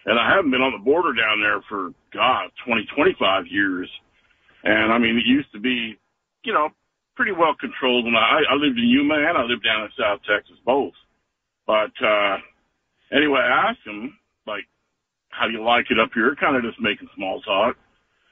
and 0.07 0.19
I 0.19 0.29
haven't 0.35 0.51
been 0.51 0.63
on 0.63 0.73
the 0.73 0.85
border 0.85 1.13
down 1.13 1.41
there 1.41 1.63
for 1.69 1.91
God 2.13 2.51
twenty 2.65 2.87
twenty 2.95 3.15
five 3.19 3.47
years 3.47 3.89
and 4.65 4.93
I 4.93 4.99
mean 4.99 5.17
it 5.17 5.27
used 5.27 5.53
to 5.53 5.61
be 5.61 5.97
you 6.45 6.53
know 6.53 6.69
pretty 7.17 7.33
well 7.33 7.55
controlled 7.59 8.05
when 8.05 8.17
I 8.17 8.43
I 8.51 8.55
lived 8.55 8.79
in 8.79 8.89
Yuma 8.89 9.15
and 9.15 9.39
I 9.39 9.43
lived 9.43 9.65
down 9.65 9.85
in 9.85 9.91
South 9.99 10.21
Texas 10.29 10.57
both 10.65 10.95
but 11.67 11.93
uh 12.03 12.37
anyway 13.13 13.41
I 13.41 13.71
asked 13.71 13.87
him 13.87 14.19
like 14.47 14.65
how 15.31 15.47
do 15.47 15.53
you 15.53 15.63
like 15.65 15.87
it 15.91 15.99
up 15.99 16.11
here? 16.13 16.35
Kind 16.39 16.57
of 16.57 16.63
just 16.63 16.81
making 16.81 17.09
small 17.17 17.41
talk. 17.43 17.77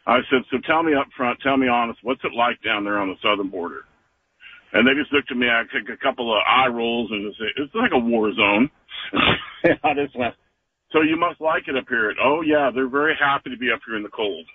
I 0.07 0.19
said, 0.31 0.43
so 0.51 0.59
tell 0.67 0.83
me 0.83 0.95
up 0.95 1.07
front, 1.17 1.39
tell 1.43 1.57
me 1.57 1.69
honest, 1.69 2.01
what's 2.03 2.25
it 2.25 2.33
like 2.35 2.63
down 2.63 2.85
there 2.85 2.99
on 2.99 3.09
the 3.09 3.15
southern 3.23 3.49
border? 3.49 3.85
And 4.73 4.87
they 4.87 4.93
just 5.01 5.13
looked 5.13 5.31
at 5.31 5.37
me, 5.37 5.47
I 5.49 5.63
took 5.73 5.89
a 5.89 5.97
couple 5.97 6.33
of 6.33 6.43
eye 6.47 6.69
rolls 6.69 7.11
and 7.11 7.27
just 7.29 7.39
said, 7.39 7.49
it's 7.57 7.75
like 7.75 7.93
a 7.95 7.99
war 7.99 8.33
zone. 8.35 8.71
and 9.65 9.79
I 9.85 9.95
just 9.95 10.17
went, 10.17 10.35
so 10.93 11.01
you 11.03 11.17
must 11.17 11.41
like 11.41 11.69
it 11.69 11.77
up 11.77 11.85
here. 11.89 12.13
Oh 12.23 12.43
yeah, 12.43 12.71
they're 12.75 12.89
very 12.89 13.15
happy 13.19 13.51
to 13.51 13.57
be 13.57 13.71
up 13.73 13.81
here 13.87 13.97
in 13.97 14.03
the 14.03 14.09
cold. 14.09 14.47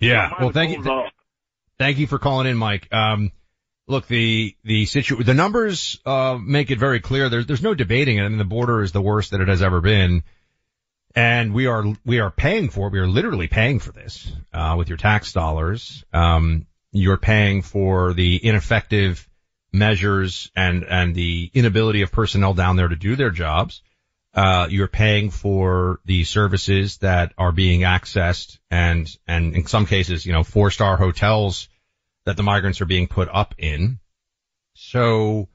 Yeah. 0.00 0.30
Don't 0.30 0.40
Well, 0.40 0.50
thank 0.52 0.76
you. 0.76 0.90
all. 0.90 1.08
Thank 1.78 1.98
you 1.98 2.06
for 2.06 2.18
calling 2.18 2.46
in, 2.46 2.56
Mike. 2.56 2.92
Um, 2.92 3.32
look, 3.86 4.06
the 4.06 4.54
the 4.64 4.86
situ 4.86 5.22
the 5.22 5.34
numbers 5.34 5.98
uh, 6.04 6.38
make 6.40 6.70
it 6.70 6.78
very 6.78 7.00
clear. 7.00 7.28
There's 7.28 7.46
there's 7.46 7.62
no 7.62 7.74
debating 7.74 8.18
it. 8.18 8.22
I 8.22 8.28
mean, 8.28 8.38
the 8.38 8.44
border 8.44 8.82
is 8.82 8.92
the 8.92 9.02
worst 9.02 9.30
that 9.32 9.40
it 9.40 9.48
has 9.48 9.62
ever 9.62 9.80
been, 9.80 10.24
and 11.14 11.54
we 11.54 11.66
are 11.66 11.84
we 12.04 12.18
are 12.20 12.30
paying 12.30 12.70
for. 12.70 12.88
it. 12.88 12.92
We 12.92 12.98
are 12.98 13.06
literally 13.08 13.48
paying 13.48 13.78
for 13.78 13.92
this 13.92 14.30
uh, 14.52 14.74
with 14.76 14.88
your 14.88 14.98
tax 14.98 15.32
dollars. 15.32 16.04
Um, 16.12 16.66
you're 16.90 17.18
paying 17.18 17.62
for 17.62 18.12
the 18.14 18.44
ineffective 18.44 19.28
measures 19.72 20.50
and 20.56 20.84
and 20.84 21.14
the 21.14 21.50
inability 21.54 22.02
of 22.02 22.12
personnel 22.12 22.54
down 22.54 22.76
there 22.76 22.88
to 22.88 22.96
do 22.96 23.16
their 23.16 23.30
jobs. 23.30 23.82
Uh, 24.34 24.68
you're 24.70 24.88
paying 24.88 25.30
for 25.30 26.00
the 26.04 26.22
services 26.24 26.98
that 26.98 27.32
are 27.38 27.50
being 27.50 27.80
accessed 27.80 28.58
and, 28.70 29.08
and 29.26 29.56
in 29.56 29.66
some 29.66 29.86
cases, 29.86 30.24
you 30.24 30.32
know, 30.32 30.44
four 30.44 30.70
star 30.70 30.96
hotels 30.96 31.68
that 32.24 32.36
the 32.36 32.42
migrants 32.42 32.80
are 32.80 32.86
being 32.86 33.08
put 33.08 33.28
up 33.32 33.54
in. 33.58 33.98
So 34.74 35.48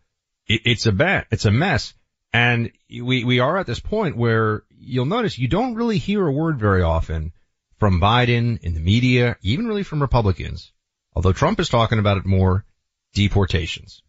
it, 0.48 0.62
it's 0.66 0.86
a 0.86 1.26
it's 1.32 1.46
a 1.46 1.52
mess. 1.52 1.94
And 2.34 2.72
we, 2.90 3.24
we 3.24 3.40
are 3.40 3.58
at 3.58 3.68
this 3.68 3.80
point 3.80 4.18
where 4.18 4.64
you'll 4.70 5.06
notice 5.06 5.38
you 5.38 5.48
don't 5.48 5.76
really 5.76 6.00
hear 6.00 6.26
a 6.26 6.32
word 6.32 6.60
very 6.60 6.82
often 6.82 7.32
from 7.78 8.02
Biden 8.02 8.60
in 8.64 8.74
the 8.74 8.80
media, 8.80 9.38
even 9.44 9.68
really 9.68 9.84
from 9.84 10.02
Republicans. 10.02 10.72
Although 11.16 11.34
Trump 11.34 11.60
is 11.60 11.70
talking 11.70 12.00
about 12.00 12.18
it 12.18 12.26
more, 12.26 12.66
deportations. 13.14 14.02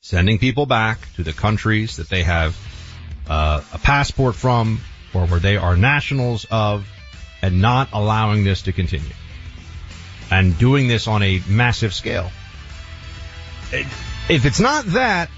Sending 0.00 0.38
people 0.38 0.66
back 0.66 1.12
to 1.14 1.22
the 1.22 1.32
countries 1.32 1.96
that 1.96 2.08
they 2.08 2.22
have 2.22 2.56
uh, 3.28 3.62
a 3.72 3.78
passport 3.78 4.34
from 4.34 4.80
or 5.14 5.26
where 5.26 5.40
they 5.40 5.56
are 5.56 5.76
nationals 5.76 6.46
of 6.50 6.86
and 7.40 7.60
not 7.60 7.88
allowing 7.92 8.44
this 8.44 8.62
to 8.62 8.72
continue 8.72 9.14
and 10.30 10.58
doing 10.58 10.88
this 10.88 11.06
on 11.08 11.22
a 11.22 11.42
massive 11.48 11.94
scale. 11.94 12.30
If 13.72 14.44
it's 14.44 14.60
not 14.60 14.84
that, 14.86 15.30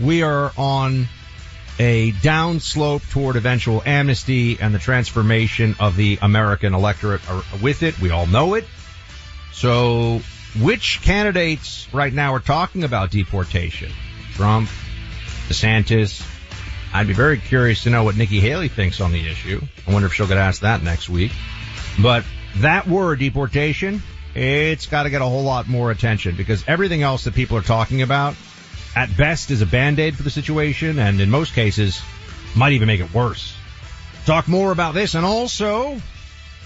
we 0.00 0.22
are 0.22 0.52
on 0.56 1.08
a 1.78 2.12
downslope 2.12 3.08
toward 3.10 3.36
eventual 3.36 3.82
amnesty 3.84 4.58
and 4.60 4.74
the 4.74 4.78
transformation 4.78 5.76
of 5.78 5.96
the 5.96 6.18
American 6.20 6.74
electorate 6.74 7.20
with 7.62 7.82
it. 7.82 8.00
We 8.00 8.10
all 8.10 8.26
know 8.26 8.54
it. 8.54 8.64
So 9.52 10.20
which 10.60 11.02
candidates 11.02 11.92
right 11.92 12.12
now 12.12 12.34
are 12.34 12.40
talking 12.40 12.84
about 12.84 13.10
deportation? 13.10 13.90
Trump, 14.32 14.68
DeSantis, 15.48 16.26
I'd 16.92 17.06
be 17.06 17.12
very 17.12 17.38
curious 17.38 17.82
to 17.82 17.90
know 17.90 18.04
what 18.04 18.16
Nikki 18.16 18.40
Haley 18.40 18.68
thinks 18.68 19.00
on 19.00 19.12
the 19.12 19.28
issue. 19.28 19.60
I 19.86 19.92
wonder 19.92 20.06
if 20.06 20.14
she'll 20.14 20.26
get 20.26 20.38
asked 20.38 20.62
that 20.62 20.82
next 20.82 21.08
week. 21.08 21.32
But 22.00 22.24
that 22.56 22.86
word, 22.86 23.18
deportation, 23.18 24.02
it's 24.34 24.86
got 24.86 25.02
to 25.02 25.10
get 25.10 25.20
a 25.20 25.26
whole 25.26 25.42
lot 25.42 25.68
more 25.68 25.90
attention 25.90 26.36
because 26.36 26.64
everything 26.66 27.02
else 27.02 27.24
that 27.24 27.34
people 27.34 27.56
are 27.58 27.62
talking 27.62 28.02
about, 28.02 28.36
at 28.96 29.14
best, 29.16 29.50
is 29.50 29.60
a 29.60 29.66
band-aid 29.66 30.16
for 30.16 30.22
the 30.22 30.30
situation, 30.30 30.98
and 30.98 31.20
in 31.20 31.30
most 31.30 31.52
cases, 31.54 32.00
might 32.56 32.72
even 32.72 32.86
make 32.86 33.00
it 33.00 33.12
worse. 33.12 33.54
Talk 34.24 34.48
more 34.48 34.72
about 34.72 34.94
this, 34.94 35.14
and 35.14 35.26
also, 35.26 36.00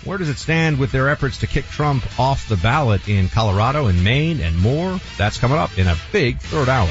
where 0.05 0.19
does 0.19 0.29
it 0.29 0.39
stand 0.39 0.79
with 0.79 0.93
their 0.93 1.09
efforts 1.09 1.39
to 1.39 1.47
kick 1.47 1.65
Trump 1.67 2.05
off 2.19 2.49
the 2.49 2.57
ballot 2.57 3.09
in 3.09 3.29
Colorado 3.29 3.87
and 3.87 4.03
Maine 4.03 4.41
and 4.41 4.57
more? 4.59 5.01
That's 5.17 5.39
coming 5.39 5.59
up 5.59 5.79
in 5.79 5.87
a 5.87 5.97
big 6.11 6.39
third 6.39 6.69
hour. 6.69 6.91